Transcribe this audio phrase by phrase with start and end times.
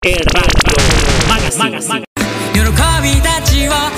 [0.00, 0.10] 喜
[3.02, 3.97] びたちを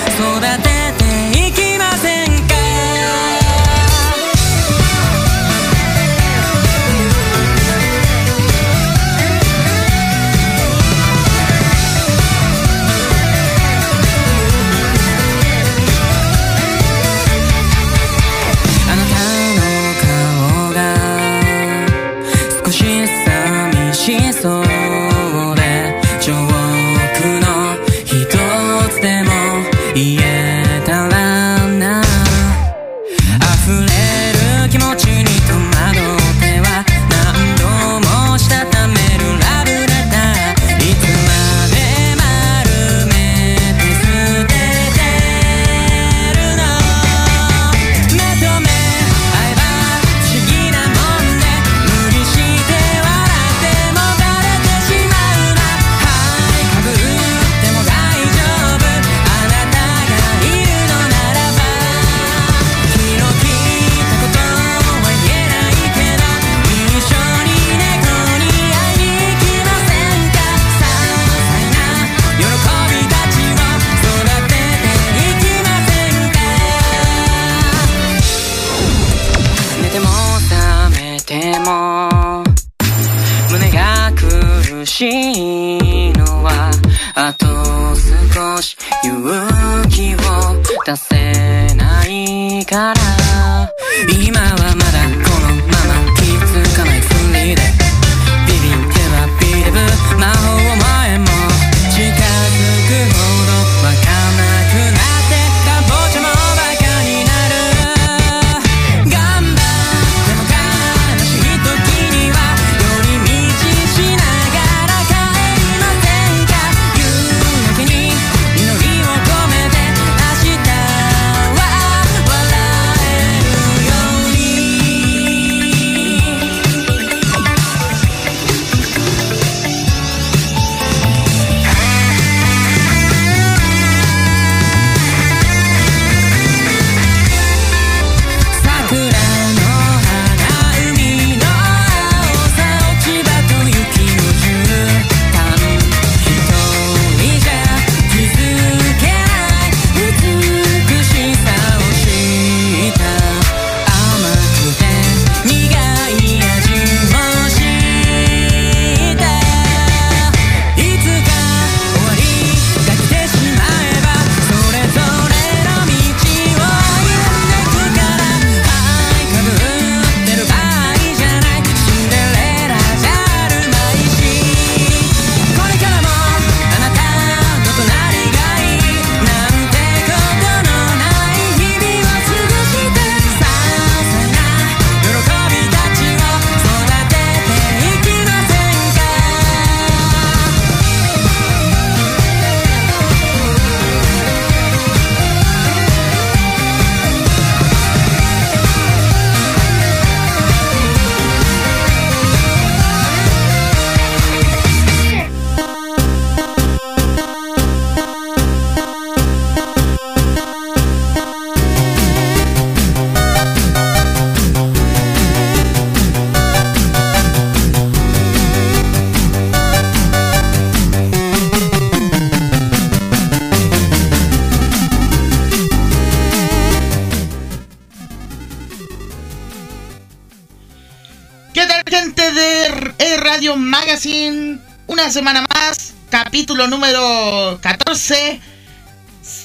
[235.20, 238.40] semana más, capítulo número 14,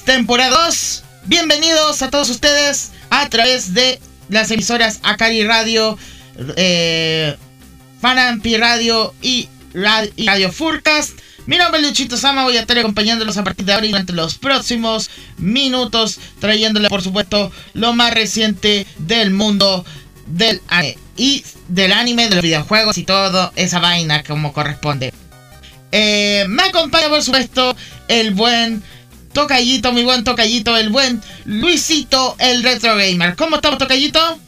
[0.06, 1.04] temporada 2.
[1.26, 4.00] Bienvenidos a todos ustedes a través de
[4.30, 5.98] las emisoras Akari Radio,
[6.56, 7.36] eh,
[8.00, 11.10] Fanampi Radio y Radio, y Furcast.
[11.44, 14.14] Mi nombre es Luchito Sama, voy a estar acompañándolos a partir de ahora y durante
[14.14, 19.84] los próximos minutos, trayéndole por supuesto lo más reciente del mundo
[20.26, 25.12] del anime y del anime, de los videojuegos y todo esa vaina como corresponde.
[25.92, 27.76] Eh, me acompaña, por supuesto,
[28.08, 28.82] el buen
[29.32, 33.36] Tocayito, mi buen Tocayito, el buen Luisito, el Retro Gamer.
[33.36, 34.38] ¿Cómo estamos, Tocayito?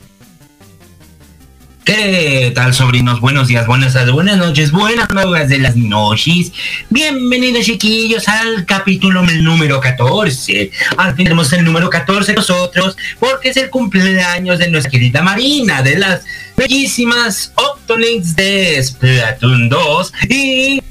[1.88, 3.18] ¿Qué tal, sobrinos?
[3.18, 6.52] Buenos días, buenas tardes, buenas noches, buenas nuevas de las noches.
[6.90, 10.70] Bienvenidos, chiquillos, al capítulo número 14.
[10.98, 15.80] Al fin tenemos el número 14 nosotros, porque es el cumpleaños de nuestra querida Marina,
[15.80, 16.24] de las
[16.58, 20.12] bellísimas Octolinks de Splatoon 2.
[20.28, 20.82] Y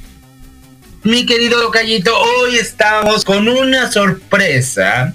[1.08, 5.14] mi querido Callito, hoy estamos con una sorpresa.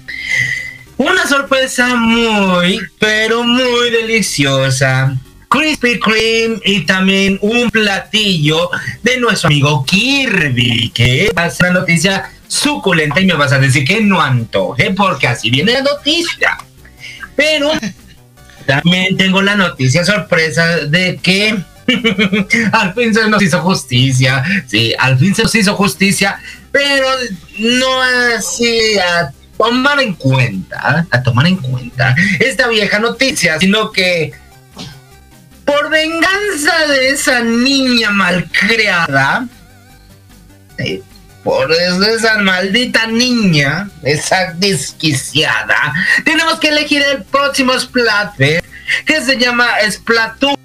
[0.97, 5.15] Una sorpresa muy, pero muy deliciosa.
[5.49, 8.71] Krispy Kreme y también un platillo
[9.03, 13.59] de nuestro amigo Kirby, que va a ser una noticia suculenta y me vas a
[13.59, 16.57] decir que no antoje porque así viene la noticia.
[17.35, 17.71] Pero
[18.65, 21.55] también tengo la noticia sorpresa de que
[22.71, 24.43] al fin se nos hizo justicia.
[24.67, 26.39] Sí, al fin se nos hizo justicia,
[26.71, 27.07] pero
[27.59, 28.01] no
[28.35, 34.33] así a tomar en cuenta, a tomar en cuenta esta vieja noticia, sino que
[35.65, 39.47] por venganza de esa niña malcriada,
[40.77, 41.01] eh,
[41.43, 45.93] por esa maldita niña, esa desquiciada,
[46.23, 48.65] tenemos que elegir el próximo Splatfest
[49.05, 50.55] que se llama Splatoon,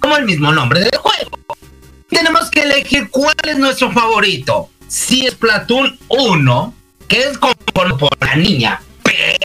[0.00, 1.38] como el mismo nombre del juego.
[2.08, 4.70] Tenemos que elegir cuál es nuestro favorito.
[4.88, 6.74] Si es Splatoon 1,
[7.06, 9.38] que es como por la niña P,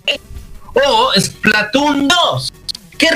[0.74, 2.54] o Splatoon 2,
[2.98, 3.10] que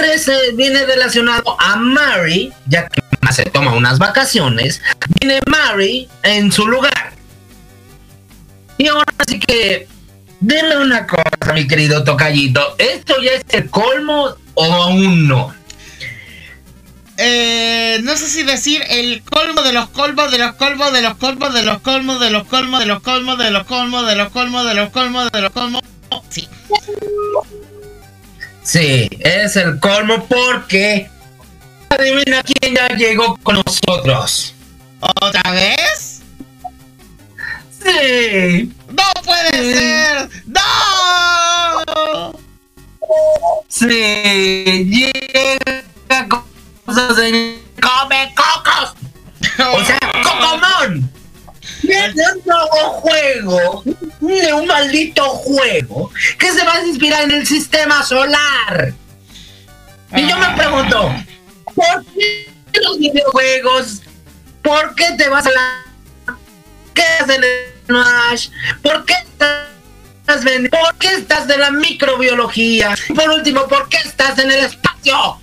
[0.56, 3.02] viene relacionado a Mary, ya que
[3.32, 4.82] se toma unas vacaciones,
[5.20, 7.14] viene Mary en su lugar.
[8.78, 9.88] Y ahora sí que,
[10.40, 12.76] denle una cosa, mi querido tocallito.
[12.78, 15.54] ¿Esto ya es el colmo o aún no?
[17.22, 21.18] Eh, no sé si decir el colmo de los colmos de los colmos de los
[21.18, 24.30] colmos de los colmos de los colmos de los colmos de los colmos de los
[24.30, 25.82] colmos de los colmos de los colmos.
[26.30, 26.48] Sí.
[28.64, 31.10] Sí, es el colmo porque
[31.90, 34.54] adivina quién ya llegó con nosotros.
[35.02, 36.22] ¿Otra vez?
[37.84, 38.72] Sí.
[38.88, 40.30] ¡No puede ser!
[40.46, 42.40] ¡No!
[43.68, 43.86] Sí,
[47.00, 48.94] cosas en come cocos.
[49.78, 51.12] O sea, Cocomón.
[51.84, 53.84] Viene un nuevo juego,
[54.20, 58.94] de un maldito juego que se va a inspirar en el sistema solar.
[60.16, 60.56] Y yo me ah.
[60.56, 61.14] pregunto,
[61.76, 64.02] ¿por qué los videojuegos?
[64.62, 65.86] ¿Por qué te vas a la
[66.94, 67.44] qué estás en
[67.86, 68.50] Smash?
[68.82, 69.68] ¿Por qué estás.
[70.70, 72.96] ¿Por qué estás de la microbiología?
[73.16, 75.40] por último, ¿por qué estás en el espacio?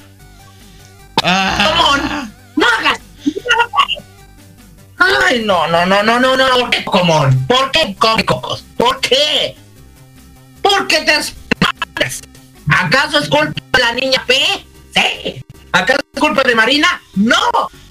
[1.22, 2.28] Ah.
[2.56, 3.00] ¡No hagas!
[4.98, 6.48] Ay, no, no, no, no, no, no.
[6.48, 7.46] ¿Por qué común?
[7.46, 8.64] ¿Por qué cocos?
[8.76, 9.56] ¿Por qué?
[10.62, 12.22] ¿Por qué te espantas?
[12.68, 14.34] ¿Acaso es culpa de la niña P?
[14.94, 15.44] Sí.
[15.72, 17.00] ¿Acaso es culpa de Marina?
[17.14, 17.36] No.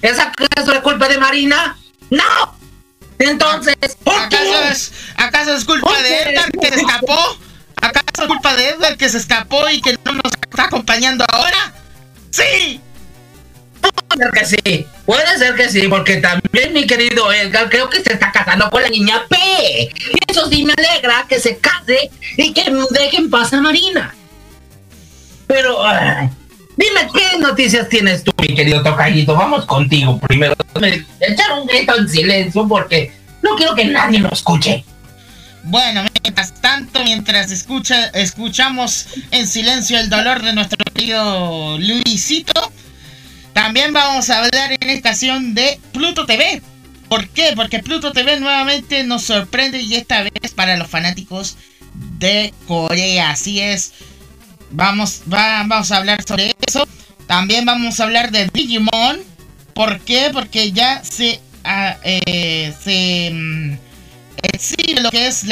[0.01, 1.77] ¿Es acaso es culpa de Marina?
[2.10, 2.56] No.
[3.19, 3.75] Entonces,
[4.06, 7.38] ¿acaso es, ¿acaso es culpa de Edgar que se escapó?
[7.81, 11.74] ¿Acaso es culpa de Edgar que se escapó y que no nos está acompañando ahora?
[12.31, 12.81] ¡Sí!
[13.92, 18.02] Puede ser que sí, puede ser que sí, porque también mi querido Edgar creo que
[18.02, 19.38] se está casando con la niña P.
[19.38, 24.16] Y eso sí me alegra que se case y que dejen pasar a Marina.
[25.48, 25.84] Pero,
[26.78, 29.34] Dime qué noticias tienes tú, mi querido Tocayito.
[29.34, 30.56] Vamos contigo primero.
[31.22, 34.84] Echar un grito en silencio porque no quiero que nadie lo escuche.
[35.64, 42.72] Bueno, mientras tanto, mientras escucha, escuchamos en silencio el dolor de nuestro querido Luisito,
[43.56, 46.62] también vamos a hablar en esta ocasión de Pluto TV.
[47.07, 47.54] ¿Por qué?
[47.56, 51.56] Porque Pluto TV nuevamente nos sorprende y esta vez para los fanáticos
[52.20, 53.30] de Corea.
[53.30, 53.94] Así es.
[54.72, 56.86] Vamos, vamos a hablar sobre eso.
[57.27, 59.22] También vamos a hablar de Digimon.
[59.74, 60.32] ¿Por qué?
[60.34, 63.77] Porque ya se, ah, eh, se mm,
[64.51, 65.46] exhibe lo que es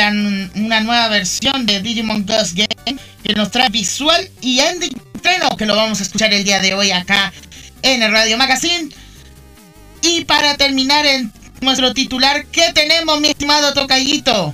[0.55, 4.91] una nueva versión de Digimon Ghost Game que nos trae visual y ending
[5.57, 7.31] que lo vamos a escuchar el día de hoy acá
[7.83, 8.89] en el Radio Magazine.
[10.01, 14.53] Y para terminar en nuestro titular, ¿qué tenemos, mi estimado Tocayito?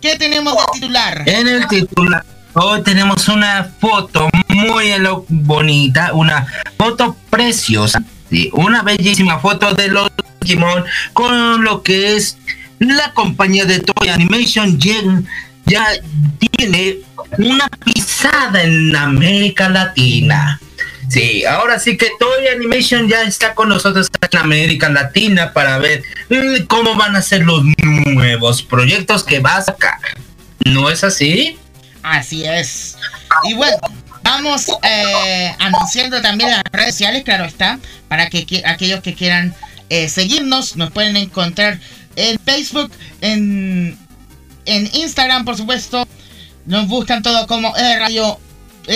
[0.00, 1.28] ¿Qué tenemos de titular?
[1.28, 4.92] En el titular Hoy tenemos una foto muy
[5.28, 8.02] bonita, una foto preciosa,
[8.52, 12.38] una bellísima foto de los Digimon con lo que es
[12.78, 15.86] la compañía de Toy Animation ya
[16.56, 16.96] tiene
[17.36, 20.60] una pisada en América Latina.
[21.08, 26.02] Sí, ahora sí que Toy Animation ya está con nosotros en América Latina para ver
[26.28, 29.98] mm, cómo van a ser los nuevos proyectos que va a sacar.
[30.66, 31.58] ¿No es así?
[32.02, 32.98] Así es.
[33.44, 33.78] Y bueno,
[34.22, 39.54] vamos eh, anunciando también las redes sociales, claro está, para que, aquellos que quieran
[39.88, 41.80] eh, seguirnos, nos pueden encontrar
[42.16, 43.98] en Facebook, en,
[44.66, 46.06] en Instagram, por supuesto.
[46.66, 48.38] Nos buscan todo como Radio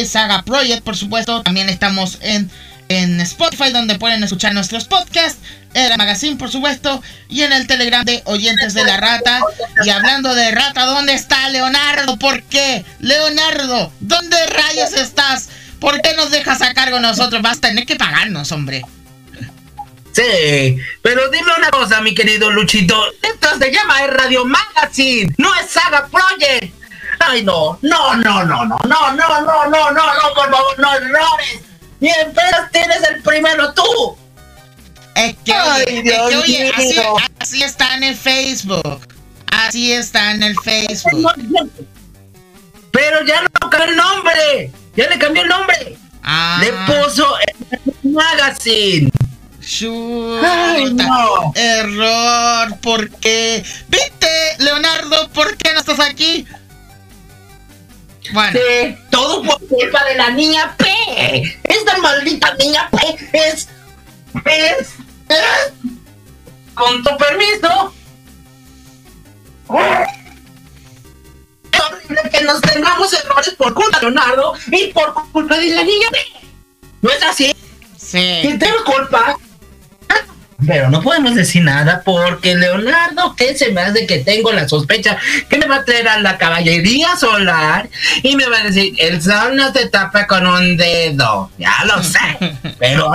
[0.07, 1.43] Saga Project, por supuesto.
[1.43, 2.51] También estamos en
[2.93, 5.39] en Spotify, donde pueden escuchar nuestros podcasts,
[5.75, 9.41] en el magazine, por supuesto, y en el Telegram de Oyentes de la Rata.
[9.85, 12.19] Y hablando de Rata, ¿dónde está Leonardo?
[12.19, 12.85] ¿Por qué?
[13.01, 15.49] Leonardo, ¿dónde rayos estás?
[15.81, 17.43] ¿Por qué nos dejas a cargo nosotros?
[17.43, 18.83] Vas a tener que pagarnos, hombre.
[20.13, 23.03] Sí, pero dime una cosa, mi querido Luchito.
[23.23, 26.82] Esto se llama Radio Magazine, no es Saga Project.
[27.27, 30.95] Ay, no, no, no, no, no, no, no, no, no, no, no, por favor, no
[30.95, 31.61] errores.
[32.01, 34.17] Y apenas tienes el primero tú.
[35.15, 36.97] Es que, oye, así,
[37.39, 39.07] así, está en el Facebook.
[39.53, 41.33] Así está en el Facebook.
[42.91, 44.73] Pero ya no cambió el nombre.
[44.97, 45.97] Ya le cambió el nombre.
[46.23, 46.61] Ah.
[46.61, 47.27] Le puso
[47.71, 49.11] el Magazine.
[50.45, 51.53] Ay, no.
[51.55, 52.79] Error.
[52.81, 53.65] ¿Por qué?
[53.89, 55.29] ¿Viste, Leonardo?
[55.31, 56.47] ¿Por qué no estás aquí?
[58.33, 58.59] Bueno.
[59.11, 61.59] todo por culpa de la niña P.
[61.65, 63.69] Esta maldita niña P es.
[64.45, 64.89] Es.
[65.29, 65.73] es
[66.75, 67.95] con tu permiso.
[71.73, 75.83] Es horrible que nos tengamos errores por culpa de Leonardo y por culpa de la
[75.83, 76.19] niña P.
[77.03, 77.55] ¿No es así?
[77.97, 78.39] Sí.
[78.43, 79.37] ¿Quién tengo culpa?
[80.67, 85.17] Pero no podemos decir nada porque Leonardo, que se me hace que tengo la sospecha
[85.49, 87.89] que me va a traer a la caballería solar
[88.23, 91.51] y me va a decir, el sol no se tapa con un dedo.
[91.59, 92.19] Ya lo sé.
[92.79, 93.13] Pero,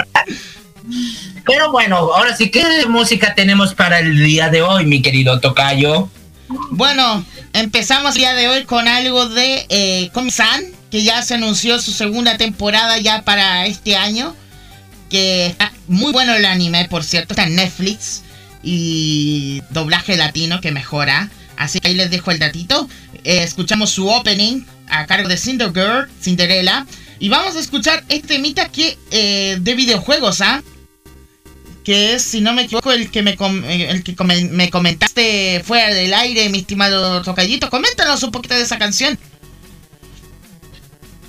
[1.46, 6.10] pero bueno, ahora sí, ¿qué música tenemos para el día de hoy, mi querido Tocayo?
[6.72, 10.12] Bueno, empezamos el día de hoy con algo de eh,
[10.92, 14.34] que ya se anunció su segunda temporada ya para este año
[15.10, 18.24] que está muy bueno el anime, por cierto, está en Netflix
[18.64, 21.30] y doblaje latino que mejora.
[21.56, 22.88] Así que ahí les dejo el datito.
[23.24, 26.86] Eh, escuchamos su opening a cargo de Cindergirl, Cinderella.
[27.20, 30.62] Y vamos a escuchar este mita que eh, de videojuegos, ¿ah?
[31.84, 35.94] Que es, si no me equivoco, el que me, eh, el que me comentaste fuera
[35.94, 37.70] del aire, mi estimado Tocayito.
[37.70, 39.18] Coméntanos un poquito de esa canción.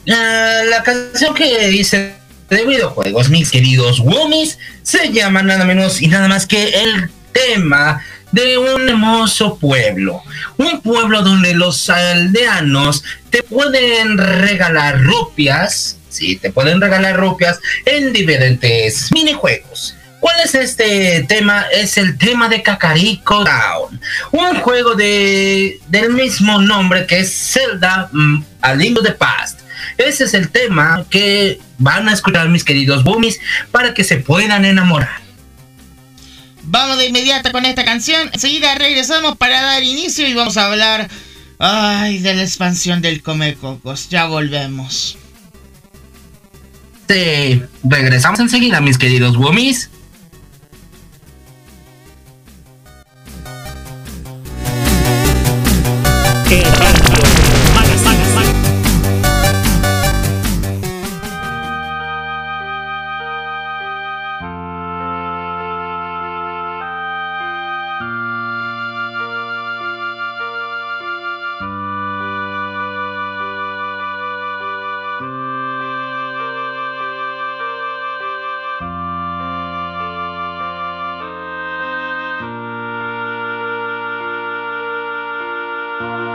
[0.05, 2.15] La canción que hice
[2.49, 8.03] de videojuegos, mis queridos Woomies, se llama nada menos y nada más que el tema
[8.33, 10.23] de un hermoso pueblo.
[10.57, 18.13] Un pueblo donde los aldeanos te pueden regalar rupias, sí, te pueden regalar rupias en
[18.13, 19.95] diferentes minijuegos.
[20.21, 21.67] ¿Cuál es este tema?
[21.73, 24.01] Es el tema de Kakariko Town,
[24.33, 29.61] un juego de, del mismo nombre que es Zelda mm, A Link of the Past
[29.97, 34.65] ese es el tema que van a escuchar mis queridos boomies para que se puedan
[34.65, 35.21] enamorar.
[36.63, 38.31] Vamos de inmediato con esta canción.
[38.33, 41.09] Enseguida regresamos para dar inicio y vamos a hablar
[41.59, 44.09] ay, de la expansión del Come Cocos.
[44.11, 45.17] Ya volvemos.
[47.09, 49.89] Sí, regresamos enseguida, mis queridos boomies.
[85.99, 86.28] Bye.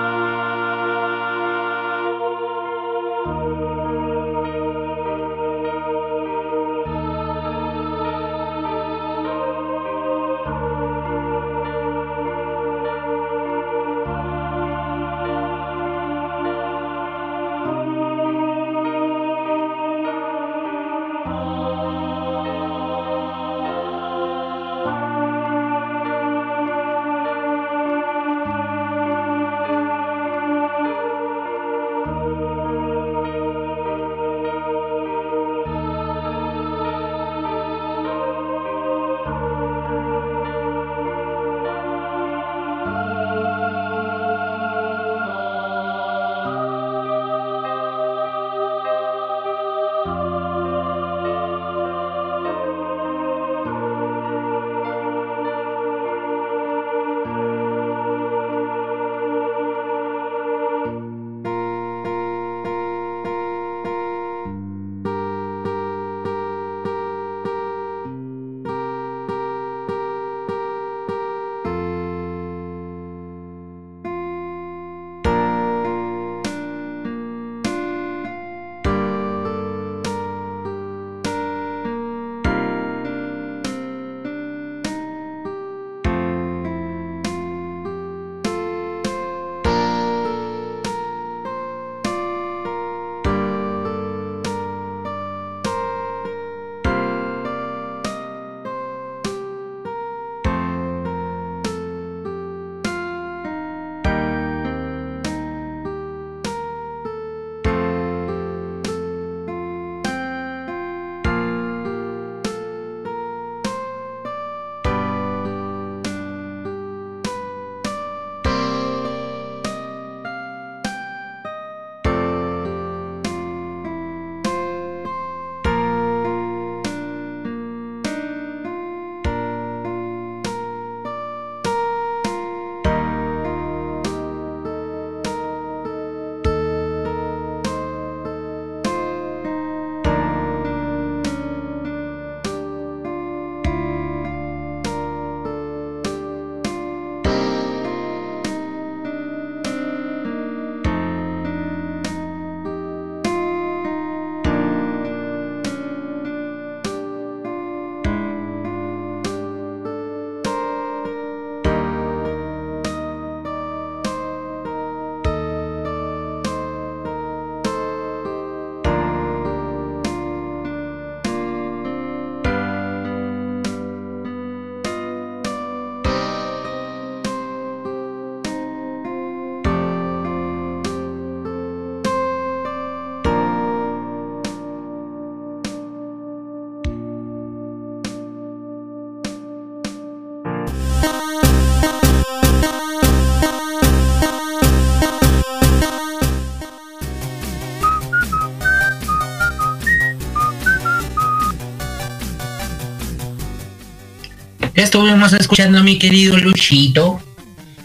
[204.74, 207.22] Estuvimos escuchando, mi querido Luchito?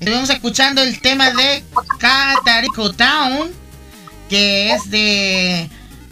[0.01, 1.65] Estuvimos escuchando el tema de
[1.99, 3.51] Catarico Town,
[4.29, 5.69] que es de,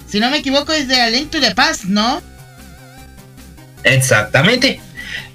[0.09, 2.21] si no me equivoco, es de A Link to the Past, ¿no?
[3.85, 4.81] Exactamente.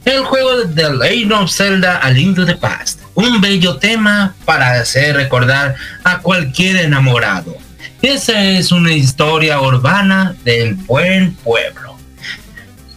[0.03, 3.01] El juego de The Legend of Zelda A Link to the Past.
[3.13, 7.55] Un bello tema para hacer recordar a cualquier enamorado.
[8.01, 11.95] Esa es una historia urbana del buen pueblo.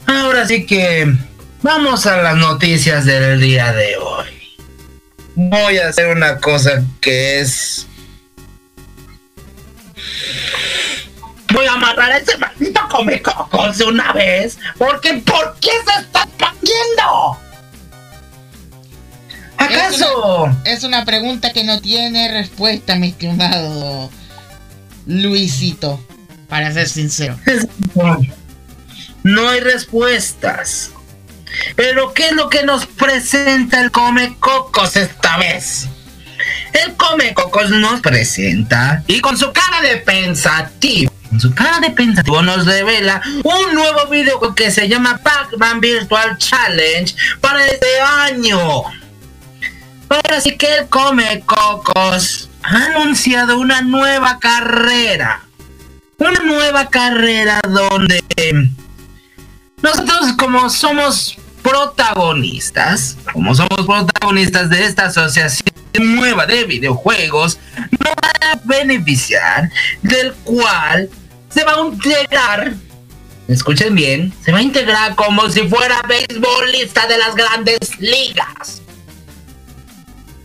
[0.07, 1.14] Ahora sí que
[1.64, 4.27] vamos a las noticias del día de hoy.
[5.35, 7.87] Voy a hacer una cosa que es
[11.50, 14.59] voy a amarrar a ese maldito come cocos de una vez.
[14.77, 17.38] Porque ¿por qué se está expandiendo?
[19.57, 20.55] ¿Acaso?
[20.64, 24.11] Es una, pregunta que no tiene respuesta, mi estimado
[25.07, 25.98] Luisito.
[26.48, 27.38] Para ser sincero.
[29.22, 30.90] No hay respuestas.
[31.76, 35.88] Pero ¿qué es lo que nos presenta el Come Cocos esta vez?
[36.72, 41.90] El Come Cocos nos presenta y con su cara de pensativo en su cara de
[41.90, 48.84] pensativo nos revela un nuevo video que se llama Pac-Man Virtual Challenge para este año.
[50.08, 55.42] Ahora sí que el Come Cocos ha anunciado una nueva carrera.
[56.18, 58.22] Una nueva carrera donde
[59.82, 67.59] nosotros como somos protagonistas, como somos protagonistas de esta asociación nueva de videojuegos,
[67.98, 69.70] nos va a beneficiar,
[70.03, 71.09] del cual
[71.48, 72.74] se va a integrar,
[73.48, 78.83] escuchen bien, se va a integrar como si fuera beisbolista de las grandes ligas.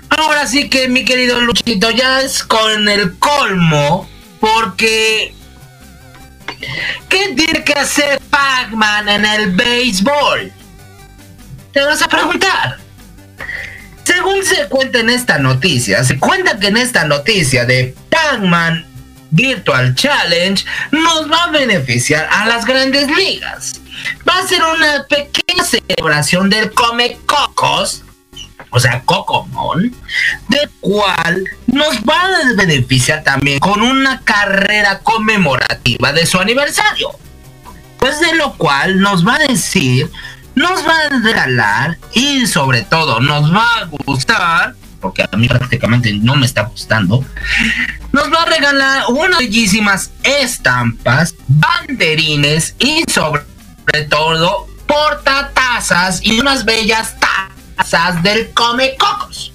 [0.09, 5.33] Ahora sí que mi querido Luchito ya es con el colmo porque
[7.09, 10.53] ¿qué tiene que hacer Pac-Man en el béisbol?
[11.73, 12.77] Te vas a preguntar.
[14.03, 18.85] Según se cuenta en esta noticia, se cuenta que en esta noticia de Pac-Man
[19.31, 23.81] Virtual Challenge nos va a beneficiar a las grandes ligas.
[24.27, 28.03] Va a ser una pequeña celebración del Come Cocos,
[28.71, 29.95] o sea, Cocomon,
[30.47, 37.11] del cual nos va a beneficiar también con una carrera conmemorativa de su aniversario.
[37.97, 40.09] Pues de lo cual nos va a decir,
[40.55, 46.13] nos va a regalar y sobre todo nos va a gustar porque a mí prácticamente
[46.13, 47.23] no me está gustando,
[48.11, 53.43] nos va a regalar unas bellísimas estampas, banderines y sobre
[54.09, 57.15] todo portatazas y unas bellas
[57.77, 59.53] tazas del Come Cocos.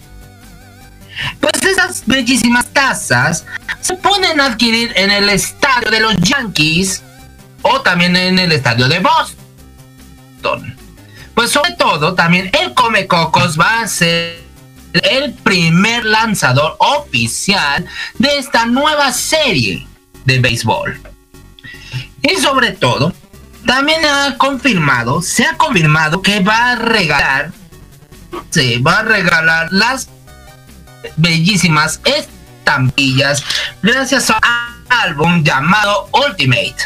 [1.40, 3.44] Pues esas bellísimas tazas
[3.80, 7.02] se pueden adquirir en el estadio de los Yankees
[7.62, 10.76] o también en el estadio de Boston.
[11.34, 14.44] Pues sobre todo también el Come Cocos va a ser
[14.92, 17.84] el primer lanzador oficial
[18.18, 19.86] de esta nueva serie
[20.24, 21.00] de béisbol.
[22.22, 23.12] Y sobre todo,
[23.66, 27.52] también ha confirmado, se ha confirmado que va a regalar,
[28.50, 30.08] se va a regalar las
[31.16, 33.44] bellísimas estampillas
[33.82, 36.76] gracias a un álbum llamado Ultimate.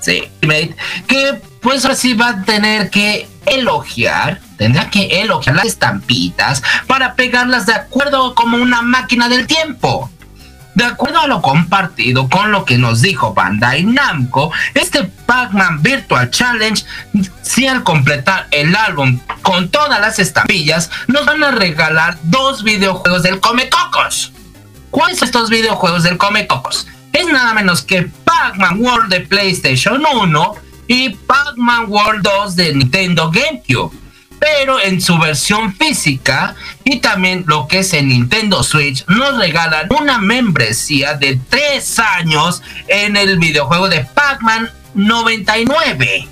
[0.00, 0.76] Sí, Ultimate,
[1.06, 7.66] que pues así va a tener que elogiar, tendrá que elogiar las estampitas para pegarlas
[7.66, 10.10] de acuerdo como una máquina del tiempo.
[10.74, 16.30] De acuerdo a lo compartido con lo que nos dijo Bandai Namco, este Pac-Man Virtual
[16.30, 16.82] Challenge,
[17.42, 23.22] si al completar el álbum con todas las estampillas, nos van a regalar dos videojuegos
[23.22, 24.32] del Come Cocos.
[24.90, 26.86] ¿Cuáles son estos videojuegos del Come Cocos?
[27.12, 30.54] Es nada menos que Pac-Man World de PlayStation 1
[30.92, 33.96] y Pac-Man World 2 de Nintendo GameCube.
[34.38, 39.88] Pero en su versión física y también lo que es en Nintendo Switch, nos regalan
[39.98, 46.28] una membresía de 3 años en el videojuego de Pac-Man 99.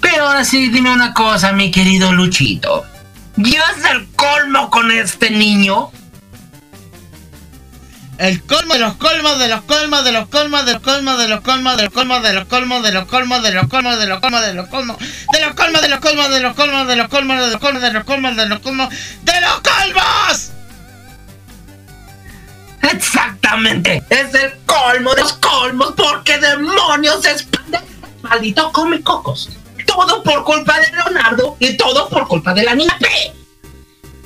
[0.00, 2.84] Pero ahora sí, dime una cosa, mi querido Luchito.
[3.36, 5.90] ¿Llevas el colmo con este niño?
[8.18, 11.28] El colmo de los colmos de los colmos de los colmos de los colmos de
[11.28, 14.04] los colmos de los colmos de los colmos de los colmos de los colmos de
[14.04, 16.96] los colmos de los colmos de los colmos de los colmos de los colmos de
[16.96, 18.88] los colmos de los colmos de los colmos de los colmos
[19.24, 20.50] de los colmos
[22.82, 27.46] Exactamente, es el colmo de los colmos porque demonios es
[28.22, 29.02] maldito come.
[29.86, 33.43] Todo por culpa de Leonardo y todo por culpa de la niña P.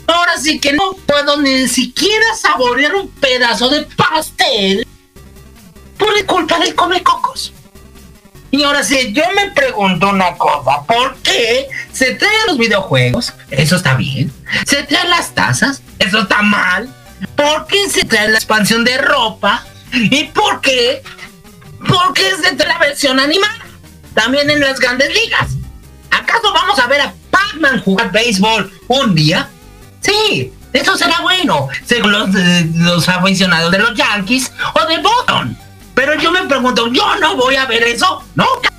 [0.09, 4.87] Ahora sí que no puedo ni siquiera saborear un pedazo de pastel
[5.99, 7.53] por culpa del come cocos.
[8.51, 13.35] Y ahora sí, yo me pregunto una cosa, ¿por qué se traen los videojuegos?
[13.51, 14.33] Eso está bien.
[14.67, 16.95] Se traen las tazas, eso está mal.
[17.37, 19.67] ¿Por qué se trae la expansión de ropa?
[19.93, 21.03] ¿Y por qué?
[21.87, 23.67] ¿Por qué se trae la versión animada?
[24.15, 25.51] También en las grandes ligas.
[26.11, 29.51] ¿Acaso vamos a ver a Pac-Man jugar béisbol un día?
[30.01, 35.57] Sí, eso será bueno, según los, eh, los aficionados de los Yankees o de Boston.
[35.95, 38.73] Pero yo me pregunto, yo no voy a ver eso nunca.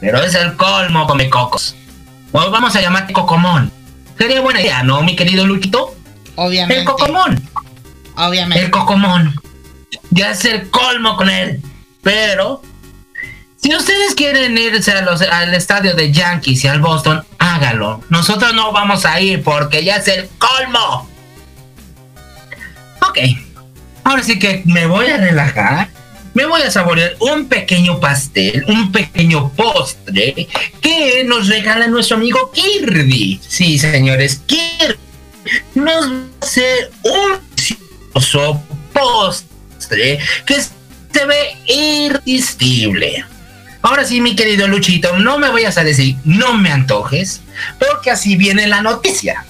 [0.00, 1.74] pero es el colmo come cocos.
[2.32, 3.72] O vamos a llamarte Cocomón.
[4.16, 5.94] Sería buena idea, ¿no, mi querido Luchito?
[6.36, 6.80] Obviamente.
[6.80, 7.42] El Cocomón.
[8.16, 8.64] Obviamente.
[8.64, 9.34] El Cocomón.
[10.10, 11.62] Ya es el colmo con él.
[12.02, 12.62] Pero
[13.60, 18.02] si ustedes quieren irse al estadio de Yankees y al Boston, hágalo.
[18.08, 21.08] Nosotros no vamos a ir porque ya es el colmo.
[23.08, 23.18] Ok,
[24.04, 25.88] ahora sí que me voy a relajar.
[26.34, 30.46] Me voy a saborear un pequeño pastel, un pequeño postre
[30.80, 33.40] que nos regala nuestro amigo Kirby.
[33.46, 34.98] Sí, señores, Kirby
[35.74, 37.40] nos va a hacer un
[38.92, 43.24] postre que se ve irresistible.
[43.82, 47.40] Ahora sí, mi querido Luchito, no me vayas a decir, no me antojes,
[47.78, 49.44] porque así viene la noticia.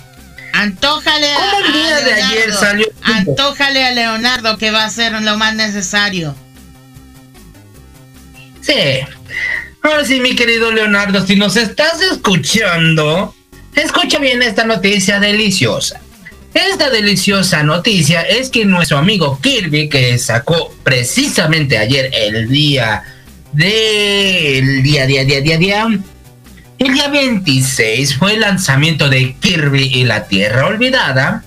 [0.52, 2.86] Antójale a, el día de ayer salió.
[3.02, 6.34] Antójale a Leonardo que va a ser lo más necesario.
[8.60, 8.74] Sí.
[9.82, 13.34] Ahora sí, mi querido Leonardo, si nos estás escuchando,
[13.74, 16.00] escucha bien esta noticia deliciosa.
[16.52, 23.04] Esta deliciosa noticia es que nuestro amigo Kirby, que sacó precisamente ayer el día
[23.52, 25.86] del día, día, día, día, día.
[26.78, 31.42] El día 26 fue el lanzamiento de Kirby y la Tierra Olvidada,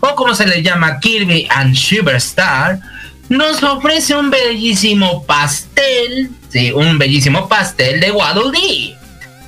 [0.00, 2.80] o como se le llama Kirby and Superstar,
[3.28, 8.96] nos ofrece un bellísimo pastel, sí, un bellísimo pastel de Waddle Dee.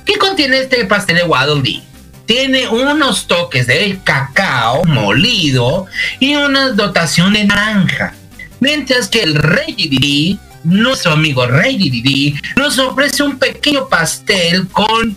[0.05, 1.83] ¿Qué contiene este pastel de Waddle Dee?
[2.25, 5.85] Tiene unos toques de cacao molido
[6.19, 8.13] y una dotación de naranja.
[8.61, 15.15] Mientras que el Rey Dee nuestro amigo Rey Didi nos ofrece un pequeño pastel con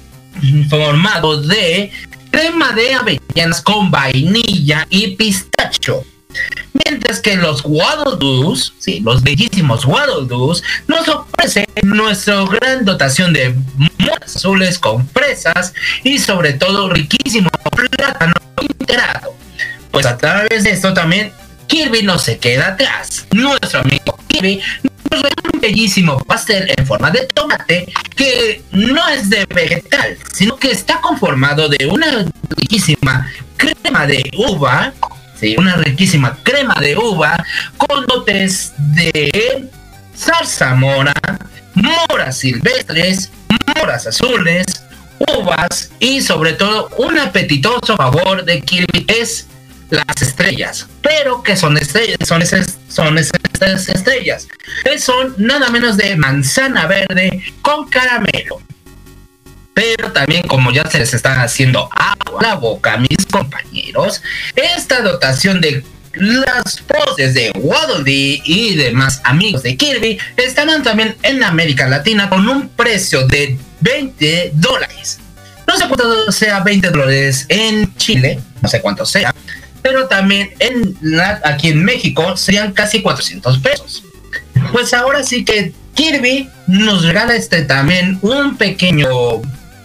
[0.68, 1.90] formado de
[2.30, 6.04] crema de avellanas con vainilla y pistacho.
[6.84, 13.32] Mientras que los Waddle Doos, sí, los bellísimos Waddle Doos, nos ofrecen nuestra gran dotación
[13.32, 13.54] de
[14.22, 15.72] azules con fresas
[16.04, 19.34] y sobre todo riquísimo plátano integrado.
[19.90, 21.32] Pues a través de esto también
[21.66, 23.26] Kirby no se queda atrás.
[23.32, 24.60] Nuestro amigo Kirby
[25.52, 31.00] un bellísimo pastel en forma de tomate que no es de vegetal, sino que está
[31.00, 34.92] conformado de una riquísima crema de uva,
[35.38, 35.56] ¿sí?
[35.58, 37.44] una riquísima crema de uva
[37.76, 39.68] con dotes de
[40.16, 41.14] zarzamora,
[41.74, 43.30] moras silvestres,
[43.76, 44.66] moras azules,
[45.34, 49.46] uvas y sobre todo un apetitoso sabor de Kirby es
[49.90, 50.86] las estrellas.
[51.02, 54.48] Pero que son estrellas, son esas, son esas estrellas.
[54.98, 58.60] Son nada menos de manzana verde con caramelo.
[59.74, 64.22] Pero también, como ya se les está haciendo agua a la boca a mis compañeros,
[64.54, 71.14] esta dotación de las poses de Waddle Dee y demás amigos de Kirby estarán también
[71.22, 75.18] en América Latina con un precio de 20 dólares.
[75.66, 79.34] No sé cuánto sea 20 dólares en Chile, no sé cuánto sea,
[79.86, 80.96] pero también en
[81.44, 84.02] aquí en México serían casi 400 pesos.
[84.72, 89.08] Pues ahora sí que Kirby nos regala este también un pequeño,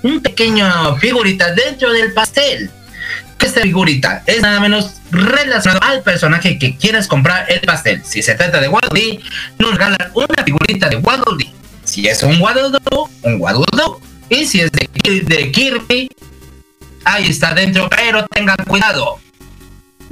[0.02, 2.72] un pequeño figurita dentro del pastel.
[3.40, 8.02] Esta figurita es nada menos relacionado al personaje que quieras comprar el pastel.
[8.04, 9.20] Si se trata de Waddle
[9.60, 12.76] nos regalan una figurita de Waddle Si es un Waddle
[13.22, 13.66] un Waddle
[14.30, 14.90] Y si es de,
[15.22, 16.10] de Kirby,
[17.04, 19.20] ahí está dentro, pero tengan cuidado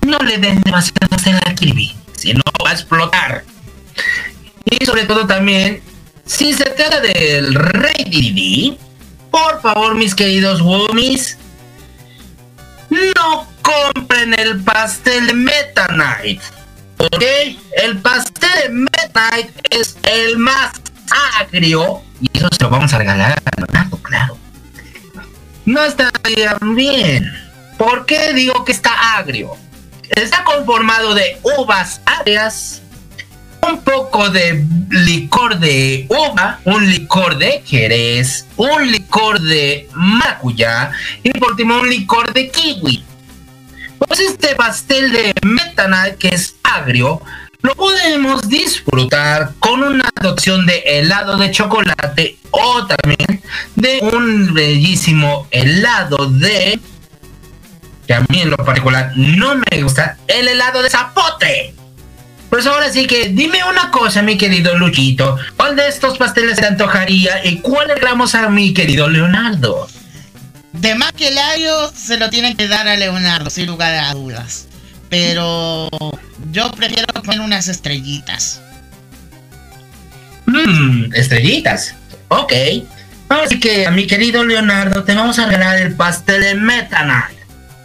[0.10, 3.44] no le den demasiado a Kirby, si no va a explotar.
[4.66, 5.82] Y sobre todo también,
[6.26, 8.78] si se trata del Rey Didi,
[9.32, 11.38] por favor, mis queridos Woomies,
[12.90, 16.42] no compren el pastel de Meta Knight.
[16.98, 17.24] ¿Ok?
[17.84, 20.72] El pastel de Meta Knight es el más
[21.40, 22.02] agrio.
[22.20, 24.38] Y eso se lo vamos a regalar a Leonardo, claro.
[25.66, 26.12] No está
[26.76, 27.32] bien.
[27.78, 29.56] ¿Por qué digo que está agrio?
[30.10, 32.82] Está conformado de uvas agrias,
[33.68, 40.92] un poco de licor de uva, un licor de jerez, un licor de maracuyá
[41.24, 43.04] y por último un licor de kiwi.
[44.00, 47.22] Pues este pastel de metana que es agrio
[47.62, 53.42] lo podemos disfrutar con una adopción de helado de chocolate o también
[53.76, 56.80] de un bellísimo helado de
[58.10, 61.76] que a mí en lo particular no me gusta el helado de zapote.
[62.50, 65.38] Pues ahora sí que dime una cosa, mi querido Luchito.
[65.56, 69.88] ¿Cuál de estos pasteles te antojaría y cuál le damos a mi querido Leonardo?
[70.74, 71.30] De más que
[71.94, 74.68] se lo tienen que dar a Leonardo, sin lugar a dudas.
[75.10, 75.88] Pero
[76.52, 78.60] yo prefiero comer unas estrellitas.
[80.48, 81.94] Mmm, estrellitas.
[82.30, 82.54] Ok.
[83.30, 87.39] Así que a mi querido Leonardo te vamos a regalar el pastel de Meta Knight.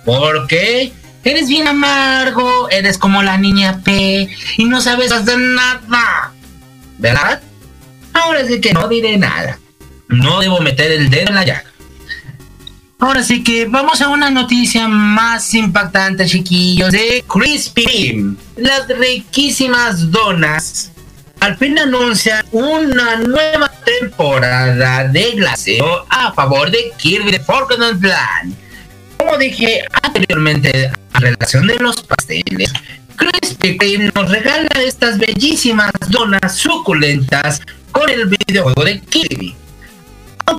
[0.05, 0.93] ¿Por qué?
[1.25, 6.33] Eres bien amargo, eres como la niña P y no sabes hacer nada.
[6.99, 7.41] ¿Verdad?
[8.13, 9.59] Ahora sí que no diré nada.
[10.09, 11.65] No debo meter el dedo en la llaga.
[12.99, 18.37] Ahora sí que vamos a una noticia más impactante, chiquillos, de Krispy Kreme.
[18.57, 20.91] Las riquísimas donas
[21.41, 28.57] al fin anuncian una nueva temporada de glaseo a favor de Kirby de Forgotten.
[29.25, 32.71] Como dije anteriormente, a relación de los pasteles,
[33.17, 39.55] Krispy Kreme nos regala estas bellísimas donas suculentas con el videojuego de Kirby.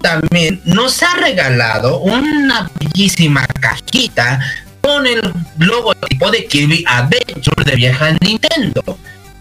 [0.02, 4.40] También nos ha regalado una bellísima cajita
[4.82, 5.22] con el
[5.60, 8.98] logotipo de Kirby Adventure de vieja Nintendo.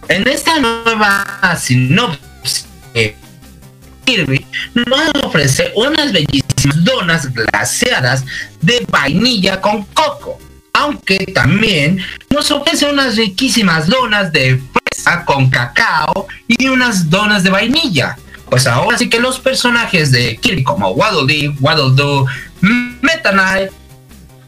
[0.08, 2.20] En esta nueva sinopsis,
[4.04, 8.24] Kirby nos ofrece unas bellísimas donas glaseadas
[8.60, 10.38] de vainilla con coco,
[10.72, 17.50] aunque también nos ofrece unas riquísimas donas de fresa con cacao y unas donas de
[17.50, 18.16] vainilla.
[18.48, 22.26] Pues ahora sí que los personajes de Kirby como Waddle Dee, Waddle Doo,
[22.60, 23.70] Meta Knight,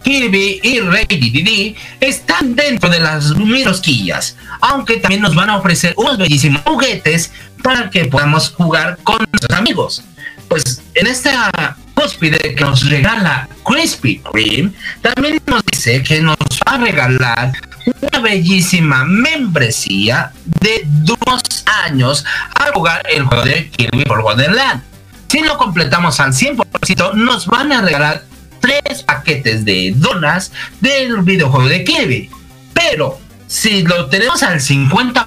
[0.07, 5.95] Kirby y Rey Didi están dentro de las rosquillas, aunque también nos van a ofrecer
[5.97, 7.33] unos bellísimos juguetes
[7.67, 10.05] para que podamos jugar con nuestros amigos.
[10.47, 14.71] Pues en esta cúspide que nos regala Krispy Kreme,
[15.03, 17.53] también nos dice que nos va a regalar
[18.01, 22.25] una bellísima membresía de dos años
[22.55, 24.85] a jugar el juego de Kirby por Wonderland.
[25.27, 28.23] Si lo completamos al 100%, nos van a regalar
[28.61, 32.31] tres paquetes de donas del videojuego de Kirby.
[32.73, 35.27] Pero si lo tenemos al 50%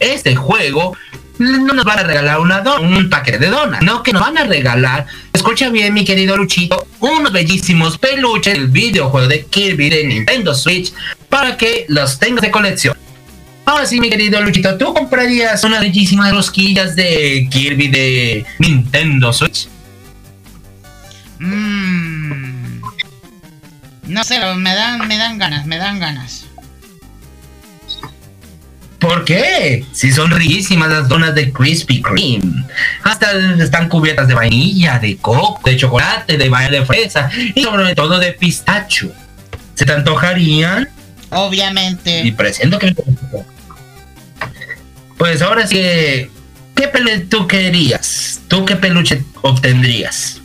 [0.00, 0.96] este juego,
[1.38, 4.44] no nos van a regalar una un paquete de donas, no que nos van a
[4.44, 10.54] regalar, escucha bien mi querido Luchito, unos bellísimos peluches del videojuego de Kirby de Nintendo
[10.54, 10.92] Switch
[11.28, 12.96] para que los tengas de colección.
[13.64, 19.68] Ahora sí, mi querido Luchito, ¿tú comprarías unas bellísimas rosquillas de Kirby de Nintendo Switch?
[21.38, 22.82] Mmm.
[24.04, 26.41] No sé, me dan, me dan ganas, me dan ganas.
[29.02, 29.84] ¿Por qué?
[29.90, 32.64] Si son riquísimas las donas de Krispy Kreme.
[33.02, 37.96] Hasta están cubiertas de vainilla, de coco, de chocolate, de vainilla de fresa y sobre
[37.96, 39.10] todo de pistacho.
[39.74, 40.88] ¿Se te antojarían?
[41.30, 42.20] Obviamente.
[42.22, 42.94] Y presento que
[45.18, 45.80] Pues ahora sí,
[46.76, 48.40] ¿qué peluche tú querías?
[48.46, 50.40] ¿Tú qué peluche obtendrías?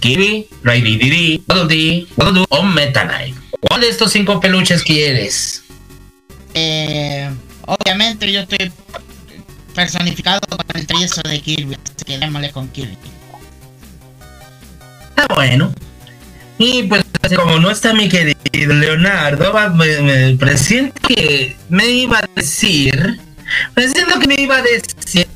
[0.00, 3.36] Kiwi, Ray Didi, Waddle Waddle o Meta Knight.
[3.58, 5.64] ¿Cuál de estos cinco peluches quieres?
[6.52, 7.30] Eh
[7.70, 8.72] Obviamente yo estoy
[9.76, 12.96] personificado con el triezo de Kirby, así que démosle con Kirby.
[15.10, 15.72] Está bueno.
[16.58, 17.04] Y pues
[17.36, 23.20] como no está mi querido Leonardo, me, presiento que me iba a decir,
[23.72, 25.28] presiento que me iba a decir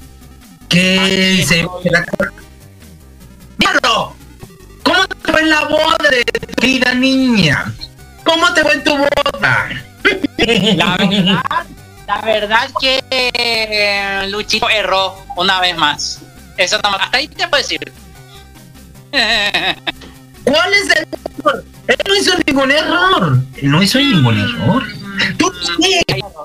[0.69, 1.69] que se
[3.59, 4.17] ¡Diablo!
[4.83, 7.73] ¿Cómo te fue en la boda de tu querida niña?
[8.25, 9.69] ¿Cómo te fue en tu boda?
[10.77, 11.67] La verdad,
[12.07, 16.21] la verdad que eh, Luchito erró una vez más.
[16.57, 17.93] Eso hasta ahí te puedo decir.
[20.45, 21.65] ¿Cuál es el error?
[21.87, 23.39] Él no hizo ningún error.
[23.57, 24.85] Él no hizo ningún error.
[25.39, 25.53] ¿Tú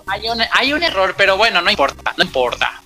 [0.08, 2.82] hay, un, hay un error, pero bueno, no importa, no importa.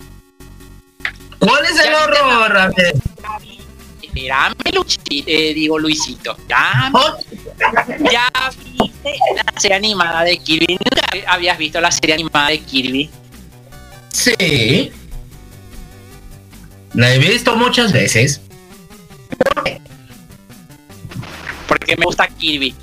[1.40, 2.74] ¿Cuál es el error?
[2.76, 2.94] Ver.
[4.14, 6.38] Espérame, Luchito, eh, digo Luisito.
[6.48, 6.92] Ya,
[8.12, 8.30] ya
[8.80, 10.78] viste la serie animada de Kirby.
[10.78, 13.10] ¿Nunca habías visto la serie animada de Kirby?
[14.10, 14.92] Sí.
[16.94, 18.40] La he visto muchas veces.
[19.38, 19.82] ¿Por qué?
[21.68, 22.76] Porque me gusta Kirby.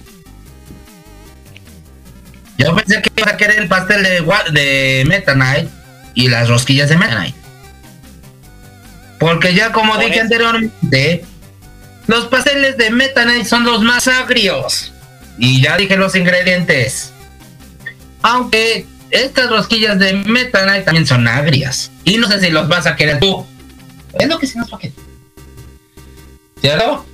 [2.58, 5.70] Yo pensé que iba a querer el pastel de, de Meta Knight
[6.14, 7.39] y las rosquillas de Meta Knight.
[9.20, 11.24] Porque ya como dije anteriormente,
[12.06, 14.92] los pasteles de Meta Knight son los más agrios.
[15.38, 17.12] Y ya dije los ingredientes.
[18.22, 21.90] Aunque estas rosquillas de Meta Knight también son agrias.
[22.04, 23.46] Y no sé si los vas a querer tú.
[24.18, 25.00] Es lo que se nos paquete.
[26.60, 27.04] ¿Cierto?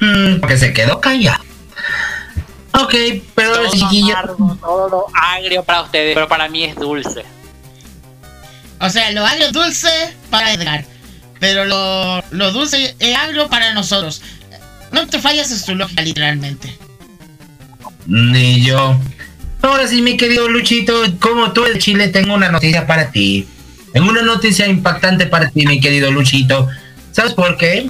[0.00, 1.42] Mm, porque se quedó callado.
[2.72, 2.94] Ok,
[3.36, 4.16] pero Todo chiquillo.
[4.16, 7.24] amargo, todo agrio para ustedes, pero para mí es dulce.
[8.84, 9.88] O sea, lo agrio dulce
[10.28, 10.84] para Edgar.
[11.40, 14.20] Pero lo, lo dulce es agrio para nosotros.
[14.92, 16.76] No te fallas en su lógica, literalmente.
[18.06, 19.00] Ni yo.
[19.62, 23.48] Ahora sí, mi querido Luchito, como tú de Chile, tengo una noticia para ti.
[23.94, 26.68] Tengo una noticia impactante para ti, mi querido Luchito.
[27.10, 27.88] ¿Sabes por qué?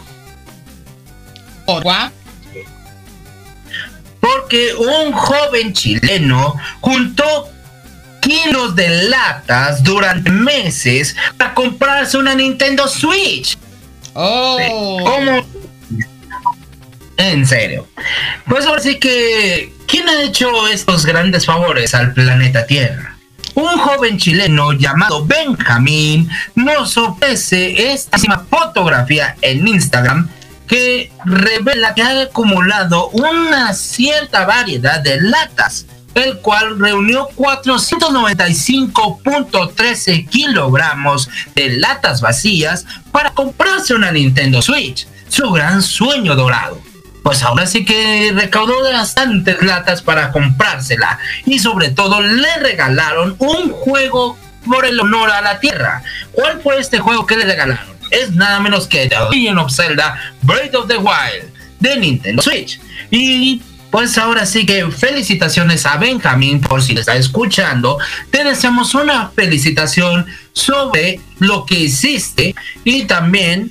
[1.66, 2.64] ¿Por qué?
[4.20, 7.50] Porque un joven chileno juntó
[8.24, 13.58] kilos de latas durante meses para comprarse una Nintendo Switch.
[14.14, 14.98] Oh.
[15.04, 15.44] ¿Cómo?
[17.18, 17.86] En serio.
[18.48, 23.16] Pues ahora sí que, ¿quién ha hecho estos grandes favores al planeta Tierra?
[23.54, 28.18] Un joven chileno llamado Benjamín nos ofrece esta
[28.50, 30.28] fotografía en Instagram
[30.66, 41.28] que revela que ha acumulado una cierta variedad de latas, el cual reunió 495.13 kilogramos
[41.54, 46.80] de latas vacías para comprarse una Nintendo Switch, su gran sueño dorado.
[47.22, 53.70] Pues ahora sí que recaudó bastantes latas para comprársela y sobre todo le regalaron un
[53.70, 56.02] juego por el honor a la tierra.
[56.32, 57.94] ¿Cuál fue este juego que le regalaron?
[58.10, 61.50] Es nada menos que The Legend of Zelda Breath of the Wild
[61.80, 62.78] de Nintendo Switch.
[63.10, 63.62] Y
[63.94, 67.96] pues ahora sí que felicitaciones a Benjamín por si le está escuchando.
[68.28, 73.70] Te deseamos una felicitación sobre lo que hiciste y también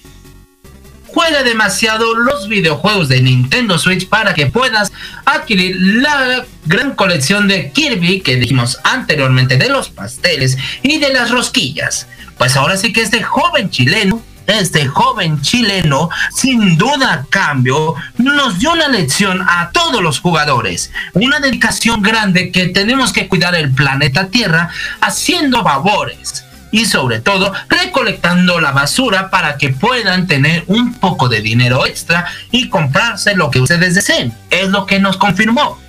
[1.08, 4.94] juega demasiado los videojuegos de Nintendo Switch para que puedas
[5.26, 11.32] adquirir la gran colección de Kirby que dijimos anteriormente de los pasteles y de las
[11.32, 12.08] rosquillas.
[12.38, 18.60] Pues ahora sí que este joven chileno, este joven chileno, sin duda a cambio, nos
[18.60, 20.92] dio una lección a todos los jugadores.
[21.14, 24.70] Una dedicación grande que tenemos que cuidar el planeta Tierra
[25.02, 31.42] haciendo favores y sobre todo recolectando la basura para que puedan tener un poco de
[31.42, 34.34] dinero extra y comprarse lo que ustedes deseen.
[34.50, 35.80] Es lo que nos confirmó.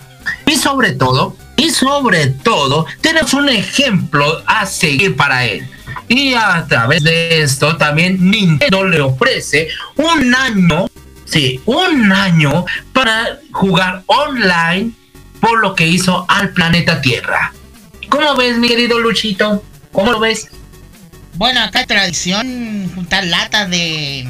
[0.47, 5.67] Y sobre todo, y sobre todo, tenemos un ejemplo a seguir para él.
[6.09, 10.87] Y a través de esto también Nintendo le ofrece un año,
[11.25, 14.93] sí, un año para jugar online
[15.41, 17.53] por lo que hizo al planeta Tierra.
[18.09, 19.63] ¿Cómo ves, mi querido Luchito?
[19.93, 20.49] ¿Cómo lo ves?
[21.35, 24.29] Bueno, acá hay tradición juntar latas de,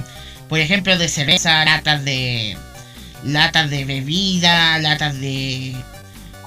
[0.49, 2.57] por ejemplo, de cerveza, latas de,
[3.25, 5.77] latas de bebida, latas de,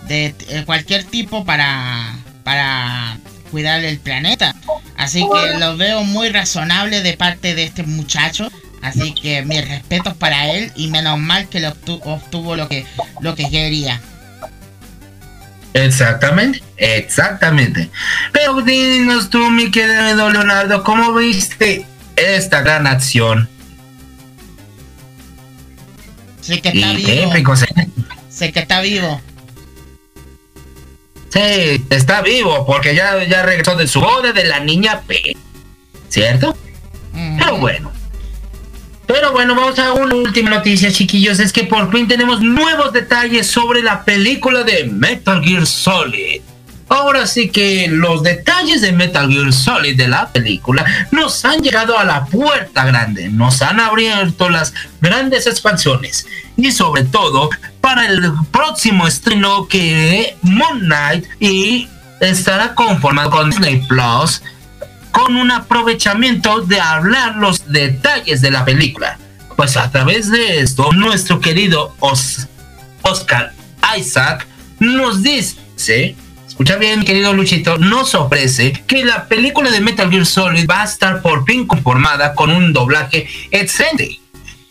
[0.07, 3.17] de eh, cualquier tipo para, para
[3.47, 4.55] cuidar el planeta.
[4.97, 8.51] Así que lo veo muy razonable de parte de este muchacho.
[8.81, 12.85] Así que mis respetos para él y menos mal que lo obtu- obtuvo lo que,
[13.21, 13.99] lo que quería.
[15.73, 17.89] Exactamente, exactamente.
[18.31, 21.85] Pero dinos tú, mi querido Leonardo, ¿cómo viste
[22.15, 23.49] esta gran acción?
[26.41, 27.55] Sé que Y está vivo.
[28.29, 29.21] Sé que está vivo.
[31.29, 35.35] Sí, está vivo porque ya, ya regresó de su boda de la niña P.
[36.09, 36.49] ¿Cierto?
[37.13, 37.37] Ujú.
[37.37, 37.91] Pero bueno.
[39.05, 41.39] Pero bueno, vamos a una última noticia, chiquillos.
[41.39, 46.41] Es que por fin tenemos nuevos detalles sobre la película de Metal Gear Solid.
[46.89, 51.97] Ahora sí que los detalles de Metal Gear Solid de la película nos han llegado
[51.99, 56.25] a la puerta grande, nos han abierto las grandes expansiones
[56.55, 57.49] y sobre todo
[57.81, 61.89] para el próximo estreno que Moon Knight y
[62.21, 64.41] estará conformado con Disney Plus
[65.11, 69.17] con un aprovechamiento de hablar los detalles de la película.
[69.57, 72.47] Pues a través de esto, nuestro querido Os-
[73.01, 73.51] Oscar
[73.97, 74.45] Isaac
[74.79, 76.15] nos dice,
[76.57, 80.85] escucha bien, querido Luchito, nos ofrece que la película de Metal Gear Solid va a
[80.85, 84.19] estar por fin conformada con un doblaje excelente.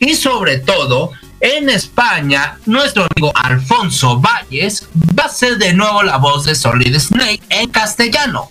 [0.01, 6.17] Y sobre todo, en España, nuestro amigo Alfonso Valles va a ser de nuevo la
[6.17, 8.49] voz de Solid Snake en castellano.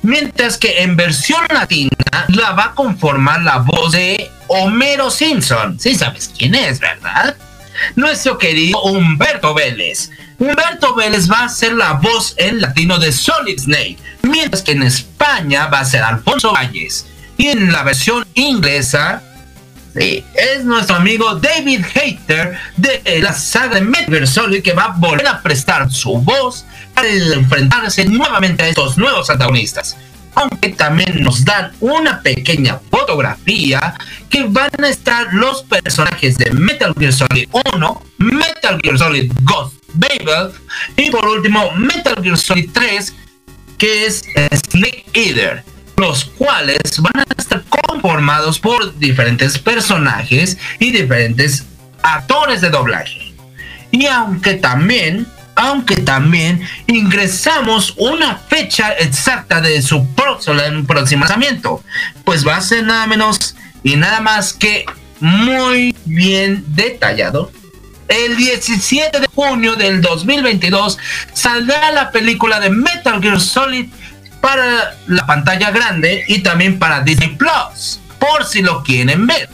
[0.00, 1.90] Mientras que en versión latina
[2.28, 5.78] la va a conformar la voz de Homero Simpson.
[5.78, 7.36] Sí sabes quién es, ¿verdad?
[7.96, 10.10] Nuestro querido Humberto Vélez.
[10.42, 14.82] Humberto Vélez va a ser la voz en latino de Solid Snake, mientras que en
[14.82, 17.06] España va a ser Alfonso Valles.
[17.38, 19.22] Y en la versión inglesa
[19.94, 24.84] Sí, es nuestro amigo David Hater de la saga de Metal Gear Solid que va
[24.84, 26.64] a volver a prestar su voz
[26.94, 29.96] al enfrentarse nuevamente a estos nuevos antagonistas.
[30.34, 33.94] Aunque también nos dan una pequeña fotografía
[34.30, 39.81] que van a estar los personajes de Metal Gear Solid 1, Metal Gear Solid Ghost
[39.94, 40.52] Babel
[40.96, 43.14] y por último Metal Gear Solid 3
[43.78, 44.24] que es
[44.70, 45.64] Snake Eater
[45.96, 51.64] los cuales van a estar conformados por diferentes personajes y diferentes
[52.02, 53.32] actores de doblaje.
[53.90, 61.84] Y aunque también, aunque también ingresamos una fecha exacta de su próximo lanzamiento,
[62.24, 64.84] pues va a ser nada menos y nada más que
[65.20, 67.52] muy bien detallado.
[68.12, 70.98] El 17 de junio del 2022
[71.32, 73.86] saldrá la película de Metal Gear Solid
[74.42, 79.48] para la pantalla grande y también para Disney Plus, por si lo quieren ver.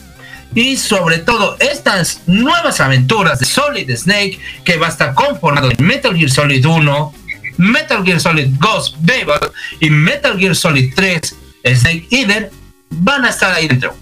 [0.57, 5.87] Y sobre todo estas nuevas aventuras de Solid Snake que va a estar conformado en
[5.87, 7.15] Metal Gear Solid 1,
[7.59, 11.37] Metal Gear Solid Ghost Babel y Metal Gear Solid 3
[11.77, 12.51] Snake Eater
[12.91, 13.97] van a estar ahí dentro.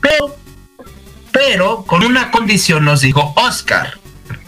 [0.00, 0.36] Pero,
[1.34, 3.98] pero con una condición nos dijo Oscar.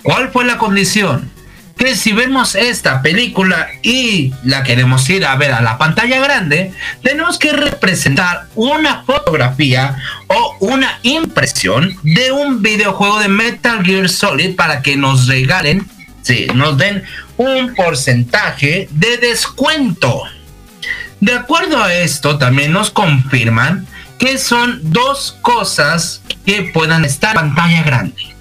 [0.02, 1.30] ¿Cuál fue la condición?
[1.76, 6.72] que si vemos esta película y la queremos ir a ver a la pantalla grande,
[7.02, 9.96] tenemos que representar una fotografía
[10.28, 15.86] o una impresión de un videojuego de Metal Gear Solid para que nos regalen,
[16.22, 17.04] sí, nos den
[17.36, 20.22] un porcentaje de descuento.
[21.20, 23.86] De acuerdo a esto, también nos confirman
[24.18, 28.36] que son dos cosas que puedan estar en pantalla grande.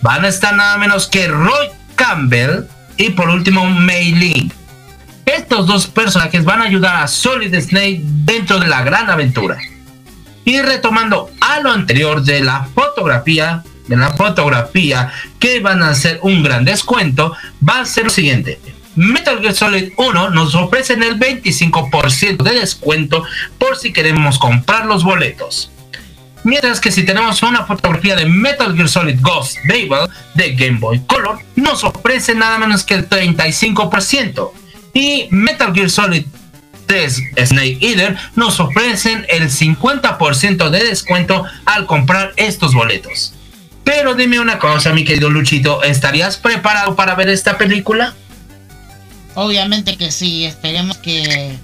[0.00, 2.64] Van a estar nada menos que Roy Campbell
[2.96, 4.50] y por último Mei
[5.24, 9.58] Estos dos personajes van a ayudar a Solid Snake dentro de la gran aventura.
[10.44, 16.18] Y retomando a lo anterior de la fotografía, de la fotografía que van a hacer
[16.22, 18.60] un gran descuento, va a ser lo siguiente.
[18.96, 23.24] Metal Gear Solid 1 nos ofrecen el 25% de descuento
[23.58, 25.70] por si queremos comprar los boletos.
[26.44, 31.00] Mientras que si tenemos una fotografía de Metal Gear Solid Ghost Babel de Game Boy
[31.06, 34.50] Color, nos ofrece nada menos que el 35%.
[34.92, 36.24] Y Metal Gear Solid
[36.86, 43.34] 3 Snake Eater nos ofrecen el 50% de descuento al comprar estos boletos.
[43.84, 48.14] Pero dime una cosa, mi querido Luchito, ¿estarías preparado para ver esta película?
[49.34, 51.56] Obviamente que sí, esperemos que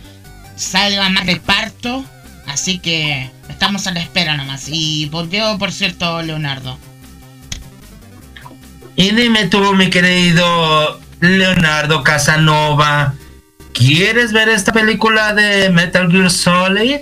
[0.56, 2.04] salga más reparto,
[2.46, 4.68] así que Estamos a la espera nomás.
[4.68, 6.78] Y volvió, por cierto, Leonardo.
[8.94, 13.14] Y dime tú, mi querido Leonardo Casanova,
[13.72, 17.00] ¿quieres ver esta película de Metal Gear Solid?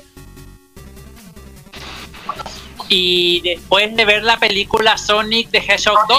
[2.88, 6.18] Y después de ver la película Sonic de Hedgehog 2,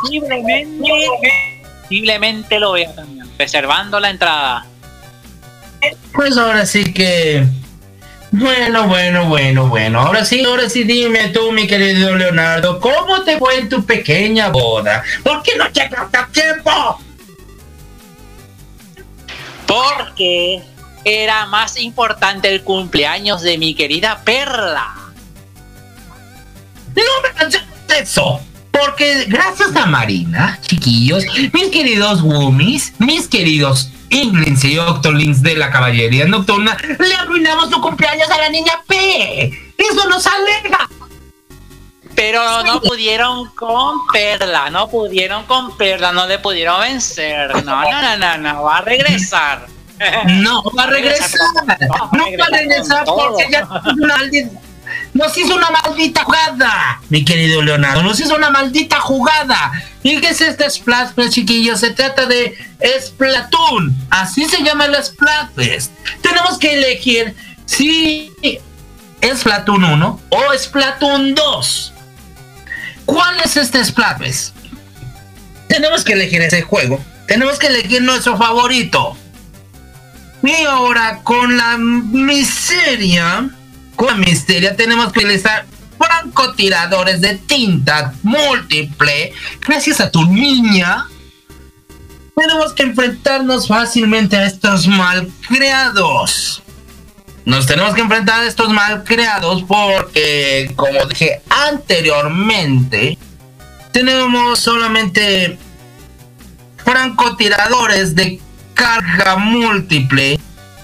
[0.00, 0.90] posiblemente,
[1.82, 4.66] posiblemente lo vea también, reservando la entrada.
[6.12, 7.44] Pues ahora sí que
[8.30, 10.00] bueno, bueno, bueno, bueno.
[10.00, 14.48] Ahora sí, ahora sí, dime tú, mi querido Leonardo, ¿cómo te fue en tu pequeña
[14.48, 15.02] boda?
[15.24, 17.00] ¿Por qué no llegaste a tiempo?
[19.66, 20.62] Porque
[21.04, 24.94] era más importante el cumpleaños de mi querida Perla.
[26.94, 28.40] No me eso.
[28.72, 35.70] Porque gracias a Marina, chiquillos, mis queridos Woomies, mis queridos Inglins y Octolings de la
[35.70, 39.74] caballería nocturna, le arruinamos su cumpleaños a la niña P.
[39.76, 40.88] Eso nos aleja.
[42.14, 47.50] Pero no pudieron con Perla, no pudieron con Perla, no le pudieron vencer.
[47.64, 49.66] No, no, no, no, no, va a regresar.
[50.26, 51.30] No, va a regresar.
[52.12, 53.66] No va a regresar porque ya
[55.14, 58.02] nos hizo una maldita jugada, mi querido Leonardo.
[58.02, 59.72] Nos hizo una maldita jugada.
[60.02, 61.80] ¿Y qué es este Splatfest, chiquillos?
[61.80, 62.56] Se trata de
[63.00, 63.94] Splatoon.
[64.10, 65.92] Así se llama el Splatfest.
[66.20, 67.34] Tenemos que elegir
[67.66, 68.32] si
[69.20, 71.92] es Splatoon 1 o Splatoon 2.
[73.04, 74.56] ¿Cuál es este Splatfest?
[75.68, 77.02] Tenemos que elegir ese juego.
[77.26, 79.16] Tenemos que elegir nuestro favorito.
[80.42, 83.48] Y ahora con la miseria
[84.02, 85.64] con misteria tenemos que utilizar
[85.96, 89.32] francotiradores de tinta múltiple.
[89.64, 91.06] Gracias a tu niña,
[92.34, 96.64] tenemos que enfrentarnos fácilmente a estos mal creados.
[97.44, 103.16] Nos tenemos que enfrentar a estos mal creados porque, como dije anteriormente,
[103.92, 105.60] tenemos solamente
[106.84, 108.40] francotiradores de
[108.74, 110.40] carga múltiple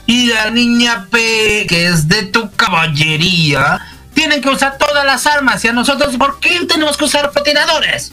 [0.09, 3.79] y la niña P, que es de tu caballería,
[4.15, 8.11] tienen que usar todas las armas y a nosotros, ¿por qué tenemos que usar patinadores?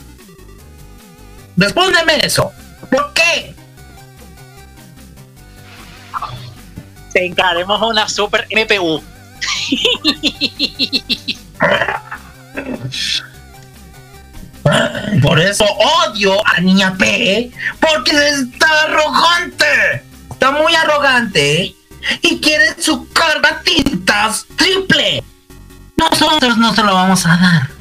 [1.56, 2.52] Respóndeme eso.
[2.90, 3.54] ¿Por qué?
[7.14, 9.02] Te encaremos una super MPU.
[15.22, 20.04] Por eso odio a Niña P, porque está arrogante.
[20.30, 21.74] Está muy arrogante
[22.22, 25.22] y quiere su carga tintas triple.
[25.96, 27.76] Nosotros no se lo vamos a dar.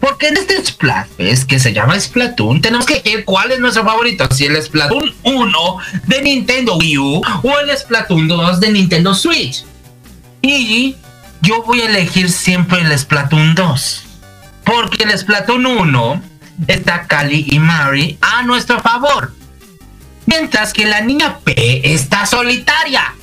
[0.00, 4.28] Porque en este Splatfest que se llama Splatoon, tenemos que ver cuál es nuestro favorito.
[4.32, 9.64] Si el Splatoon 1 de Nintendo Wii U o el Splatoon 2 de Nintendo Switch.
[10.40, 10.96] Y
[11.42, 14.04] yo voy a elegir siempre el Splatoon 2.
[14.64, 16.22] Porque el Splatoon 1
[16.68, 19.34] está Cali y Mari a nuestro favor.
[20.26, 23.14] Mientras que la niña P está solitaria.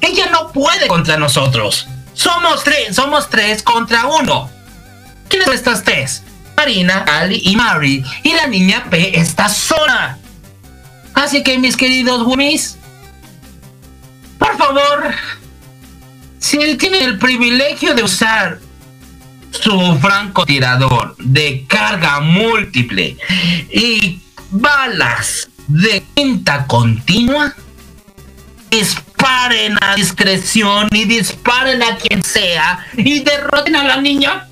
[0.00, 1.86] Ella no puede contra nosotros.
[2.14, 4.50] Somos tres, somos tres contra uno.
[5.28, 6.22] ¿Quiénes son estas tres?
[6.56, 8.04] Marina, Ali y Mari.
[8.22, 10.18] Y la niña P está sola.
[11.14, 12.78] Así que mis queridos Wummies,
[14.38, 15.14] por favor,
[16.38, 18.60] si tienen el privilegio de usar
[19.50, 23.16] su francotirador de carga múltiple
[23.70, 24.20] y
[24.50, 27.54] balas de quinta continua,
[29.16, 34.46] disparen a discreción y disparen a quien sea y derroten a la niña.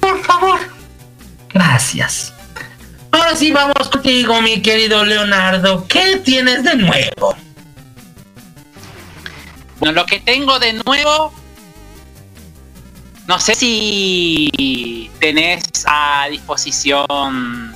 [0.00, 0.58] Por favor.
[1.52, 2.32] Gracias.
[3.10, 5.86] Ahora sí vamos contigo, mi querido Leonardo.
[5.86, 7.36] ¿Qué tienes de nuevo?
[9.78, 11.32] Bueno, lo que tengo de nuevo
[13.26, 17.73] no sé si tenés a disposición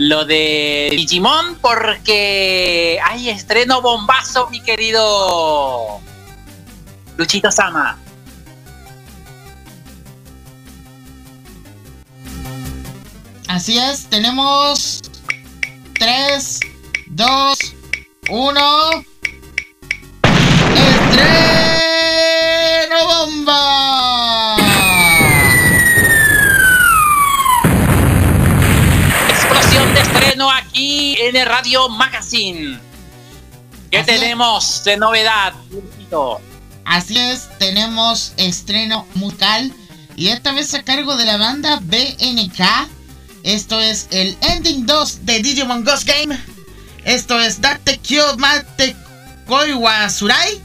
[0.00, 6.00] lo de Digimon porque hay estreno bombazo, mi querido
[7.18, 7.98] Luchito Sama.
[13.46, 15.02] Así es, tenemos
[15.98, 16.60] 3,
[17.08, 17.58] 2,
[18.30, 19.04] 1.
[20.76, 22.29] ¡Estreno
[31.50, 32.78] Radio Magazine.
[33.90, 34.20] ¿Qué Así es.
[34.20, 35.52] tenemos de novedad?
[36.84, 39.72] Así es, tenemos estreno musical
[40.14, 42.88] y esta vez a cargo de la banda BNK.
[43.42, 46.38] Esto es el Ending 2 de Digimon Ghost Game.
[47.04, 48.94] Esto es Date Kyo Mate
[49.48, 50.60] Koiwa Surai.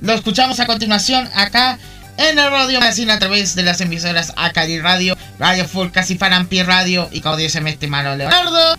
[0.00, 1.78] Lo escuchamos a continuación acá
[2.16, 6.62] en el Radio Magazine a través de las emisoras Akari Radio, Radio Full, Casi Farampi
[6.62, 8.76] Radio y como dice mi estimado Leonardo.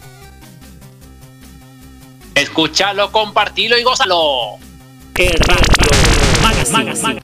[2.39, 4.57] Escúchalo, compartilo y gózalo.
[5.15, 7.21] El Radio Magazine.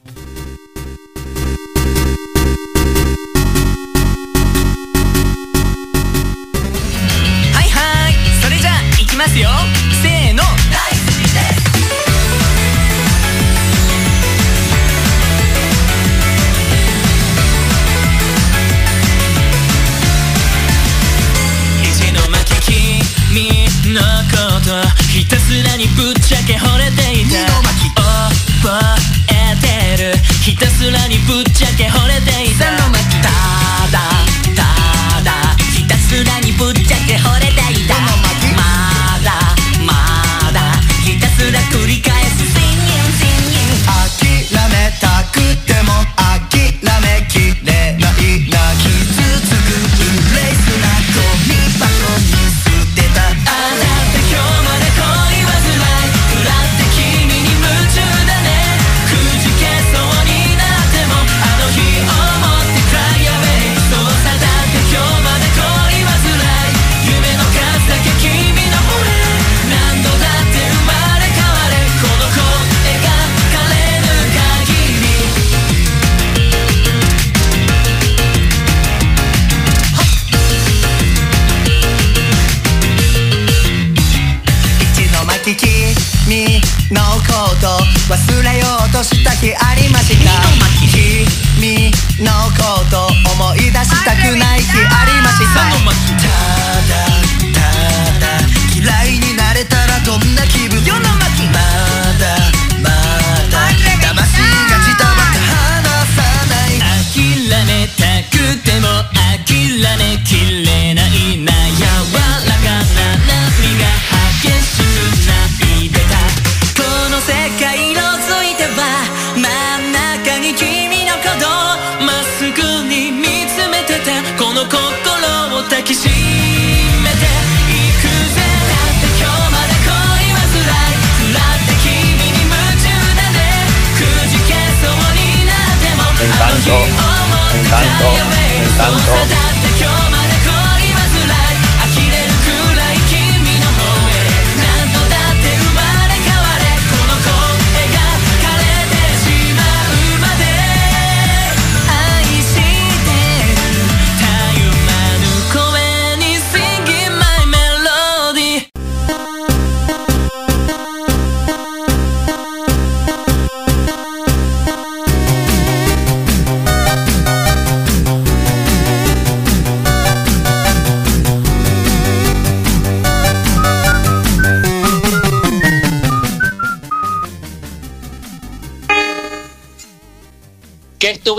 [25.76, 26.05] にぶ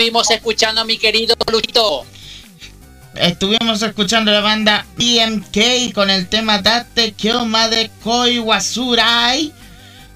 [0.08, 2.05] estuvimos escuchando, mi querido Luchito?
[3.16, 9.51] Estuvimos escuchando la banda BMK con el tema Date Kyoma de Koi Wasurai,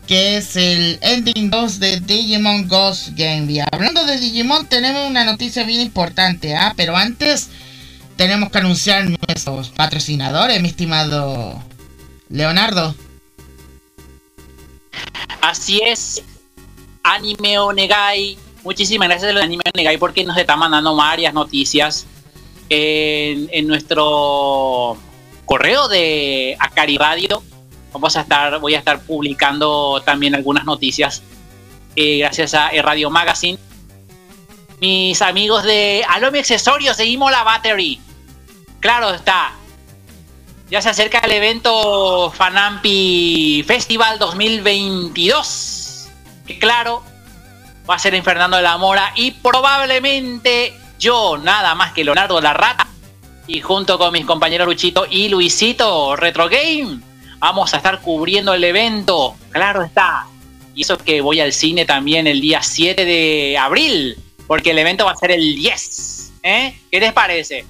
[0.07, 3.51] que es el ending 2 de Digimon Ghost Game.
[3.51, 6.73] Y hablando de Digimon, tenemos una noticia bien importante, ¿ah?
[6.77, 7.49] Pero antes
[8.15, 11.61] tenemos que anunciar nuestros patrocinadores, mi estimado
[12.29, 12.95] Leonardo.
[15.41, 16.23] Así es,
[17.03, 18.37] Anime Onegai.
[18.63, 22.05] Muchísimas gracias a Anime Onegai porque nos está mandando varias noticias
[22.69, 24.97] en, nuestro
[25.45, 27.41] correo de Acari Radio.
[27.91, 31.23] Vamos a estar, voy a estar publicando también algunas noticias
[31.95, 33.57] eh, gracias a Radio Magazine.
[34.79, 37.99] Mis amigos de Alomi Accesorios, seguimos la Battery.
[38.79, 39.53] Claro está.
[40.69, 46.07] Ya se acerca el evento Fanampi Festival 2022.
[46.47, 47.03] Que claro,
[47.89, 52.39] va a ser en Fernando de la Mora y probablemente yo, nada más que Leonardo
[52.41, 52.87] la Rata,
[53.47, 56.99] y junto con mis compañeros Luchito y Luisito Retro Game,
[57.39, 59.35] vamos a estar cubriendo el evento.
[59.49, 60.27] Claro está.
[60.73, 64.17] Y eso que voy al cine también el día 7 de abril,
[64.47, 66.33] porque el evento va a ser el 10.
[66.43, 66.79] ¿eh?
[66.89, 67.65] ¿Qué les parece?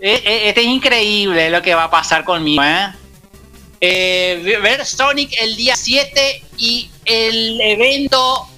[0.00, 2.88] Eh, eh, Este es increíble lo que va a pasar conmigo, ¿eh?
[3.80, 8.48] Eh, ver Sonic el día 7 y el evento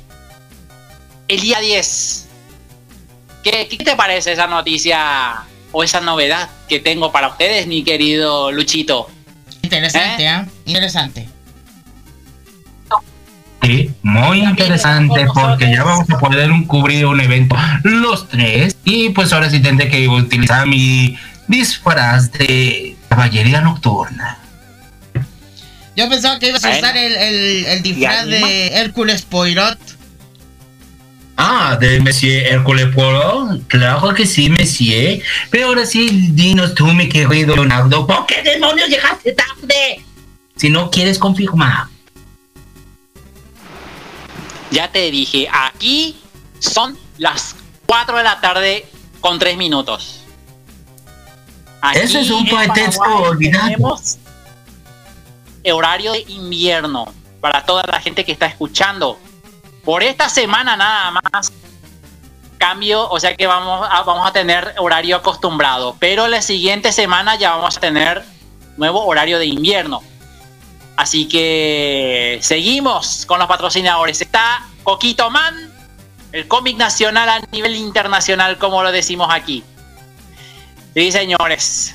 [1.30, 2.26] el día 10.
[3.44, 8.50] ¿Qué, qué te parece esa noticia o esa novedad que tengo para ustedes, mi querido
[8.52, 9.08] Luchito?
[9.62, 10.46] Interesante, ¿ah?
[10.66, 11.28] Interesante.
[13.62, 19.10] Sí, muy interesante porque ya vamos a poder un- cubrir un evento los tres y
[19.10, 21.16] pues ahora sí tendré que utilizar mi
[21.46, 24.38] disfraz de caballería nocturna.
[25.94, 29.78] Yo pensaba que ibas a usar el, el, el disfraz de Hércules Poirot.
[31.42, 35.22] Ah, de Monsieur Hércules Poirot, claro que sí, Monsieur.
[35.48, 40.04] Pero ahora sí, dinos tú, mi querido Leonardo, ¿por qué demonios llegaste tarde?
[40.56, 41.86] Si no quieres confirmar.
[44.70, 46.20] Ya te dije, aquí
[46.58, 48.86] son las 4 de la tarde
[49.22, 50.20] con 3 minutos.
[51.94, 53.64] Eso es un pretexto olvidado.
[53.64, 54.18] Tenemos
[55.72, 57.10] horario de invierno
[57.40, 59.18] para toda la gente que está escuchando.
[59.84, 61.52] Por esta semana nada más
[62.58, 67.36] cambio, o sea que vamos a, vamos a tener horario acostumbrado, pero la siguiente semana
[67.36, 68.22] ya vamos a tener
[68.76, 70.02] nuevo horario de invierno.
[70.96, 74.20] Así que seguimos con los patrocinadores.
[74.20, 75.72] Está Coquito Man,
[76.32, 79.64] el cómic nacional a nivel internacional, como lo decimos aquí.
[80.94, 81.94] Sí, señores.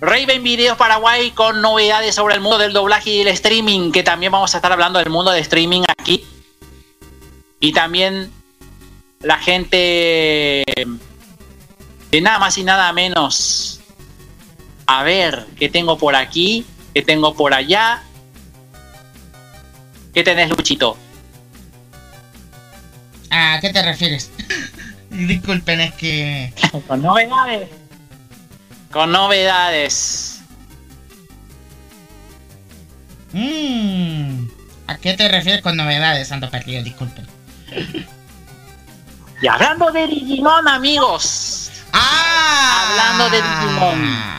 [0.00, 4.32] Raven Videos Paraguay con novedades sobre el mundo del doblaje y el streaming, que también
[4.32, 6.24] vamos a estar hablando del mundo de streaming aquí.
[7.60, 8.30] Y también
[9.20, 10.64] la gente
[12.10, 13.80] de nada más y nada menos.
[14.86, 16.64] A ver, ¿qué tengo por aquí?
[16.94, 18.02] ¿Qué tengo por allá?
[20.14, 20.96] ¿Qué tenés, Luchito?
[23.30, 24.30] ¿A qué te refieres?
[25.10, 26.52] Disculpen, es que.
[26.86, 27.68] Con novedades.
[28.90, 30.40] Con novedades.
[33.32, 34.46] Mm,
[34.86, 36.82] ¿A qué te refieres con novedades, Santo Perdido?
[36.82, 37.37] Disculpen.
[39.40, 41.70] Y hablando de Digimon, amigos.
[41.92, 42.86] ¡Ah!
[42.88, 44.38] Hablando de Digimon.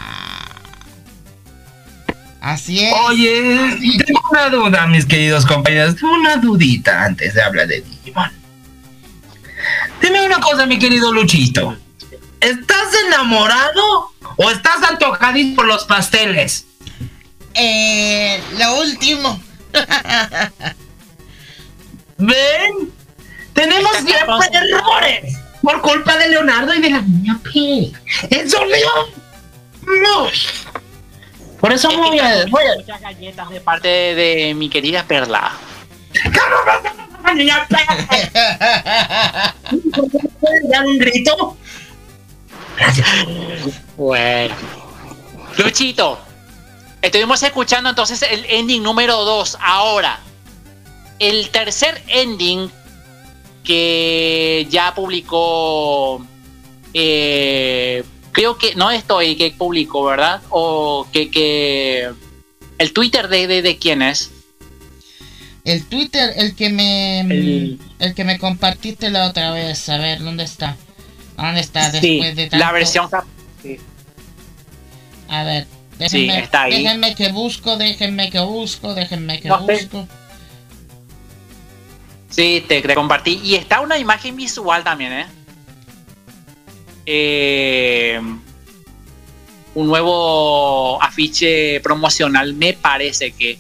[2.42, 2.94] Así es.
[3.06, 6.02] Oye, tengo una duda, mis queridos compañeros.
[6.02, 8.32] Una dudita antes de hablar de Digimon.
[10.02, 11.78] Dime una cosa, mi querido Luchito.
[12.40, 16.66] ¿Estás enamorado o estás antojadito por los pasteles?
[17.54, 19.42] Eh, lo último.
[22.18, 22.99] ¿Ven?
[23.60, 27.92] Tenemos siempre errores por culpa de Leonardo y de la niña P.
[28.30, 28.58] ¡Eso!
[29.82, 30.28] ¡No!
[31.60, 35.52] Por eso voy a, voy a- Muchas galletas de parte de mi querida Perla.
[37.36, 37.68] niña
[40.70, 41.58] dar un grito?
[42.78, 43.08] Gracias.
[43.98, 44.56] Bueno.
[45.58, 46.18] Luchito,
[47.02, 49.58] estuvimos escuchando entonces el ending número 2.
[49.60, 50.18] Ahora,
[51.20, 52.72] el tercer ending
[53.64, 56.26] que ya publicó,
[56.94, 60.42] eh, creo que no estoy que publicó, ¿verdad?
[60.50, 62.10] O que, que
[62.78, 64.32] el Twitter de, de, de quién es.
[65.66, 67.20] El Twitter, el que me.
[67.22, 69.90] El- El, que me compartiste la otra vez.
[69.90, 70.78] A ver, ¿dónde está?
[71.36, 71.92] ¿Dónde está?
[71.92, 73.10] Sí, Después de la tanto- versión
[75.28, 75.68] A ver,
[76.00, 76.82] déjenme, está ahí.
[76.82, 79.90] déjenme que busco, déjenme que busco, déjenme que No sé.
[82.30, 83.40] Sí, te, te compartí.
[83.44, 85.26] Y está una imagen visual también, ¿eh?
[87.06, 88.22] Eh,
[89.74, 93.58] un nuevo afiche promocional, me parece que,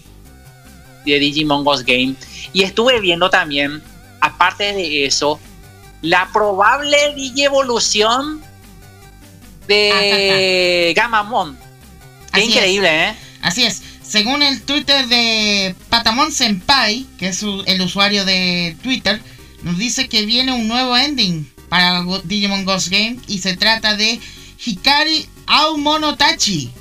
[1.05, 2.15] de Digimon Ghost Game.
[2.53, 3.81] Y estuve viendo también,
[4.21, 5.39] aparte de eso,
[6.01, 8.41] la probable Digievolución
[9.67, 11.57] de Gamamon.
[12.33, 12.55] Qué Así es.
[12.55, 13.15] increíble, ¿eh?
[13.41, 13.81] Así es.
[14.09, 19.21] Según el Twitter de Patamon Senpai, que es el usuario de Twitter,
[19.61, 24.19] nos dice que viene un nuevo ending para Digimon Ghost Game y se trata de
[24.65, 26.71] Hikari Aomonotachi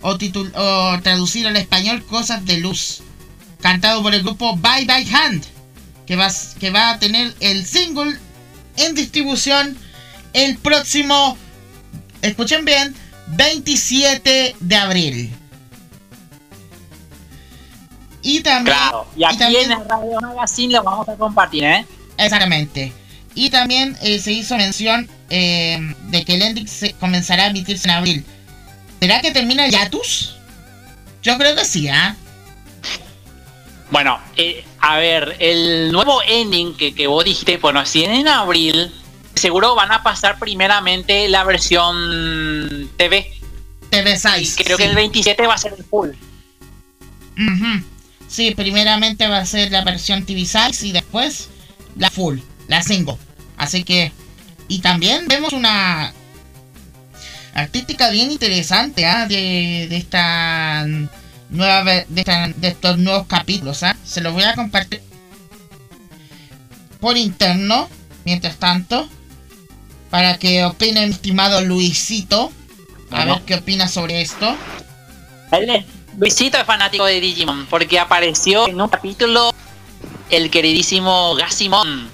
[0.00, 3.02] o, o traducido al español Cosas de Luz,
[3.60, 5.44] cantado por el grupo Bye Bye Hand,
[6.06, 6.30] que va,
[6.60, 8.16] que va a tener el single
[8.76, 9.76] en distribución
[10.34, 11.36] el próximo,
[12.22, 12.94] escuchen bien,
[13.26, 15.34] 27 de abril.
[18.24, 18.76] Y también.
[18.76, 19.06] Claro.
[19.16, 21.86] Y aquí también- en el Radio Magazine lo vamos a compartir, ¿eh?
[22.18, 22.92] Exactamente.
[23.34, 27.86] Y también eh, se hizo mención eh, de que el ending se comenzará a emitirse
[27.88, 28.24] en abril.
[29.00, 30.36] ¿Será que termina el Yatus?
[31.22, 32.16] Yo creo que sí, ¿ah?
[33.90, 38.92] Bueno, eh, a ver, el nuevo ending que, que vos dijiste, bueno, si en abril,
[39.34, 43.30] seguro van a pasar primeramente la versión TV.
[43.90, 44.60] TV6.
[44.60, 46.10] Y creo que el 27 va a ser el full.
[47.36, 47.84] Ujú.
[48.28, 51.48] Sí, primeramente va a ser la versión TV6 y después
[51.96, 53.16] la full, la single.
[53.56, 54.12] Así que.
[54.66, 56.12] Y también vemos una
[57.54, 59.26] artística bien interesante ¿ah?
[59.26, 60.86] de, de esta
[61.50, 63.82] nueva de, esta- de estos nuevos capítulos.
[63.82, 63.96] ¿ah?
[64.04, 65.02] Se los voy a compartir
[67.00, 67.88] por interno,
[68.24, 69.08] mientras tanto,
[70.10, 72.50] para que opine mi estimado Luisito.
[73.10, 74.56] A ver qué opina sobre esto.
[76.18, 79.52] Luisito es fanático de Digimon porque apareció en un capítulo
[80.30, 82.08] el queridísimo Gassimon.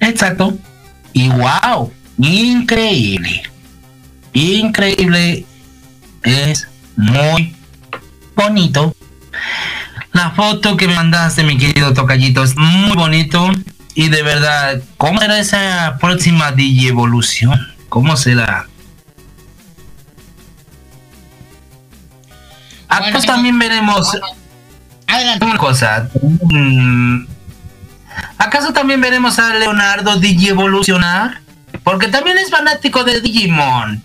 [0.00, 0.54] Exacto.
[1.12, 3.42] Y wow, increíble.
[4.32, 5.46] Increíble.
[6.22, 6.66] Es
[6.96, 7.54] muy
[8.34, 8.94] bonito.
[10.12, 13.50] La foto que me mandaste, mi querido Tocallito, es muy bonito.
[13.94, 17.74] Y de verdad, ¿cómo será esa próxima Digievolución?
[17.88, 18.66] ¿Cómo será?
[23.00, 24.10] Bueno, Acá también veremos
[25.06, 25.44] Adelante.
[25.46, 26.08] una cosa.
[26.50, 27.26] mm,
[28.38, 31.40] ¿Acaso también veremos a Leonardo Digievolucionar?
[31.82, 34.02] Porque también es fanático de Digimon.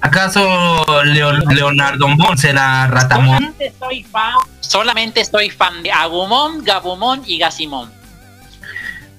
[0.00, 3.36] ¿Acaso Leon- Leonardo Mon será Ratamon?
[3.38, 7.88] Solamente soy fan, solamente soy fan de Agumon, Gabumon y Gassimon.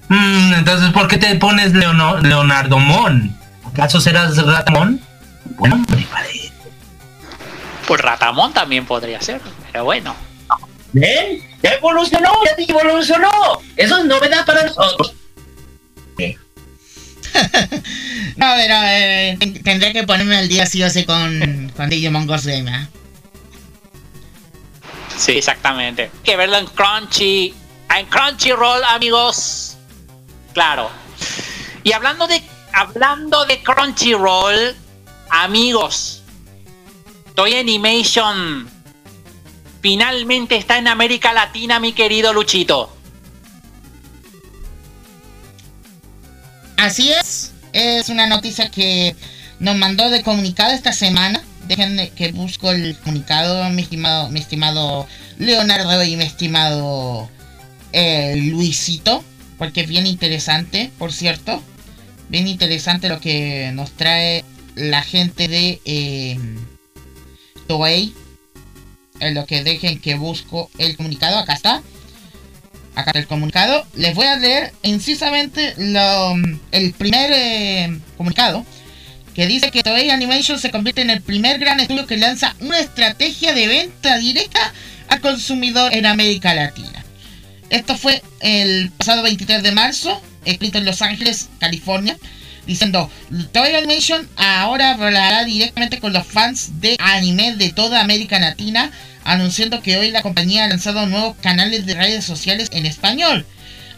[0.10, 3.34] Mm, entonces, ¿por qué te pones Leonardo Mon?
[3.66, 5.00] ¿Acaso serás Ratamon?
[5.56, 6.43] Bueno, me parece.
[7.88, 10.16] Pues Ratamon también podría ser, pero bueno.
[10.94, 11.42] ¿Ven?
[11.62, 13.30] Ya evolucionó, ya evolucionó.
[13.76, 15.14] Eso es novedad para nosotros.
[18.36, 21.72] No, a ver, a ver, ten- tendré que ponerme al día sí o sí con,
[21.76, 22.88] con Digimon Ghost Game, ¿ah?
[25.18, 26.04] Sí, exactamente.
[26.04, 27.54] Hay que verlo en Crunchy.
[27.96, 29.78] En Crunchyroll, amigos.
[30.54, 30.90] Claro.
[31.84, 32.42] Y hablando de
[32.74, 34.76] hablando de Crunchyroll,
[35.30, 36.23] amigos.
[37.36, 38.70] Toy Animation
[39.82, 42.96] finalmente está en América Latina, mi querido Luchito.
[46.78, 49.16] Así es, es una noticia que
[49.60, 51.44] nos mandó de comunicado esta semana.
[51.68, 55.08] Dejen que busco el comunicado, mi estimado, mi estimado
[55.38, 57.30] Leonardo y mi estimado
[57.94, 59.24] eh, Luisito,
[59.58, 61.64] porque es bien interesante, por cierto.
[62.30, 64.44] Bien interesante lo que nos trae
[64.76, 66.38] la gente de eh,
[67.68, 68.14] Toei.
[69.20, 71.82] En lo que dejen que busco el comunicado, acá está.
[72.96, 73.86] Acá está el comunicado.
[73.96, 76.36] Les voy a leer incisamente lo-
[76.72, 78.66] el primer eh, comunicado.
[79.34, 82.80] Que dice que Toei Animation se convierte en el primer gran estudio que lanza una
[82.80, 84.74] estrategia de venta directa
[85.08, 87.04] al consumidor en América Latina.
[87.72, 92.16] Esto fue el pasado 23 de marzo, escrito en Los Ángeles, California,
[92.66, 93.10] diciendo,
[93.52, 98.92] Toei Animation ahora hablará directamente con los fans de anime de toda América Latina,
[99.24, 103.46] anunciando que hoy la compañía ha lanzado nuevos canales de redes sociales en español.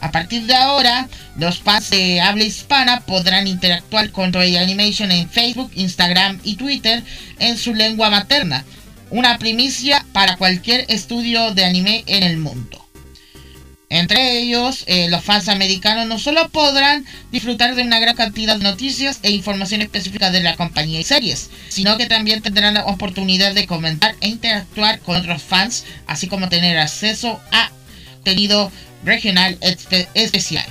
[0.02, 1.08] A partir de ahora,
[1.38, 7.04] los fans de habla hispana podrán interactuar con Toei Animation en Facebook, Instagram y Twitter
[7.40, 8.66] en su lengua materna.
[9.10, 12.85] Una primicia para cualquier estudio de anime en el mundo.
[13.96, 18.64] Entre ellos, eh, los fans americanos no solo podrán disfrutar de una gran cantidad de
[18.66, 23.54] noticias e información específica de la compañía y series, sino que también tendrán la oportunidad
[23.54, 27.72] de comentar e interactuar con otros fans, así como tener acceso a
[28.16, 28.70] contenido
[29.06, 29.58] regional
[30.14, 30.66] especial.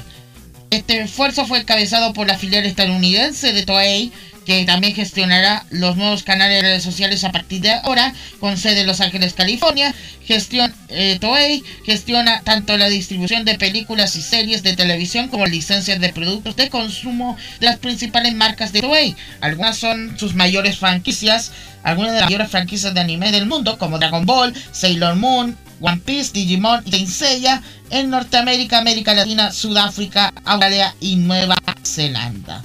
[0.68, 4.12] Este esfuerzo fue encabezado por la filial estadounidense de Toei,
[4.44, 8.82] que también gestionará los nuevos canales de redes sociales a partir de ahora, con sede
[8.82, 9.94] en Los Ángeles, California.
[10.24, 16.00] Gestión eh, Toei gestiona tanto la distribución de películas y series de televisión como licencias
[16.00, 19.16] de productos de consumo de las principales marcas de Toei.
[19.40, 23.98] Algunas son sus mayores franquicias, algunas de las mayores franquicias de anime del mundo, como
[23.98, 30.94] Dragon Ball, Sailor Moon, One Piece, Digimon y Tenseiya en Norteamérica, América Latina, Sudáfrica, Australia
[31.00, 32.62] y Nueva Zelanda.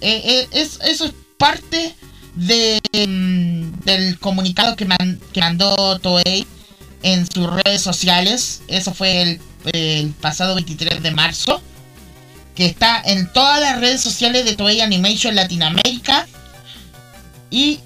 [0.00, 1.94] Eh, eh, eso es parte
[2.34, 6.46] de, mm, del comunicado que, mandó Toei
[7.02, 8.62] en sus redes sociales.
[8.68, 9.40] Eso fue el,
[9.72, 11.62] el, pasado 23 de marzo.
[12.54, 16.26] Que está en todas las redes sociales de Toei Animation Latinoamérica.
[17.50, 17.80] Y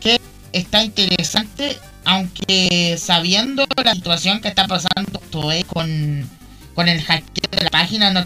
[0.00, 0.20] que
[0.52, 6.28] está interesante aunque sabiendo la situación que está pasando Toei con,
[6.74, 8.24] con el hackeo de la página, no,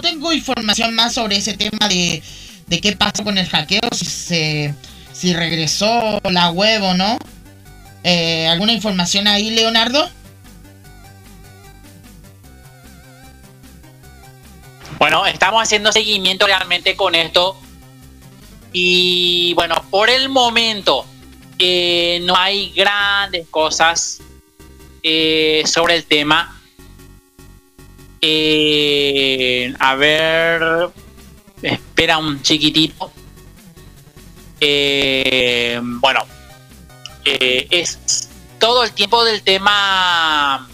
[0.00, 2.22] tengo información más sobre ese tema de,
[2.66, 4.74] de qué pasó con el hackeo, si se
[5.12, 7.18] si regresó la web o no.
[8.02, 10.10] Eh, ¿Alguna información ahí, Leonardo?
[14.98, 17.56] Bueno, estamos haciendo seguimiento realmente con esto.
[18.72, 21.06] Y bueno, por el momento,
[22.22, 24.20] no hay grandes cosas
[25.02, 26.61] eh, sobre el tema.
[28.24, 30.62] Eh, a ver,
[31.60, 33.10] espera un chiquitito.
[34.60, 36.24] Eh, bueno,
[37.24, 38.28] es
[38.60, 40.68] todo el tiempo del tema.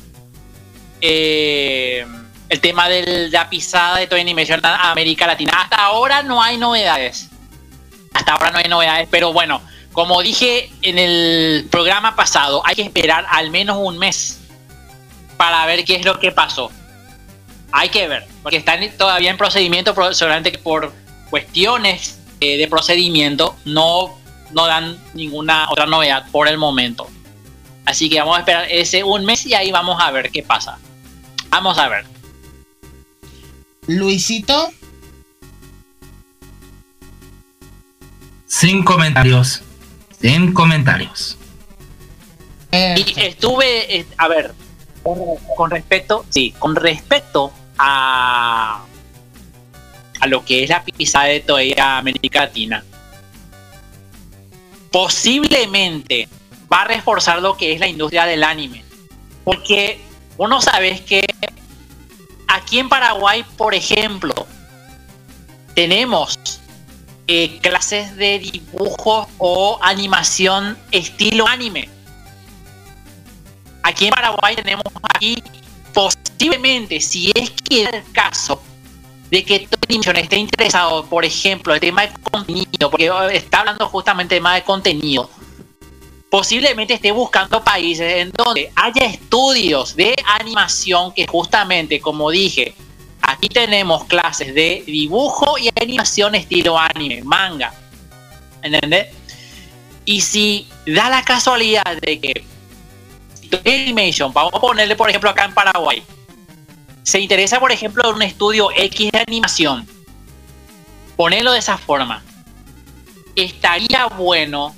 [1.00, 5.52] el tema de la pisada de Toy Animation América Latina.
[5.56, 7.30] Hasta ahora no hay novedades.
[8.12, 12.82] Hasta ahora no hay novedades, pero bueno, como dije en el programa pasado, hay que
[12.82, 14.38] esperar al menos un mes
[15.38, 16.70] para ver qué es lo que pasó.
[17.72, 20.92] Hay que ver, porque están todavía en procedimiento, seguramente por
[21.30, 24.18] cuestiones eh, de procedimiento no,
[24.52, 27.08] no dan ninguna otra novedad por el momento.
[27.84, 30.78] Así que vamos a esperar ese un mes y ahí vamos a ver qué pasa.
[31.50, 32.04] Vamos a ver.
[33.86, 34.70] Luisito.
[38.46, 39.62] Sin comentarios
[40.22, 41.36] en comentarios.
[42.72, 44.52] Y estuve, eh, a ver,
[45.56, 48.84] con, respecto, sí, con respecto a,
[50.20, 52.84] a lo que es la pisada de toda América Latina,
[54.90, 56.28] posiblemente
[56.72, 58.84] va a reforzar lo que es la industria del anime.
[59.44, 60.00] Porque
[60.36, 61.24] uno sabe que
[62.46, 64.34] aquí en Paraguay, por ejemplo,
[65.74, 66.38] tenemos
[67.28, 71.88] eh, clases de dibujo o animación estilo anime.
[73.88, 74.84] Aquí en Paraguay tenemos
[75.14, 75.42] aquí
[75.94, 78.60] posiblemente, si es que el caso
[79.30, 84.34] de que animación esté interesado, por ejemplo, el tema de contenido, porque está hablando justamente
[84.34, 85.30] de de contenido,
[86.30, 92.74] posiblemente esté buscando países en donde haya estudios de animación que justamente, como dije,
[93.28, 97.74] Aquí tenemos clases de dibujo y animación estilo anime, manga.
[98.62, 99.08] ¿Entendés?
[100.06, 102.44] Y si da la casualidad de que
[103.56, 106.02] Animation, vamos a ponerle por ejemplo acá en Paraguay,
[107.02, 109.86] se interesa por ejemplo en un estudio X de animación,
[111.16, 112.22] ponerlo de esa forma,
[113.34, 114.74] estaría bueno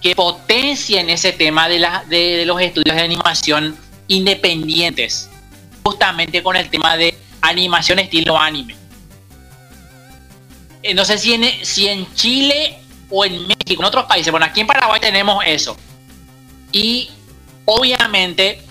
[0.00, 3.76] que potencien ese tema de, los estudios de animación
[4.08, 5.28] independientes,
[5.82, 8.76] justamente con el tema de animación estilo anime.
[10.82, 12.78] Eh, no sé si en, si en Chile
[13.10, 14.30] o en México, en otros países.
[14.30, 15.76] Bueno, aquí en Paraguay tenemos eso.
[16.72, 17.10] Y
[17.66, 18.62] obviamente,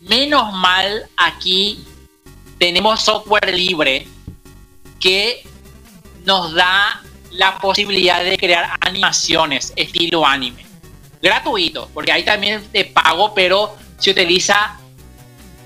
[0.00, 1.84] menos mal aquí
[2.58, 4.06] tenemos software libre
[5.00, 5.42] que
[6.24, 10.64] nos da la posibilidad de crear animaciones estilo anime.
[11.22, 14.78] Gratuito, porque ahí también te pago, pero se utiliza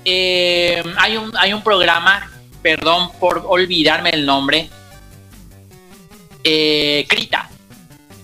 [0.03, 4.69] eh, hay, un, hay un programa, perdón por olvidarme el nombre,
[6.43, 7.49] eh, Krita.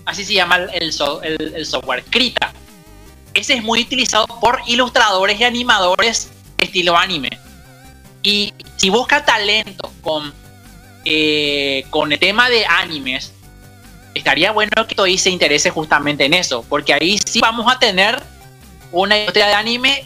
[0.04, 0.92] Así se llama el,
[1.22, 2.52] el, el, software, Krita.
[3.34, 7.30] Ese es muy utilizado por ilustradores y animadores estilo anime.
[8.22, 10.32] Y si busca talento con,
[11.04, 13.32] eh, con el tema de animes,
[14.14, 18.20] estaría bueno que todo se interese justamente en eso, porque ahí sí vamos a tener
[18.92, 20.04] una industria de anime.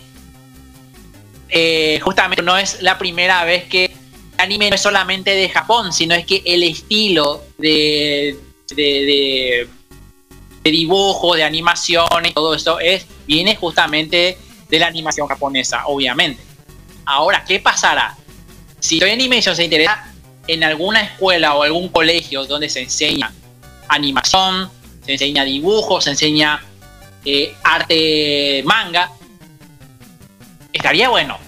[1.49, 3.93] Eh, justamente no es la primera vez que el
[4.39, 8.39] anime no es solamente de Japón, sino es que el estilo de,
[8.75, 9.69] de,
[10.71, 14.39] dibujo, de animación y todo eso es, viene justamente
[14.69, 16.43] de la animación japonesa, obviamente.
[17.05, 18.17] Ahora, ¿qué pasará?
[18.81, 20.13] Si Toy Animation se interesa
[20.47, 23.33] en alguna escuela o algún colegio donde se enseña
[23.89, 24.71] animación,
[25.05, 26.63] se enseña dibujo, se enseña
[27.25, 29.11] eh, arte manga,
[30.73, 31.39] estaría bueno.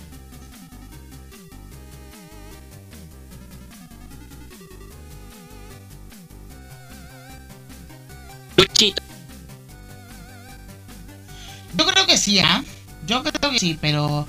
[11.77, 12.63] Yo creo que sí, ¿ah?
[13.07, 14.27] Yo creo que sí, pero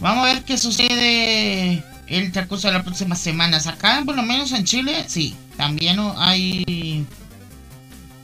[0.00, 3.66] vamos a ver qué sucede el transcurso de las próximas semanas.
[3.66, 7.06] Acá, por lo menos en Chile, sí, también hay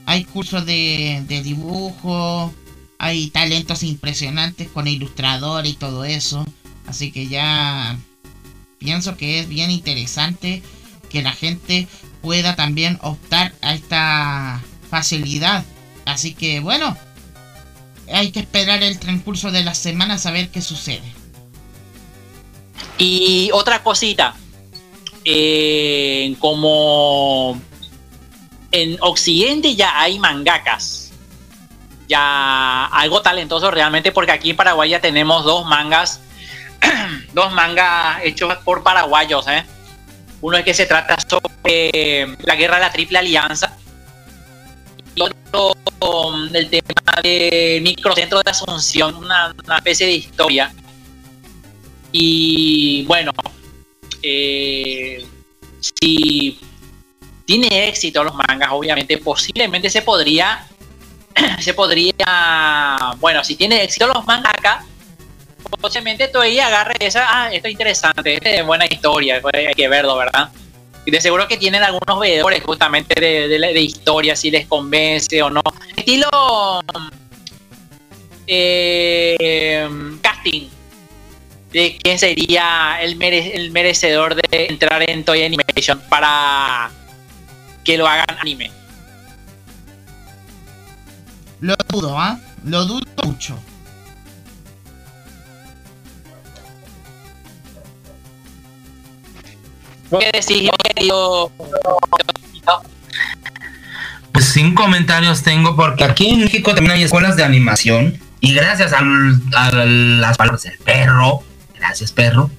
[0.07, 2.53] hay cursos de, dibujo,
[2.97, 6.45] hay talentos impresionantes con ilustrador y todo eso.
[6.87, 7.97] Así que ya
[8.79, 10.63] pienso que es bien interesante
[11.09, 11.89] que la gente
[12.21, 15.63] pueda también optar a esta facilidad.
[16.05, 16.97] Así que bueno,
[18.11, 21.13] hay que esperar el transcurso de las semanas a ver qué sucede.
[22.97, 24.35] Y otra cosita,
[25.23, 27.59] eh, como
[28.71, 31.11] en Occidente ya hay mangakas.
[32.07, 36.21] Ya algo talentoso realmente porque aquí en Paraguay ya tenemos dos mangas.
[37.33, 39.47] dos mangas hechos por paraguayos.
[39.47, 39.65] ¿eh?
[40.41, 43.76] Uno es que se trata sobre la guerra de la Triple Alianza.
[45.17, 45.73] Y otro
[46.51, 50.71] del tema de microcentro de Asunción, una, especie de historia.
[52.11, 53.31] Y bueno,
[54.21, 55.25] eh,
[55.79, 56.59] si
[57.45, 60.67] tiene éxito los mangas, obviamente, posiblemente se podría,
[61.59, 64.85] se podría, bueno, si tiene éxito los mangas acá,
[65.81, 69.87] posiblemente ahí agarre esa, ah, esto es interesante, esta es buena historia, pues, hay que
[69.87, 70.49] verlo, ¿verdad?
[71.07, 75.49] Y de seguro que tienen algunos veedores justamente de, de, historia, si les convence o
[75.49, 75.61] no.
[75.95, 76.27] Estilo
[78.45, 79.87] eh,
[80.21, 80.67] casting
[81.71, 86.91] de quién sería el, el merecedor de entrar en Toy Animation para
[87.85, 88.69] que lo hagan anime.
[91.61, 92.37] Lo dudo, ¿ah?
[92.65, 93.57] Lo dudo mucho.
[100.09, 101.51] ¿Qué decís, querido?
[104.31, 108.19] Pues sin comentarios tengo, porque aquí en México también hay escuelas de animación.
[108.39, 111.43] Y gracias a las palabras del perro,
[111.75, 112.51] gracias perro,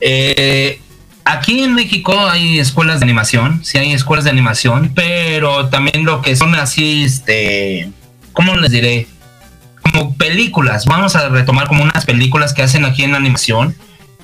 [0.00, 0.80] eh,
[1.24, 6.22] aquí en México hay escuelas de animación, sí hay escuelas de animación, pero también lo
[6.22, 7.90] que son así, este,
[8.32, 9.06] ¿cómo les diré?
[9.82, 13.74] Como películas, vamos a retomar como unas películas que hacen aquí en animación,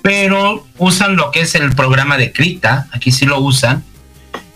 [0.04, 3.82] pero usan lo que es el programa de Krita, aquí sí lo usan,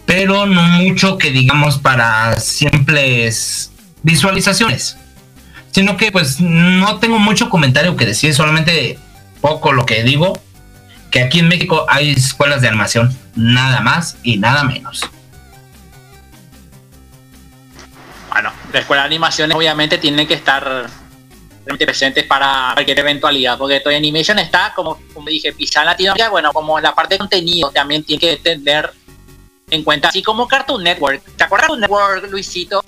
[0.04, 3.72] pero no mucho que digamos para simples
[4.02, 4.98] visualizaciones,
[5.70, 8.98] sino que pues no tengo mucho comentario que decir, solamente
[9.40, 10.38] poco lo que digo
[11.10, 15.08] que aquí en México hay escuelas de animación, nada más y nada menos.
[18.28, 20.88] Bueno, la escuela de animación obviamente tienen que estar
[21.76, 26.52] presentes para cualquier eventualidad, porque Toy Animation está, como, como dije, pisar en Latinoamérica, bueno,
[26.52, 28.90] como la parte de contenido también tiene que tener
[29.70, 31.22] en cuenta, así como Cartoon Network.
[31.36, 32.82] ¿Te acuerdas de Cartoon Network, Luisito?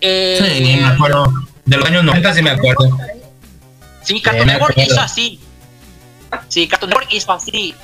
[0.00, 1.32] Eh, sí, me acuerdo.
[1.64, 2.98] De los años 90 sí me acuerdo.
[4.02, 5.40] Sí, Cartoon Network hizo así
[6.48, 7.74] Sí, Cartoon Network hizo así.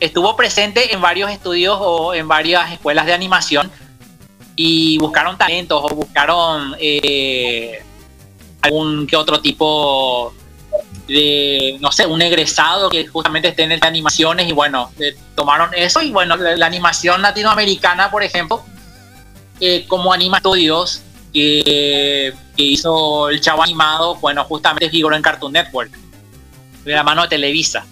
[0.00, 3.70] estuvo presente en varios estudios o en varias escuelas de animación
[4.56, 7.82] y buscaron talentos o buscaron eh,
[8.62, 10.34] algún que otro tipo
[11.06, 14.92] de, no sé, un egresado que justamente esté en el de animaciones y bueno,
[15.34, 18.64] tomaron eso y bueno, la, animación latinoamericana, por ejemplo,
[19.60, 21.02] eh, como Anima Studios,
[21.32, 25.90] que, que hizo el chavo animado, bueno, justamente figuró en Cartoon Network
[26.84, 27.84] de la mano de Televisa.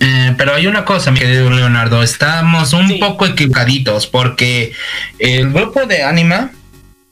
[0.00, 4.72] Eh, pero hay una cosa, mi querido Leonardo, estamos un poco equivocaditos porque
[5.18, 6.50] el grupo de Anima,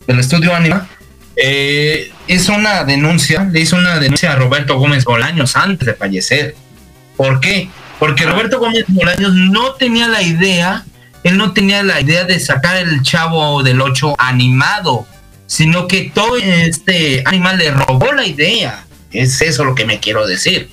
[0.06, 0.88] del estudio Anima,
[1.36, 6.54] eh, hizo una denuncia, le hizo una denuncia a Roberto Gómez Bolaños antes de fallecer.
[7.16, 7.70] ¿Por qué?
[7.98, 10.84] Porque Roberto Gómez Bolaños no tenía la idea,
[11.22, 15.06] él no tenía la idea de sacar el chavo del 8 animado,
[15.46, 18.84] sino que todo este animal le robó la idea.
[19.12, 20.70] Es eso lo que me quiero decir.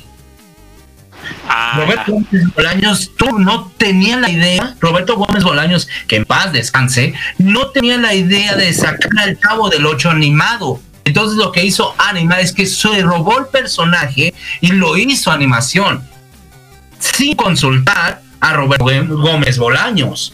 [1.47, 6.51] Ah, Roberto Gómez Bolaños tú no tenía la idea, Roberto Gómez Bolaños, que en paz
[6.51, 10.79] descanse, no tenía la idea de sacar al cabo del 8 animado.
[11.05, 16.07] Entonces lo que hizo Anima es que se robó el personaje y lo hizo animación,
[16.99, 20.33] sin consultar a Roberto Gómez Bolaños.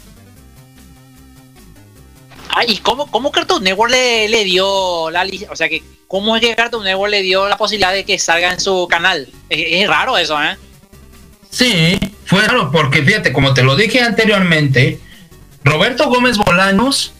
[2.49, 6.41] ah, ¿y cómo, cómo Cartoon Network le, le dio la O sea, que ¿cómo es
[6.41, 9.29] que Cartoon Network le dio la posibilidad de que salga en su canal?
[9.47, 10.57] Es, es raro eso, ¿eh?
[11.55, 14.99] Sí, fue raro porque fíjate, como te lo dije anteriormente,
[15.63, 17.13] Roberto Gómez Bolaños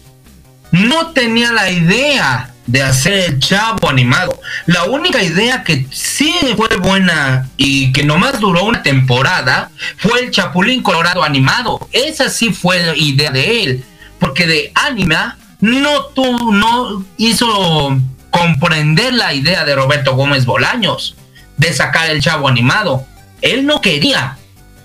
[0.71, 4.37] no tenía la idea de hacer el chavo animado.
[4.65, 10.31] La única idea que sí fue buena y que nomás duró una temporada fue el
[10.31, 11.87] Chapulín Colorado animado.
[11.93, 13.85] Esa sí fue la idea de él,
[14.19, 16.09] porque de Anima no
[16.51, 17.97] no hizo
[18.31, 21.15] comprender la idea de Roberto Gómez Bolaños
[21.55, 23.07] de sacar el chavo animado.
[23.41, 24.37] Él no quería.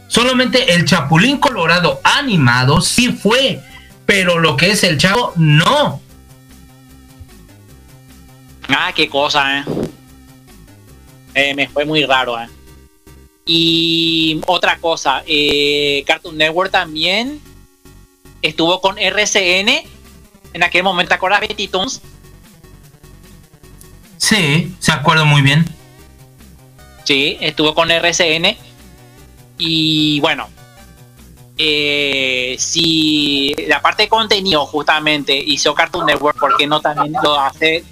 [0.08, 3.60] Solamente el Chapulín Colorado animado sí fue,
[4.06, 6.00] pero lo que es el chavo no.
[8.68, 9.64] Ah, qué cosa, ¿eh?
[11.34, 12.48] Eh, me fue muy raro, ¿eh?
[13.46, 17.40] Y otra cosa, eh, Cartoon Network también
[18.42, 19.82] estuvo con RCN
[20.52, 22.00] en aquel momento, ¿te acuerdas Betty Toons?
[24.16, 25.64] Sí, se acuerda muy bien.
[27.10, 28.56] Sí, estuvo con RCN.
[29.58, 30.48] Y bueno,
[31.58, 37.36] eh, si la parte de contenido justamente hizo Cartoon Network, ¿por qué no también lo
[37.40, 37.82] hace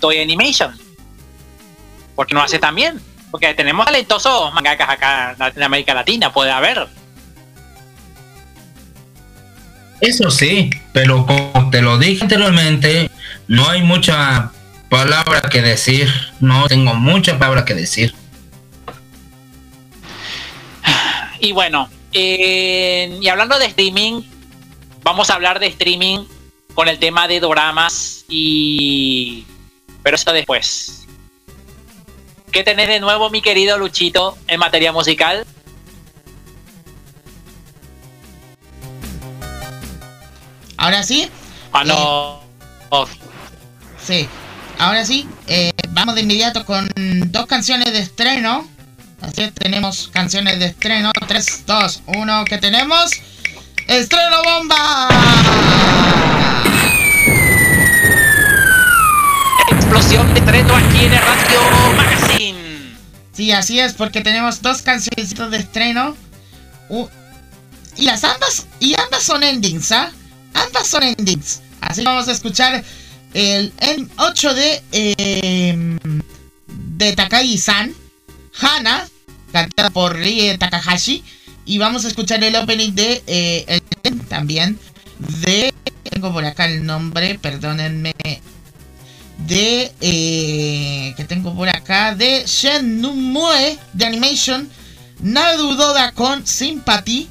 [0.00, 0.76] Toy Animation?
[2.16, 3.00] ¿Por qué no hace también?
[3.30, 6.88] Porque tenemos talentosos mangakas acá en América Latina, puede haber.
[10.00, 13.08] Eso sí, pero como te lo dije anteriormente,
[13.46, 14.50] no hay mucha
[14.88, 16.12] palabra que decir.
[16.40, 18.12] No tengo mucha palabra que decir.
[21.44, 24.22] Y bueno, eh, y hablando de streaming,
[25.02, 26.24] vamos a hablar de streaming
[26.72, 29.44] con el tema de doramas y...
[30.02, 31.06] Pero eso después.
[32.50, 35.44] ¿Qué tenés de nuevo, mi querido Luchito, en materia musical?
[40.78, 41.28] Ahora sí,
[41.72, 42.40] Ah, no.
[42.88, 43.06] Oh,
[44.02, 44.26] sí.
[44.78, 46.88] Ahora sí, eh, vamos de inmediato con
[47.30, 48.66] dos canciones de estreno.
[49.26, 51.10] Así es, tenemos canciones de estreno.
[51.26, 53.10] 3, 2, 1, ¿qué tenemos?
[53.86, 55.08] ¡Estreno bomba!
[59.70, 61.60] explosión de estreno aquí en el Radio
[61.96, 62.96] Magazine.
[63.32, 66.16] Sí, así es, porque tenemos dos canciones de estreno.
[67.96, 70.12] Y las ambas, y ambas son endings, ¿ah?
[70.52, 71.62] Ambas son endings.
[71.80, 72.84] Así que vamos a escuchar
[73.32, 75.98] el en 8 de eh,
[76.66, 77.94] de Takagi-san,
[78.60, 79.08] Hana,
[79.54, 81.22] cantada por Rie Takahashi.
[81.64, 83.80] Y vamos a escuchar el opening de eh,
[84.28, 84.78] también
[85.40, 85.72] de
[86.02, 88.14] tengo por acá el nombre, perdónenme
[89.46, 94.68] de eh, que tengo por acá de Shenmue de Animation
[95.20, 97.28] Narudoda con Sympathy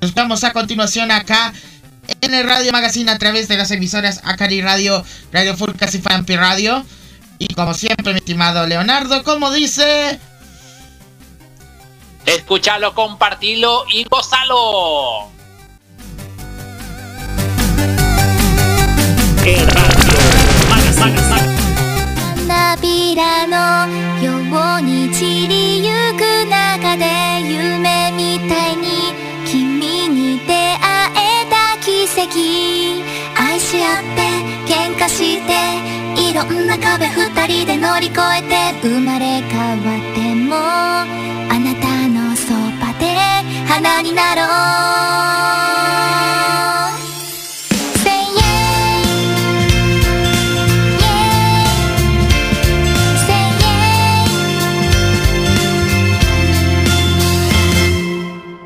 [0.00, 1.52] nos vamos a continuación acá
[2.20, 6.36] en el Radio Magazine a través de las emisoras Akari Radio, Radio Furcas y Fampi
[6.36, 6.84] Radio
[7.38, 10.20] y como siempre mi estimado Leonardo como dice
[12.26, 15.30] Escúchalo, compartilo y gozalo.
[22.46, 23.88] 花びらの
[24.22, 24.38] よ
[24.78, 27.04] うに散りゆく中で
[27.42, 29.12] 夢みたいに
[29.46, 32.22] 君に出会えた奇跡
[33.40, 34.20] 愛し合って
[34.72, 35.50] 喧嘩して
[36.20, 41.11] いろんな壁二人で乗り越えて生まれ変わっても
[43.72, 44.46] 花になろう。
[48.00, 48.44] Say yeah.
[53.26, 53.88] Say yeah.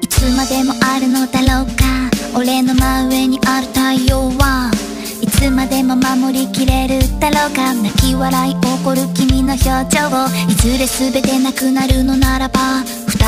[0.03, 1.85] いつまでもあるのだろうか。
[2.35, 3.81] 俺の真上にある太
[4.11, 4.73] 陽は。
[5.23, 7.73] いつまでも守りきれるだろうか。
[7.75, 10.09] 泣き笑い起こる君の表情
[10.51, 12.83] いずれ全てなくなるのならば。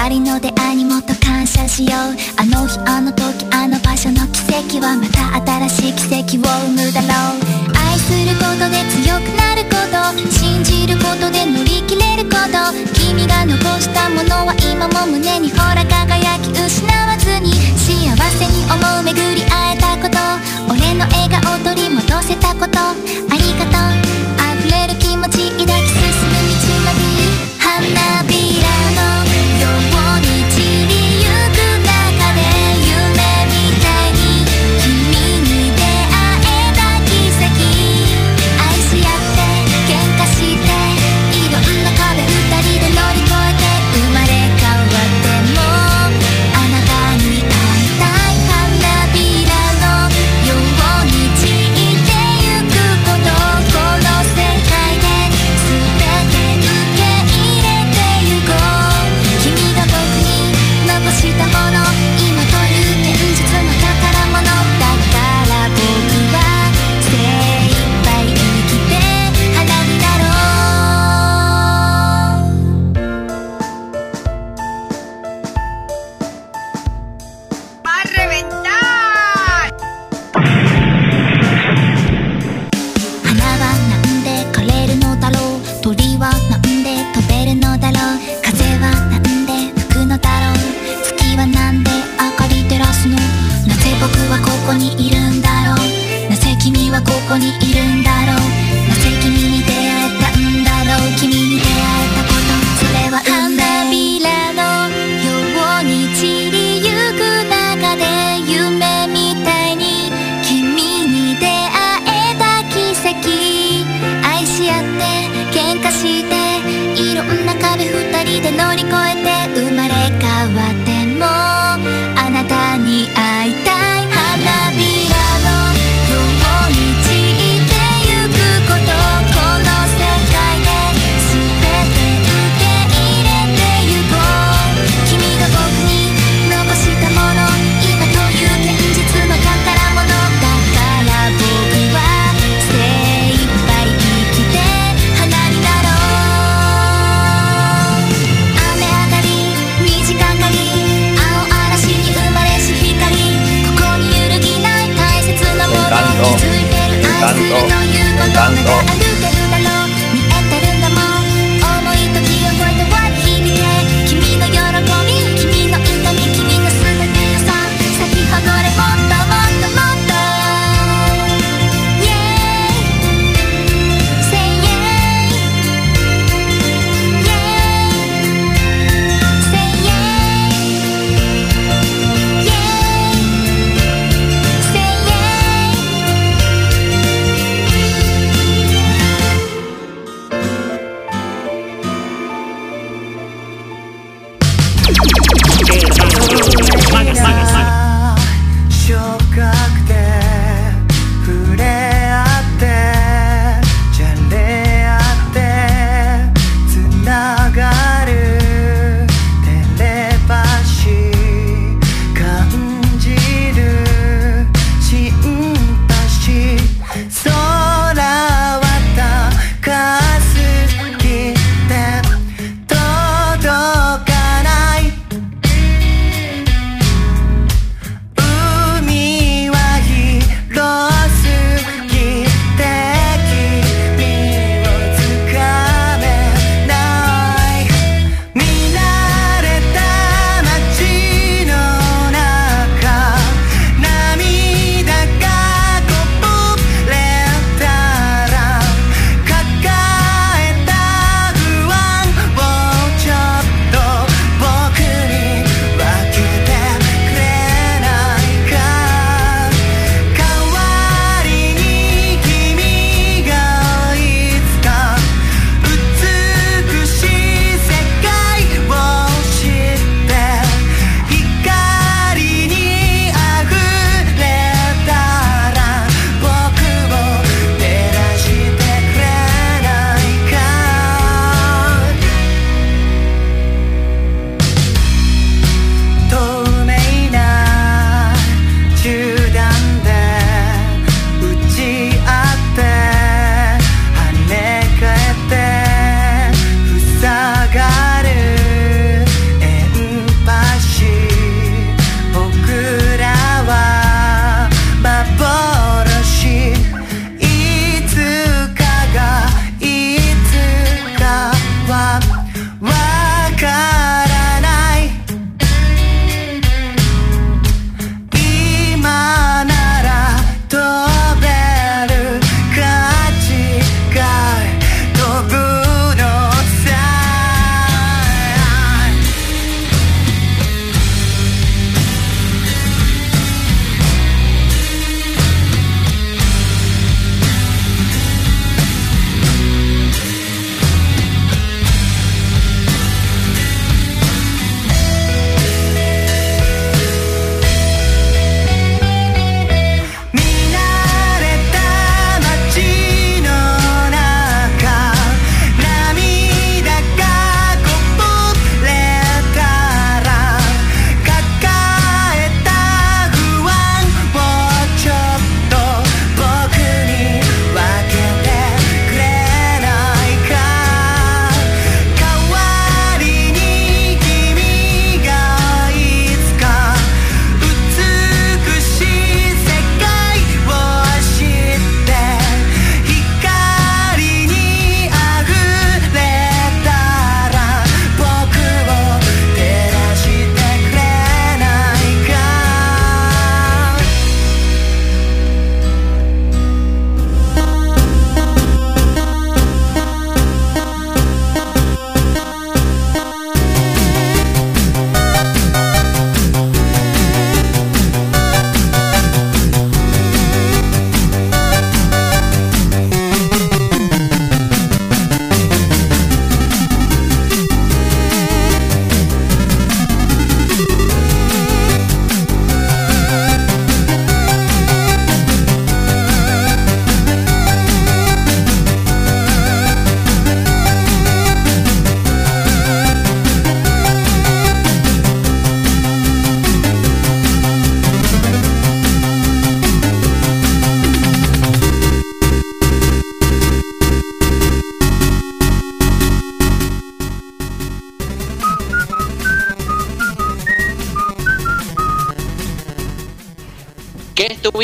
[0.06, 2.16] 人の出会いにもっと感謝しよう。
[2.36, 5.34] あの日あの時あの場所の奇跡はまた
[5.68, 7.40] 新しい奇跡を生むだろう。
[7.76, 10.30] 愛することで強くなること。
[10.30, 12.72] 信じることで乗り切れること。
[12.94, 17.52] 君が残したものは今も胸にほら輝き失わずに。
[17.76, 20.16] 幸せに思う巡り会えたこと。
[20.72, 22.78] 俺の笑顔取り戻せたこと。
[22.78, 22.94] あ
[23.36, 23.97] りがとう。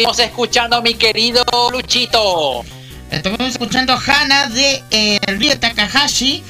[0.05, 2.63] Estuvimos escuchando, mi querido Luchito?
[3.11, 6.43] Estuvimos escuchando Hana de eh, Río Takahashi,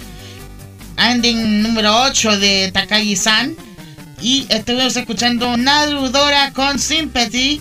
[0.99, 3.55] ending número 8 de Takagi-san.
[4.21, 7.61] Y estuvimos escuchando Narudora con Sympathy,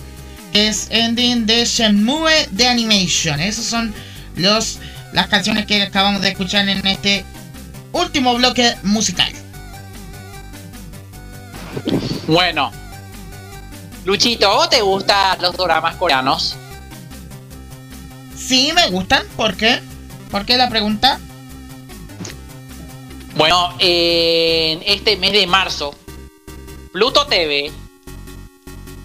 [0.52, 3.38] que es ending de Shenmue de Animation.
[3.38, 3.94] Esas son
[4.34, 4.80] los,
[5.12, 7.24] las canciones que acabamos de escuchar en este
[7.92, 9.32] último bloque musical.
[12.26, 12.72] Bueno,
[14.04, 16.56] Luchito, ¿a vos te gustan los dramas coreanos?
[18.36, 19.26] Sí, me gustan.
[19.34, 19.80] ¿Por qué?
[20.30, 21.18] ¿Por qué la pregunta?
[23.34, 25.94] Bueno, en este mes de marzo,
[26.92, 27.72] Pluto TV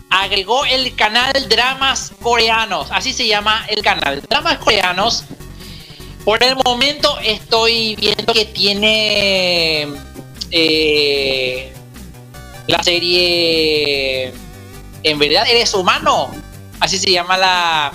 [0.09, 2.88] agregó el canal Dramas Coreanos.
[2.91, 4.21] Así se llama el canal.
[4.30, 5.23] Dramas Coreanos.
[6.26, 9.88] Por el momento estoy viendo que tiene
[10.51, 11.73] eh,
[12.67, 14.34] la serie
[15.03, 16.30] En verdad eres humano.
[16.80, 17.91] Así se llama la,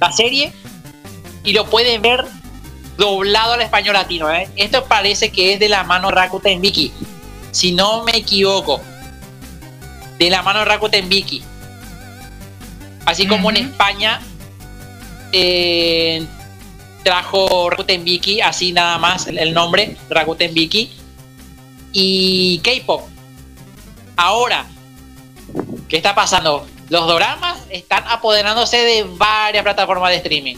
[0.00, 0.52] la serie.
[1.44, 2.24] Y lo pueden ver
[2.96, 4.30] doblado al español latino.
[4.30, 4.48] ¿eh?
[4.56, 6.92] Esto parece que es de la mano Rakuten Viki.
[7.50, 8.80] Si no me equivoco.
[10.18, 11.42] De la mano Rakuten Viki.
[13.04, 13.56] Así como en.
[13.56, 14.20] España
[15.32, 16.24] eh,
[17.02, 20.90] trajo Rakuten Viki, así nada más el, el nombre, Rakuten Viki.
[21.92, 23.02] Y K-Pop.
[24.16, 24.66] Ahora,
[25.92, 26.66] ¿qué está pasando?
[26.88, 30.56] Los doramas están apoderándose de varias plataformas de streaming.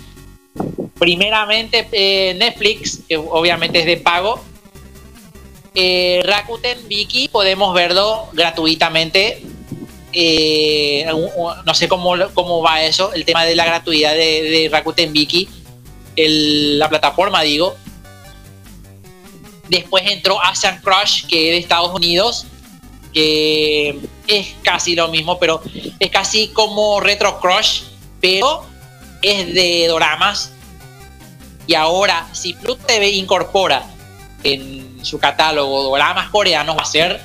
[0.97, 4.40] Primeramente eh, Netflix, que obviamente es de pago.
[5.74, 9.43] Eh, Rakuten Viki podemos verlo gratuitamente.
[10.12, 11.05] Eh,
[11.66, 15.48] no sé cómo, cómo va eso, el tema de la gratuidad de, Rakuten Viki,
[16.15, 17.74] la plataforma digo.
[19.69, 22.47] Después entró Asian Crush, que es de Estados Unidos,
[23.15, 25.62] que es casi lo mismo, pero
[25.99, 27.82] es casi como Retro Crush,
[28.20, 28.65] pero
[29.23, 30.53] es de doramas.
[31.66, 33.86] Y ahora, si Pluto TV incorpora
[34.43, 37.20] en su catálogo doramas coreanos, va a ser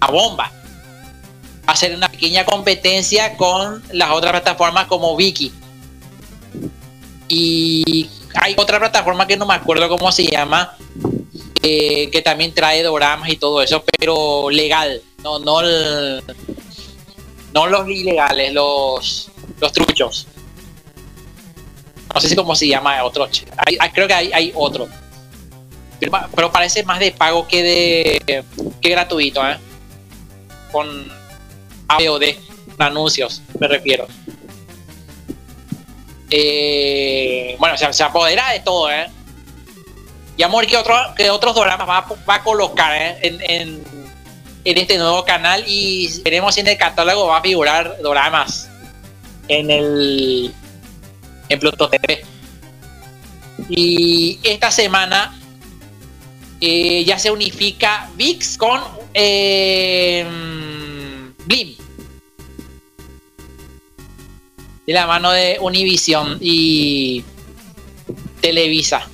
[0.00, 0.50] a bomba.
[1.68, 5.52] Va a ser una pequeña competencia con las otras plataformas como Viki.
[7.28, 10.76] Y hay otra plataforma que no me acuerdo cómo se llama,
[11.62, 16.22] eh, que también trae doramas y todo eso, pero legal, no, no, el-
[17.52, 19.30] no los ilegales, los,
[19.60, 20.26] los truchos.
[22.14, 23.28] No sé si cómo se llama otro.
[23.56, 24.88] hay- creo que hay, hay otro.
[25.98, 28.44] Pero, pero parece más de pago que de
[28.80, 29.58] que gratuito, ¿eh?
[30.72, 31.10] Con
[31.88, 32.22] AVOD,
[32.78, 34.06] anuncios, me refiero.
[36.30, 39.06] Eh, bueno, se, se apodera de todo, ¿eh?
[40.36, 43.18] Y amor, que, otro, que otros dramas va, va a colocar ¿eh?
[43.20, 43.84] en, en,
[44.64, 48.68] en este nuevo canal y veremos si en el catálogo va a figurar doramas
[49.48, 50.52] en el
[51.48, 52.24] en Pluto TV.
[53.68, 55.36] Y esta semana
[56.60, 58.80] eh, ya se unifica VIX con
[59.14, 60.26] eh,
[61.46, 61.76] Blim.
[64.86, 67.24] De la mano de Univision y
[68.40, 69.08] Televisa.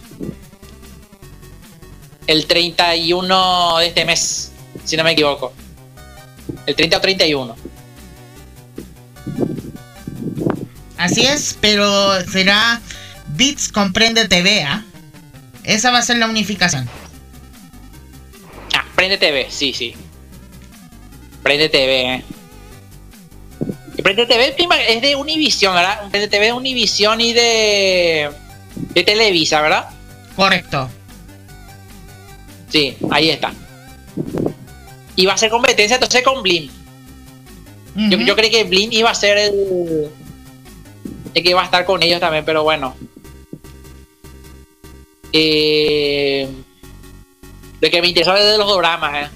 [2.26, 4.52] El 31 de este mes,
[4.86, 5.52] si no me equivoco.
[6.64, 7.56] El 30 o 31.
[10.96, 12.80] Así es, pero será
[13.28, 14.84] Bits Comprende TV, ¿ah?
[15.64, 16.88] Esa va a ser la unificación.
[18.74, 19.94] Ah, Prende TV, sí, sí.
[21.42, 22.24] Prende TV, eh.
[23.98, 24.54] Y Prende TV
[24.88, 26.08] es de Univision, ¿verdad?
[26.10, 28.30] Prende TV de Univision y de,
[28.94, 29.90] de Televisa, ¿verdad?
[30.34, 30.88] Correcto.
[32.68, 33.52] Sí, ahí está.
[35.16, 36.70] Y va a ser competencia entonces con Blin.
[37.96, 38.26] Yo, Ujú.
[38.26, 40.10] yo creí que Blin iba a ser el,
[41.34, 42.94] el que iba a estar con ellos también, pero bueno.
[45.32, 46.48] Eh,
[47.80, 49.30] lo que me interesó es de los dramas, ¿eh?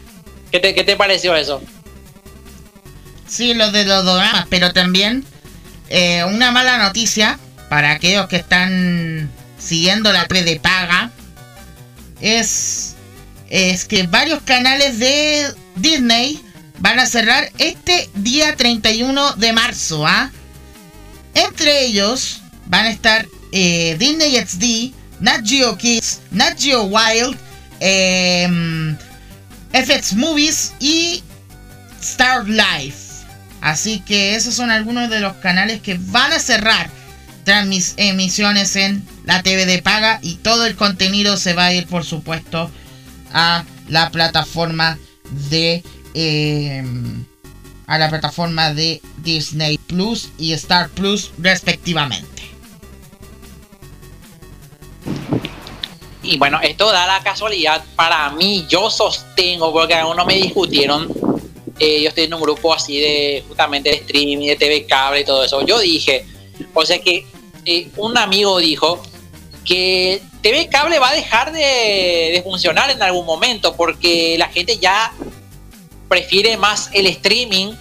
[0.50, 1.62] ¿Qué te, qué te pareció eso?
[3.26, 5.24] Sí, lo de los doramas, pero también
[5.88, 7.38] eh, una mala noticia
[7.68, 11.12] para aquellos que están siguiendo la pre de paga
[12.20, 12.96] es,
[13.48, 16.40] es que varios canales de Disney
[16.78, 20.06] van a cerrar este día 31 de marzo.
[20.06, 20.30] ¿ah?
[21.34, 27.36] Entre ellos van a estar eh, Disney XD, Nat Geo Kids, Nat Geo Wild,
[27.80, 28.96] em,
[29.72, 31.22] FX Movies y
[32.00, 33.10] Star Life.
[33.60, 36.90] Así que esos son algunos de los canales que van a cerrar
[37.44, 41.74] tras mis emisiones en la TV de paga y todo el contenido se va a
[41.74, 42.70] ir por supuesto
[43.32, 44.98] a la plataforma
[45.30, 45.82] de
[46.14, 46.84] eh,
[47.86, 52.40] a la plataforma de Disney Plus y Star Plus respectivamente.
[56.22, 61.08] Y bueno, esto da la casualidad para mí, yo sostengo, porque algunos me discutieron,
[61.78, 65.24] eh, yo estoy en un grupo así de justamente de streaming, de TV cable y
[65.24, 65.64] todo eso.
[65.66, 66.26] Yo dije,
[66.74, 67.26] o sea que
[67.64, 69.02] eh, un amigo dijo
[69.64, 75.12] que TV cable va a dejar de, funcionar en algún momento porque la gente ya
[76.08, 77.72] prefiere más el streaming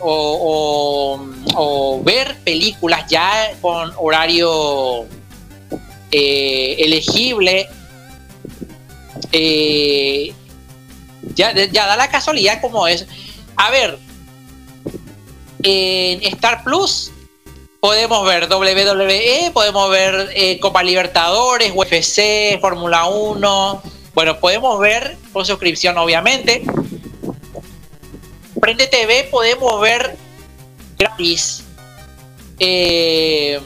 [0.00, 1.18] o,
[1.54, 5.06] o- o ver películas ya con horario
[6.10, 7.68] eh, elegible.
[9.30, 10.34] Eh,
[11.34, 13.06] ya, ya da la casualidad como es.
[13.56, 13.98] A ver,
[15.62, 17.12] en Star Plus
[17.82, 23.82] podemos ver WWE, podemos ver eh, Copa Libertadores, UFC, Fórmula 1.
[24.14, 26.62] Bueno, podemos ver con suscripción, obviamente.
[28.60, 30.16] Prende TV podemos ver
[30.96, 31.64] gratis.
[32.60, 33.60] Eh,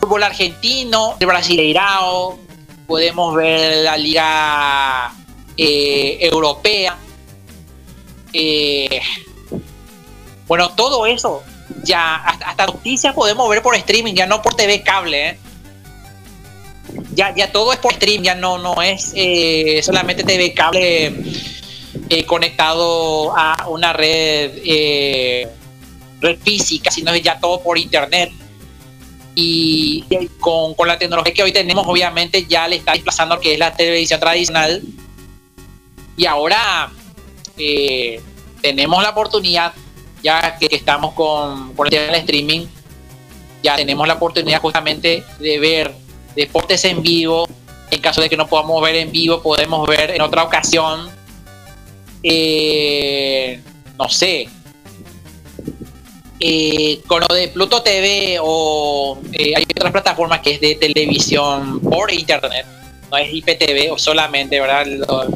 [0.00, 2.38] fútbol argentino, el brasileirao,
[2.86, 5.12] podemos ver la liga
[5.58, 6.96] eh, europea.
[10.46, 11.42] Bueno, todo eso,
[11.82, 15.30] ya hasta, hasta noticias podemos ver por streaming, ya no por TV cable.
[15.30, 15.38] ¿eh?
[17.14, 21.12] Ya, ya todo es por stream, ya no, no es eh, solamente TV cable
[22.08, 25.48] eh, conectado a una red, eh,
[26.20, 28.30] red física, sino ya todo por internet.
[29.34, 30.04] Y
[30.40, 33.58] con, con la tecnología que hoy tenemos, obviamente ya le está desplazando lo que es
[33.58, 34.82] la televisión tradicional.
[36.16, 36.90] Y ahora
[38.62, 39.74] tenemos la oportunidad,
[40.26, 42.66] ya que estamos con, con el tema streaming,
[43.62, 45.94] ya tenemos la oportunidad justamente de ver
[46.34, 47.46] deportes en vivo.
[47.92, 51.08] En caso de que no podamos ver en vivo, podemos ver en otra ocasión.
[52.22, 53.60] eh,
[53.98, 54.48] no sé.
[56.40, 61.80] eh, con lo de Pluto TV o eh, hay otras plataformas que es de televisión
[61.80, 62.66] por internet,
[63.10, 64.86] no es IPTV o solamente, ¿verdad?
[64.86, 65.28] Lo,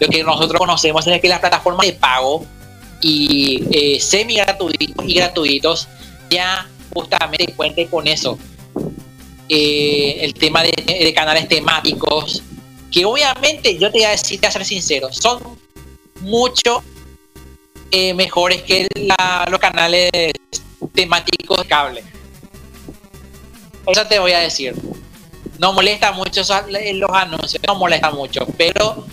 [0.00, 2.44] lo que nosotros conocemos es que las plataformas de pago
[3.06, 5.88] y eh, semi gratuitos y gratuitos
[6.28, 8.36] ya justamente cuenten con eso.
[9.48, 12.42] Eh, el tema de, canales temáticos,
[12.90, 15.38] que obviamente yo te voy a decir, te a ser sincero, son
[16.20, 16.82] mucho
[17.92, 20.10] eh, mejores que la- los canales
[20.92, 22.02] temáticos de cable.
[23.86, 24.74] Eso te voy a decir.
[25.60, 29.06] No molesta mucho los anuncios, no molesta mucho, pero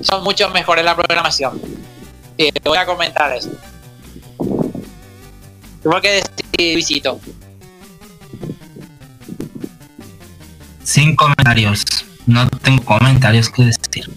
[0.00, 1.62] son mucho mejores la programación.
[2.38, 3.50] Sí, te voy a comentar eso.
[5.82, 7.20] Tengo que decir, Luisito.
[10.84, 11.84] Sin comentarios.
[12.26, 14.10] No tengo comentarios que decir.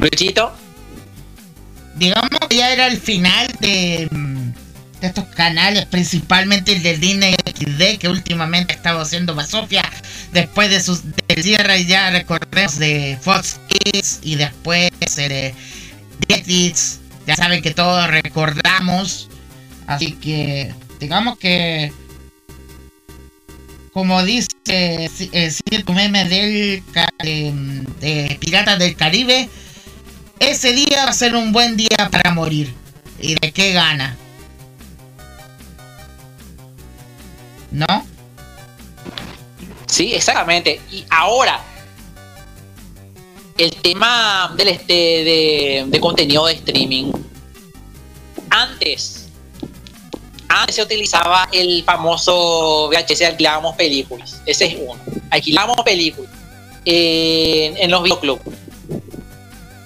[0.00, 0.52] Luisito.
[1.96, 4.08] digamos que ya era el final de,
[5.00, 9.82] de estos canales, principalmente el del Disney XD, que últimamente ha estado haciendo Basofia,
[10.32, 15.54] después de sus del cierre ya recordemos de Fox Kids y después eh,
[17.26, 19.28] ya saben que todos recordamos,
[19.86, 21.92] así que digamos que
[23.92, 26.82] como dice el cierto meme del
[28.00, 29.48] de Piratas del Caribe,
[30.38, 32.72] ese día va a ser un buen día para morir.
[33.20, 34.16] ¿Y de qué gana?
[37.70, 38.06] ¿No?
[39.86, 40.80] Sí, exactamente.
[40.90, 41.60] Y ahora,
[43.60, 47.12] el tema del este de, de contenido de streaming.
[48.48, 49.28] Antes,
[50.48, 54.40] antes se utilizaba el famoso VHS, alquilábamos películas.
[54.46, 54.98] Ese es uno.
[55.28, 56.32] Alquilábamos películas
[56.86, 58.42] en, en los videoclubs.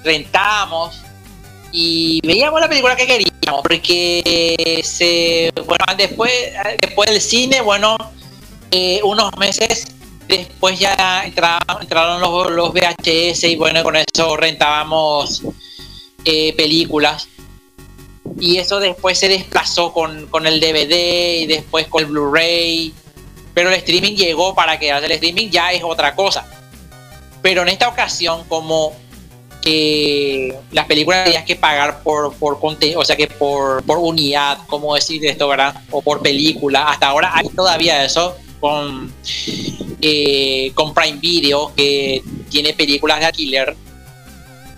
[0.04, 1.00] Rentábamos
[1.72, 3.62] y veíamos la película que queríamos.
[3.62, 6.32] Porque se, bueno, después,
[6.80, 7.96] después del cine, bueno,
[8.70, 9.86] eh, unos meses
[10.28, 15.42] después ya entraron, los, VHS y bueno, con eso rentábamos
[16.24, 17.28] eh, películas.
[18.40, 22.94] Y eso después se desplazó con, con el DVD y después con el Blu-ray.
[23.52, 25.06] Pero el streaming llegó para quedarse.
[25.06, 26.46] El streaming ya es otra cosa.
[27.42, 28.96] Pero en esta ocasión, como
[29.64, 34.58] eh, las películas tenías que pagar por, por contenido, o sea que por, por unidad,
[34.66, 35.82] ¿cómo decir esto, verdad?
[35.90, 36.88] O por película.
[36.88, 39.12] Hasta ahora hay todavía eso con,
[40.00, 43.76] eh, con Prime Video, que tiene películas de alquiler.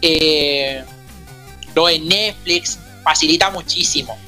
[0.03, 0.83] Eh,
[1.73, 4.19] lo de Netflix facilita muchísimo.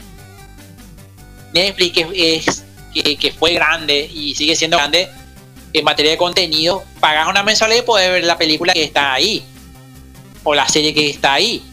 [1.52, 2.64] Netflix que, es,
[2.94, 5.08] que, fue grande y sigue siendo grande
[5.72, 9.44] en materia de contenido, pagas una mensualidad y puedes ver la película que está ahí.
[10.44, 11.64] o la serie que está ahí.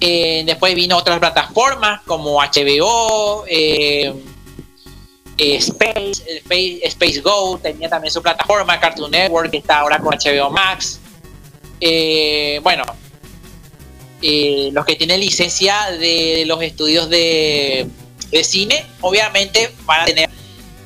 [0.00, 4.14] Eh, después vino otras plataformas como HBO, eh,
[5.38, 10.50] Space, Space, Space Go, tenía también su plataforma, Cartoon Network, que está ahora con HBO
[10.50, 11.00] Max.
[11.80, 12.84] Eh, bueno,
[14.20, 17.88] eh, los que tienen licencia de los estudios de,
[18.44, 20.30] cine, obviamente van a tener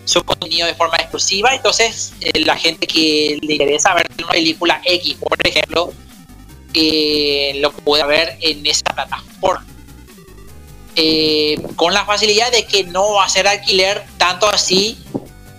[0.05, 1.55] su contenido de forma exclusiva.
[1.55, 5.93] Entonces, eh, la gente que le interesa ver una película X, por ejemplo,
[7.61, 9.67] lo puede ver en esa plataforma.
[10.99, 14.99] Eh, con la facilidad de que no va a ser alquiler tanto así,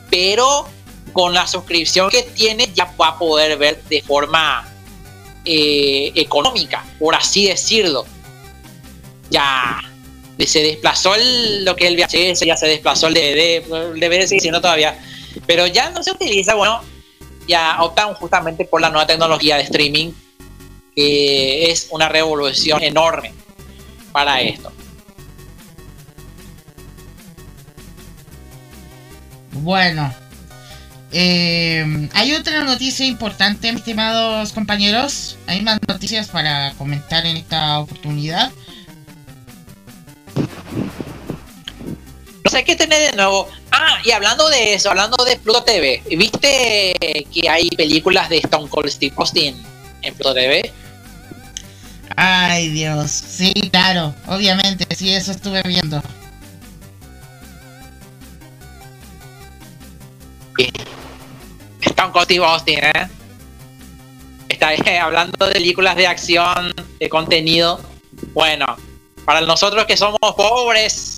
[0.09, 0.67] pero
[1.13, 4.67] con la suscripción que tiene ya va a poder ver de forma
[5.45, 8.05] eh, económica, por así decirlo.
[9.29, 9.79] Ya
[10.45, 14.27] se desplazó el- lo que es el VHS, ya se desplazó el DVD, el DVD
[14.27, 14.99] sigue siendo todavía,
[15.45, 16.81] pero ya no se utiliza, bueno,
[17.47, 20.11] ya optan justamente por la nueva tecnología de streaming,
[20.95, 23.33] que es una revolución enorme
[24.11, 24.71] para esto.
[29.61, 30.13] Bueno.
[31.11, 35.37] eh, hay otra noticia importante, estimados compañeros.
[35.47, 38.51] Hay más noticias para comentar en esta oportunidad.
[42.43, 43.47] No sé qué tener de nuevo.
[43.71, 48.69] Ah, y hablando de eso, hablando de Pluto TV, ¿viste que hay películas de Stone
[48.69, 49.55] Cold Steve Austin
[50.01, 50.71] en Pluto TV?
[52.15, 53.11] Ay, Dios.
[53.11, 54.15] Sí, claro.
[54.27, 56.01] Obviamente, sí, eso estuve viendo.
[62.23, 63.07] Steve Austin, ¿eh?
[64.49, 67.79] Está eh, hablando de películas de acción, de contenido.
[68.33, 68.65] Bueno,
[69.25, 71.17] para nosotros que somos pobres,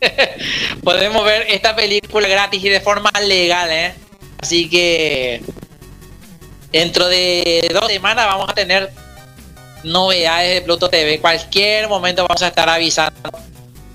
[0.82, 3.94] podemos ver esta película gratis y de forma legal, ¿eh?
[4.40, 5.42] Así que
[6.72, 8.90] dentro de dos semanas vamos a tener
[9.82, 11.20] novedades de Pluto TV.
[11.20, 13.30] Cualquier momento vamos a estar avisando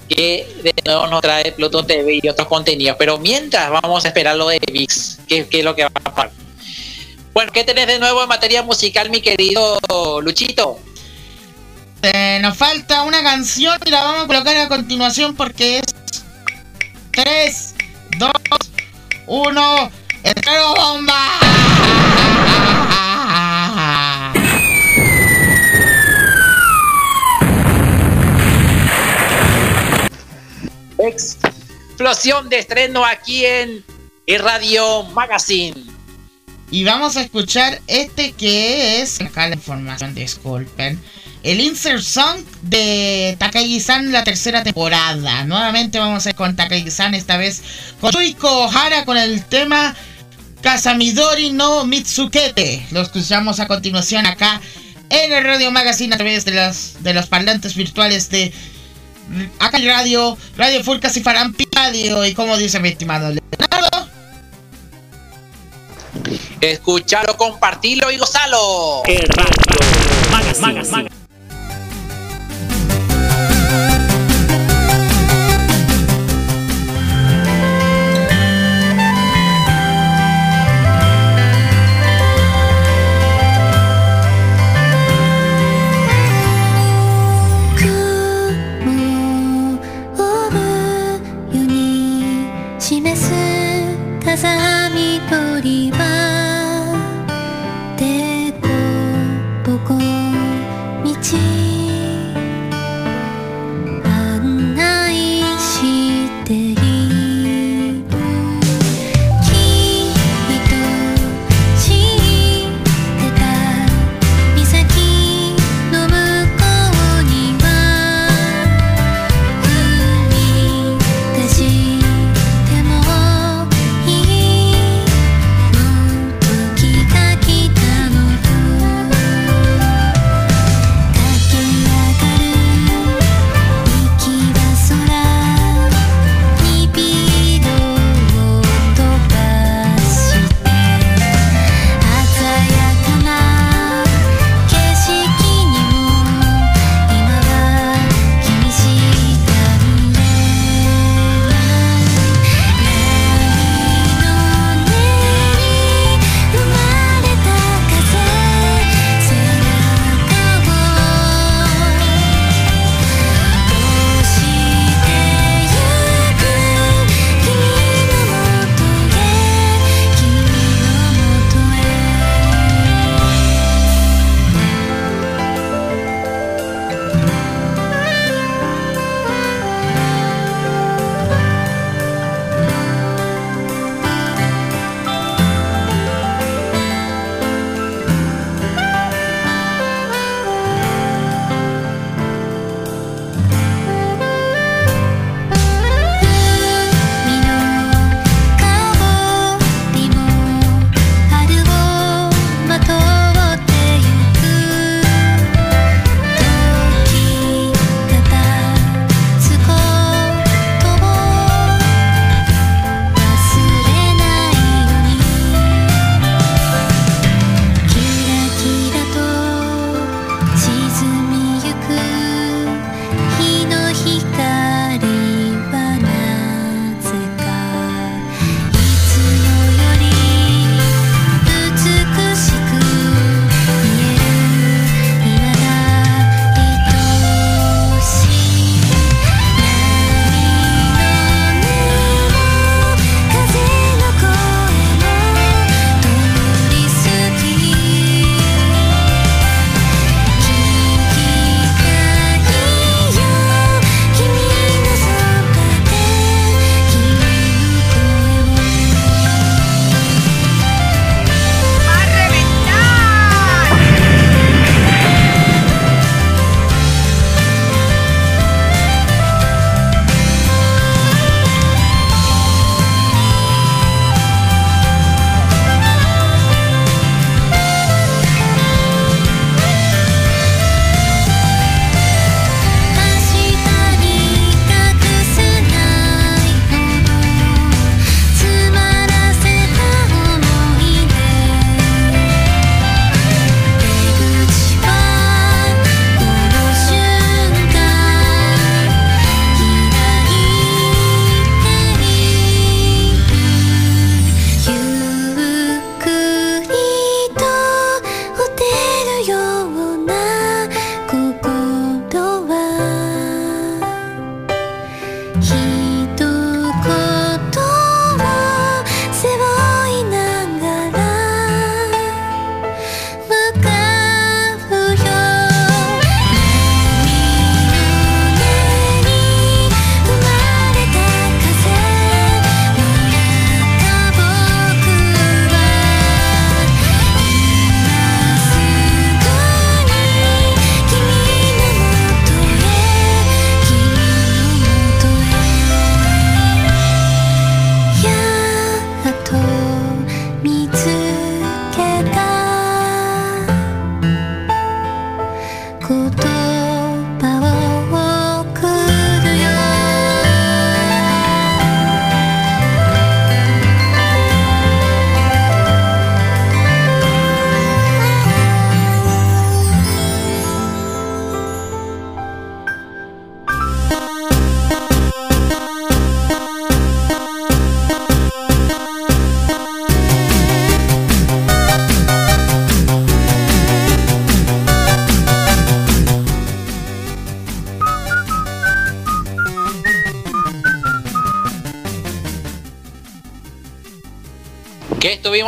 [0.09, 2.97] que de nuevo nos trae Pluto TV y otros contenidos.
[2.97, 6.31] Pero mientras vamos a esperar lo de VIX, que, es lo que va a pasar.
[7.33, 9.79] Bueno, ¿qué tenés de nuevo en materia musical, mi querido
[10.21, 10.79] Luchito?
[12.01, 15.85] Eh, nos falta una canción y la vamos a colocar a continuación porque es
[17.11, 17.75] 3,
[18.17, 18.31] 2,
[19.27, 19.91] 1,
[20.23, 21.58] ¡Estreno bomba!
[30.99, 33.83] Explosión de estreno aquí en
[34.27, 35.75] Radio Magazine.
[36.71, 39.19] Y vamos a escuchar este que es.
[39.21, 41.01] Acá la información, disculpen.
[41.41, 45.45] El insert song de Takagi-san la tercera temporada.
[45.45, 47.63] Nuevamente vamos a ir con Takagi-san, esta vez
[48.01, 49.95] con Suiko Ohara con el tema
[50.61, 52.85] Kasamidori no Mitsukete.
[52.91, 54.59] Lo escuchamos a continuación acá
[55.09, 58.51] en el Radio Magazine a través de los, de los parlantes virtuales de
[59.59, 62.25] acá en Radio, Radio Furcas y Farampi Radio.
[62.25, 64.09] Y como dice mi estimado Leonardo.
[66.61, 69.03] Escuchalo, compartilo y gozalo.
[69.05, 70.73] El Radio Magazine.
[70.73, 71.09] Magazine.
[71.09, 71.18] 雲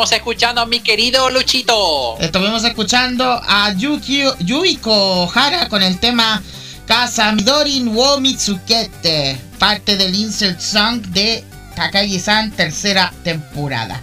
[0.03, 2.17] estuvimos escuchando, mi querido Luchito?
[2.19, 6.41] Estuvimos escuchando a Yuki, Yuiko Hara con el tema
[6.87, 11.43] Casa Midorin wo Mitsukete, parte del insert song de
[11.75, 14.01] Takagi-san, tercera temporada.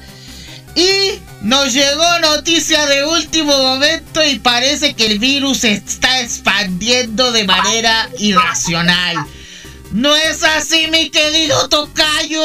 [0.76, 7.44] Y nos llegó noticia de último momento y parece que el virus está expandiendo de
[7.44, 9.16] manera irracional.
[9.90, 12.42] ¿No es así, mi querido Tocayo?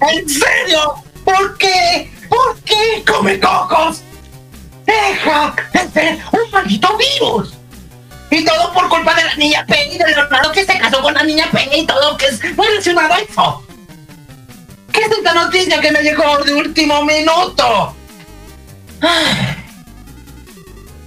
[0.00, 0.94] ¿En serio?
[1.24, 2.10] ¿Por qué?
[2.28, 4.02] ¿Por qué come cocos?
[4.86, 7.54] Deja de ser un maldito virus.
[8.30, 11.22] Y todo por culpa de la niña Penny de Leonardo que se casó con la
[11.22, 13.62] niña Penny y todo que es relacionado a eso.
[14.90, 17.94] ¿Qué es esta noticia que me llegó de último minuto?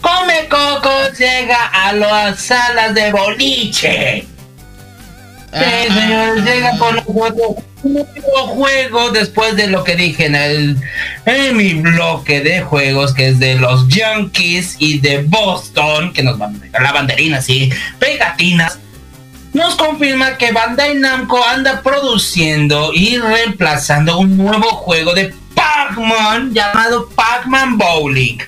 [0.02, 4.34] Come Cocos llega a las salas de boliche.
[5.56, 7.15] Llega con un
[7.94, 10.77] nuevo juego después de lo que dije en el
[11.26, 16.38] en mi bloque de juegos que es de los Yankees y de Boston, que nos
[16.38, 18.80] van a dejar la banderina así, pegatinas.
[19.53, 27.07] Nos confirma que Bandai Namco anda produciendo y reemplazando un nuevo juego de Pac-Man llamado
[27.15, 28.40] Pac-Man Bowling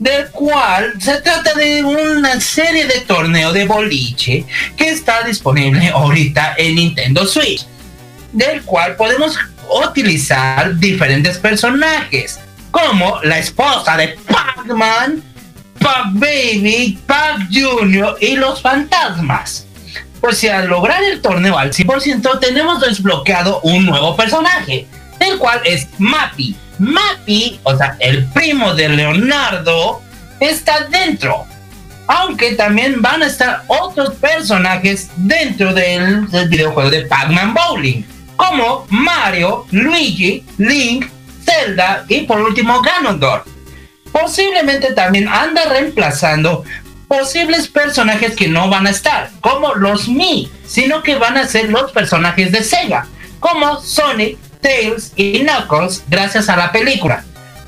[0.00, 4.46] del cual se trata de una serie de torneo de boliche
[4.76, 7.66] que está disponible ahorita en Nintendo Switch,
[8.32, 9.38] del cual podemos
[9.86, 12.40] utilizar diferentes personajes,
[12.70, 15.22] como la esposa de Pac-Man,
[15.78, 18.16] Pac-Baby, Pac Jr.
[18.20, 19.66] y los fantasmas.
[20.20, 24.86] Pues si al lograr el torneo al 100% tenemos desbloqueado un nuevo personaje,
[25.18, 30.02] el cual es Mappy, Mappy, o sea, el primo de Leonardo,
[30.40, 31.44] está dentro.
[32.06, 38.02] Aunque también van a estar otros personajes dentro del, videojuego de Pac-Man Bowling,
[38.34, 41.06] como Mario, Luigi, Link,
[41.44, 43.46] Zelda y por último Ganondorf.
[44.10, 46.64] Posiblemente también anda reemplazando
[47.06, 51.68] posibles personajes que no van a estar, como los Mi, sino que van a ser
[51.68, 53.06] los personajes de Sega,
[53.38, 57.24] como Sonic, Tails y Knuckles gracias a la película.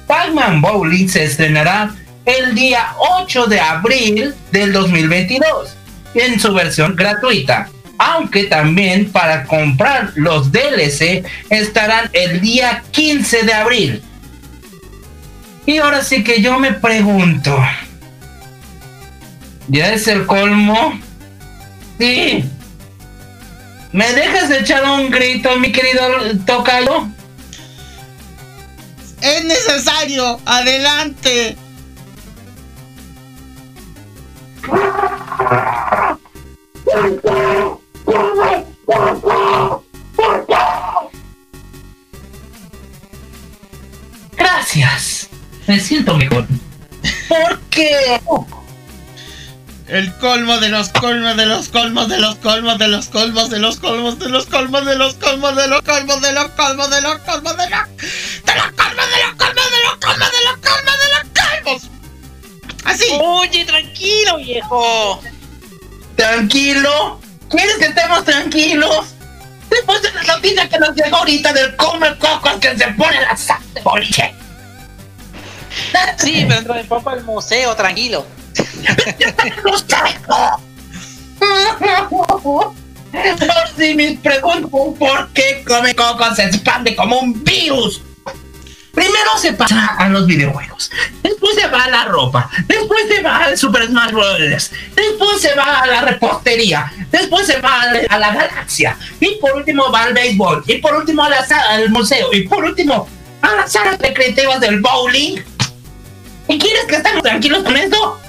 [0.06, 1.94] Pac-Man Bowling se estrenará
[2.24, 5.76] el día 8 de abril del 2022
[6.14, 7.68] en su versión gratuita.
[7.98, 14.02] Aunque también para comprar los DLC estarán el día 15 de abril.
[15.66, 17.56] Y ahora sí que yo me pregunto.
[19.68, 20.98] ¿Ya es el colmo?
[21.98, 22.44] Sí,
[23.92, 26.02] ¿Me dejas echar un grito, mi querido
[26.46, 27.08] Tocayo?
[29.20, 31.56] Es necesario, adelante.
[44.36, 45.28] Gracias.
[45.66, 46.46] Me siento mejor.
[47.28, 48.20] ¿Por qué?
[49.88, 53.58] El colmo de los colmos de los colmos de los colmos de los colmos de
[53.58, 57.02] los colmos de los colmos de los colmos de los colmos de los colmos de
[57.02, 57.86] los colmos de los
[58.46, 61.82] de los colmos de los colmos de los colmos de los colmos de los colmos.
[62.84, 63.06] Así.
[63.20, 65.22] Oye, tranquilo, viejo.
[66.16, 67.20] ¿Tranquilo?
[67.50, 69.14] ¿Quieres que estemos tranquilos?
[69.68, 73.36] Después de la noticia que nos llegó ahorita del comer cocos que se pone la
[73.36, 74.34] sal de boliche.
[76.18, 78.24] Sí, pero dentro de poco el museo, tranquilo.
[84.98, 88.02] Por qué Come Coco se expande como un virus.
[88.92, 90.90] Primero se pasa a los videojuegos,
[91.22, 94.70] después se va a la ropa, después se va al Super Smash Bros.
[94.94, 99.90] Después se va a la repostería, después se va a la galaxia, y por último
[99.90, 103.08] va al béisbol, y por último a la sala al museo, y por último
[103.40, 105.42] a las salas recreativas del bowling.
[106.48, 108.20] ¿Y quieres que estemos tranquilos con esto?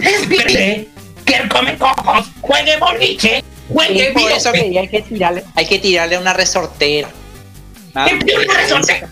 [0.00, 0.88] Espere
[1.24, 5.66] que el come cocos juegue boliche, juegue Y por eso que hay que tirarle, hay
[5.66, 7.08] que tirarle una resortera.
[7.94, 9.08] Nada ¿Qué tiene una resortera?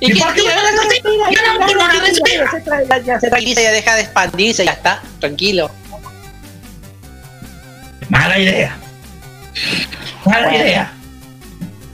[0.00, 1.30] ¿Y ¿Y por qué una resortera?
[1.30, 3.00] Yo no pongo una resortera.
[3.04, 5.70] Ya se tranquiliza, ya deja de expandirse, ya está, tranquilo.
[8.08, 8.76] Mala idea.
[10.24, 10.92] Mala idea.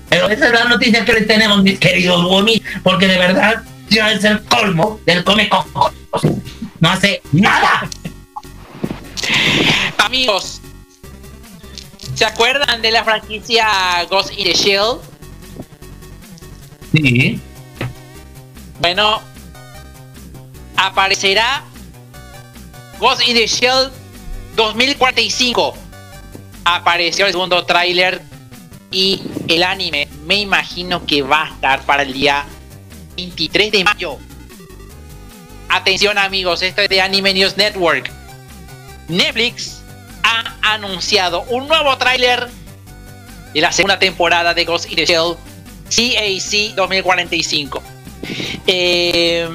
[0.09, 4.12] Pero esa es la noticia que les tenemos, mis queridos Womi, porque de verdad ya
[4.12, 5.93] es el colmo del come cocos.
[6.85, 7.89] No hace nada.
[9.97, 10.61] Amigos,
[12.15, 14.98] ¿se acuerdan de la franquicia Ghost in the Shell?
[16.93, 17.40] Sí.
[18.81, 19.23] Bueno,
[20.77, 21.65] aparecerá
[23.01, 23.90] Ghost in the Shell
[24.55, 25.74] 2045.
[26.66, 28.20] apareció el segundo tráiler
[28.90, 32.44] y el anime me imagino que va a estar para el día
[33.16, 34.19] 23 de mayo.
[35.75, 38.09] Atención amigos, esto es de Anime News Network.
[39.09, 39.83] Netflix
[40.23, 42.49] ha anunciado un nuevo tráiler
[43.53, 45.35] de la segunda temporada de Ghost in the Shell
[45.91, 47.83] CAC 2045.
[48.69, 49.49] Eh,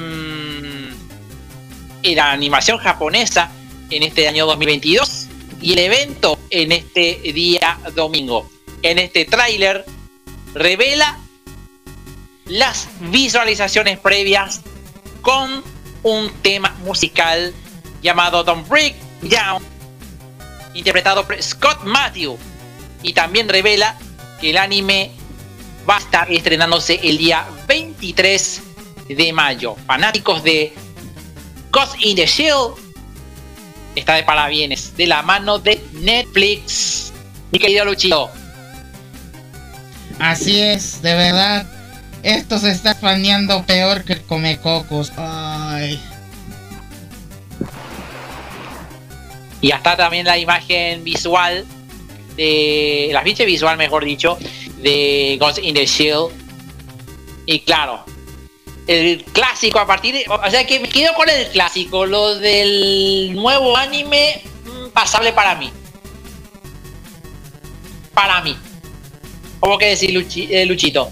[2.02, 3.50] la animación japonesa
[3.88, 5.26] en este año 2022
[5.62, 8.46] y el evento en este día domingo.
[8.82, 9.86] En este tráiler
[10.52, 11.18] revela
[12.44, 14.60] las visualizaciones previas
[15.22, 17.52] con un tema musical
[18.02, 19.62] llamado Don't Break Down,
[20.74, 22.38] interpretado por Scott Matthew.
[23.02, 23.96] Y también revela
[24.40, 25.10] que el anime
[25.88, 28.62] va a estar estrenándose el día 23
[29.08, 29.76] de mayo.
[29.86, 30.72] Fanáticos de
[31.70, 32.74] Ghost in the Shield
[33.94, 37.12] está de parabienes de la mano de Netflix.
[37.50, 38.30] Mi querido Luchito.
[40.18, 41.79] Así es, de verdad.
[42.22, 45.12] Esto se está planeando peor que el Comecocos.
[45.16, 46.00] Ay.
[49.62, 51.64] Y hasta también la imagen visual
[52.36, 53.10] de.
[53.12, 54.38] La ficha visual, mejor dicho,
[54.82, 56.30] de Ghost in the Shield.
[57.46, 58.04] Y claro,
[58.86, 60.24] el clásico a partir de.
[60.28, 62.06] O sea que me quedo con el clásico.
[62.06, 65.70] Lo del nuevo anime, mm, pasable para mí.
[68.14, 68.56] Para mí.
[69.60, 71.10] ¿Cómo que decir, Luchi- eh, Luchito?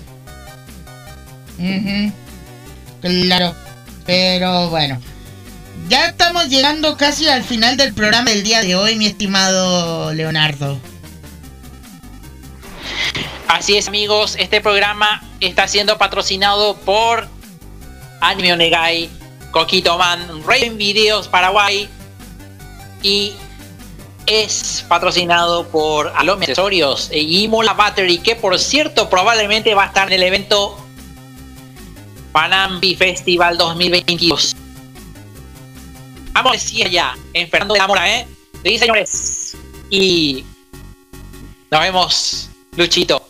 [3.01, 3.55] Claro.
[4.07, 5.01] Pero bueno.
[5.89, 10.79] Ya estamos llegando casi al final del programa del día de hoy, mi estimado Leonardo.
[13.47, 14.37] Así es, amigos.
[14.39, 17.27] Este programa está siendo patrocinado por
[18.21, 19.09] Anime Onegai,
[19.51, 21.89] Coquito Man, Raven Videos Paraguay
[23.03, 23.33] y
[24.27, 30.09] es patrocinado por Alome Accesorios e Imola Battery, que por cierto probablemente va a estar
[30.09, 30.77] en el evento
[32.39, 34.55] Panambi Festival 2022.
[36.35, 38.29] Vamos decir allá, en Fernando de la Mora, ¿eh?
[38.65, 39.57] Sí, señores.
[39.91, 40.45] Y
[41.69, 43.29] nos vemos, Luchito.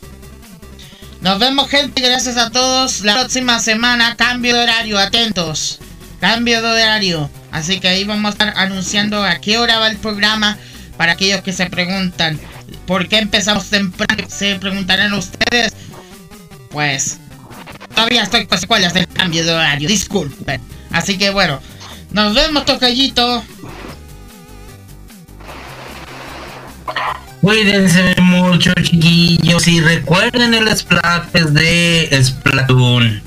[1.22, 2.02] Nos vemos, gente.
[2.02, 3.00] Gracias a todos.
[3.00, 4.98] La próxima semana, cambio de horario.
[4.98, 5.78] Atentos.
[6.20, 7.30] Cambio de horario.
[7.50, 10.58] Así que ahí vamos a estar anunciando a qué hora va el programa.
[10.98, 12.38] Para aquellos que se preguntan
[12.86, 15.72] por qué empezamos temprano, se preguntarán ustedes.
[16.68, 17.18] Pues
[17.98, 19.88] todavía estoy con secuelas del cambio de horario.
[19.88, 20.60] Disculpen.
[20.92, 21.60] Así que bueno,
[22.12, 23.42] nos vemos, tocallito.
[27.40, 33.20] Cuídense mucho, chiquillos, y recuerden el Splatfest de Splatoon.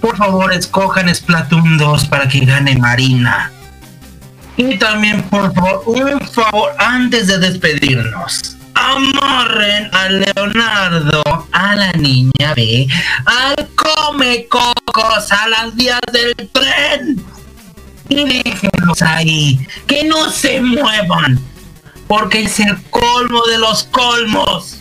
[0.00, 3.52] Por favor, escojan Splatoon 2 para que gane Marina.
[4.56, 8.55] Y también, por favor, un favor antes de despedirnos.
[8.76, 11.22] Amarren a Leonardo,
[11.52, 12.86] a la niña B,
[13.24, 17.24] al come cocos, a las vías del tren.
[18.08, 21.40] Y déjenlos ahí, que no se muevan
[22.06, 24.78] porque es el colmo de los colmos.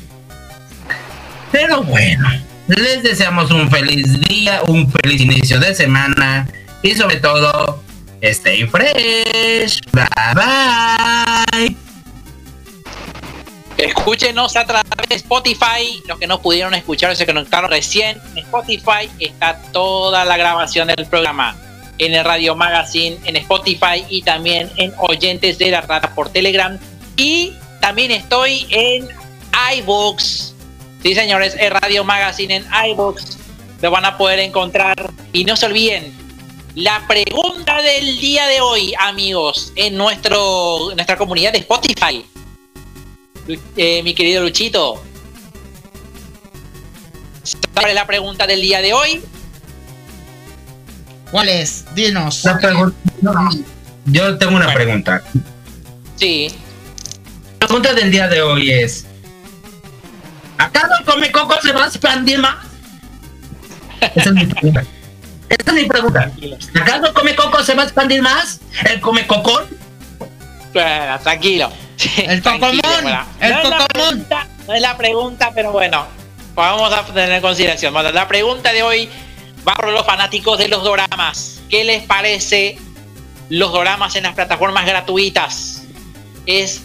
[1.51, 2.29] Pero bueno,
[2.67, 6.47] les deseamos un feliz día, un feliz inicio de semana
[6.81, 7.81] y sobre todo,
[8.21, 9.79] stay fresh.
[9.91, 10.05] Bye
[10.35, 11.84] bye.
[13.85, 16.01] Escúchenos a través de Spotify.
[16.07, 18.19] Los que no pudieron escuchar se conectaron recién.
[18.31, 21.55] En Spotify está toda la grabación del programa.
[21.99, 26.79] En el Radio Magazine, en Spotify y también en Oyentes de la Rata por Telegram.
[27.15, 29.07] Y también estoy en
[29.77, 30.55] iBooks.
[31.03, 33.37] Sí, señores, el Radio Magazine en iBooks.
[33.83, 34.95] Lo van a poder encontrar.
[35.31, 36.11] Y no se olviden,
[36.73, 42.25] la pregunta del día de hoy, amigos, en nuestro, en nuestra comunidad de Spotify.
[43.47, 45.01] Eh, mi querido Luchito.
[47.73, 49.21] ¿Cuál es la pregunta del día de hoy?
[51.31, 51.85] ¿Cuál es?
[51.93, 52.43] Dinos.
[52.43, 52.97] La pregunta-
[54.05, 54.79] Yo tengo una Bueno.
[54.79, 55.23] pregunta.
[56.15, 56.47] Sí.
[57.59, 59.05] La pregunta del día de hoy es:
[60.57, 62.55] ¿Acaso el come coco se va a expandir más?
[64.15, 64.83] Esa es mi pregunta.
[65.49, 66.31] Esa es mi pregunta.
[66.75, 68.59] ¿Acaso el come coco se va a expandir más?
[68.89, 69.65] ¿El come cocón?
[70.73, 71.71] Bueno, tranquilo.
[72.17, 73.25] El bueno.
[73.39, 73.87] el no Es la cocomón.
[73.87, 76.05] pregunta, no es la pregunta, pero bueno,
[76.53, 77.93] vamos a tener en consideración.
[77.93, 79.09] Bueno, la pregunta de hoy
[79.67, 81.61] va por los fanáticos de los doramas.
[81.69, 82.77] ¿Qué les parece
[83.49, 85.83] los doramas en las plataformas gratuitas?
[86.45, 86.81] Es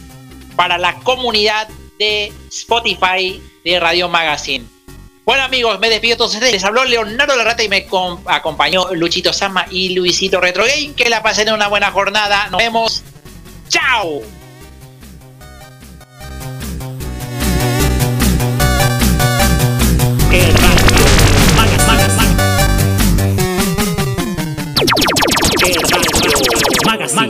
[0.57, 1.69] para la comunidad
[1.99, 4.65] de Spotify de Radio Magazine.
[5.25, 6.41] Bueno amigos, me despido entonces.
[6.41, 10.95] Les habló Leonardo Larrata y me com- acompañó Luchito Sama y Luisito Retro Game.
[10.95, 12.49] Que la pasen una buena jornada.
[12.51, 13.03] Nos vemos.
[13.69, 14.23] ¡Chao!
[26.91, 27.29] Magazine.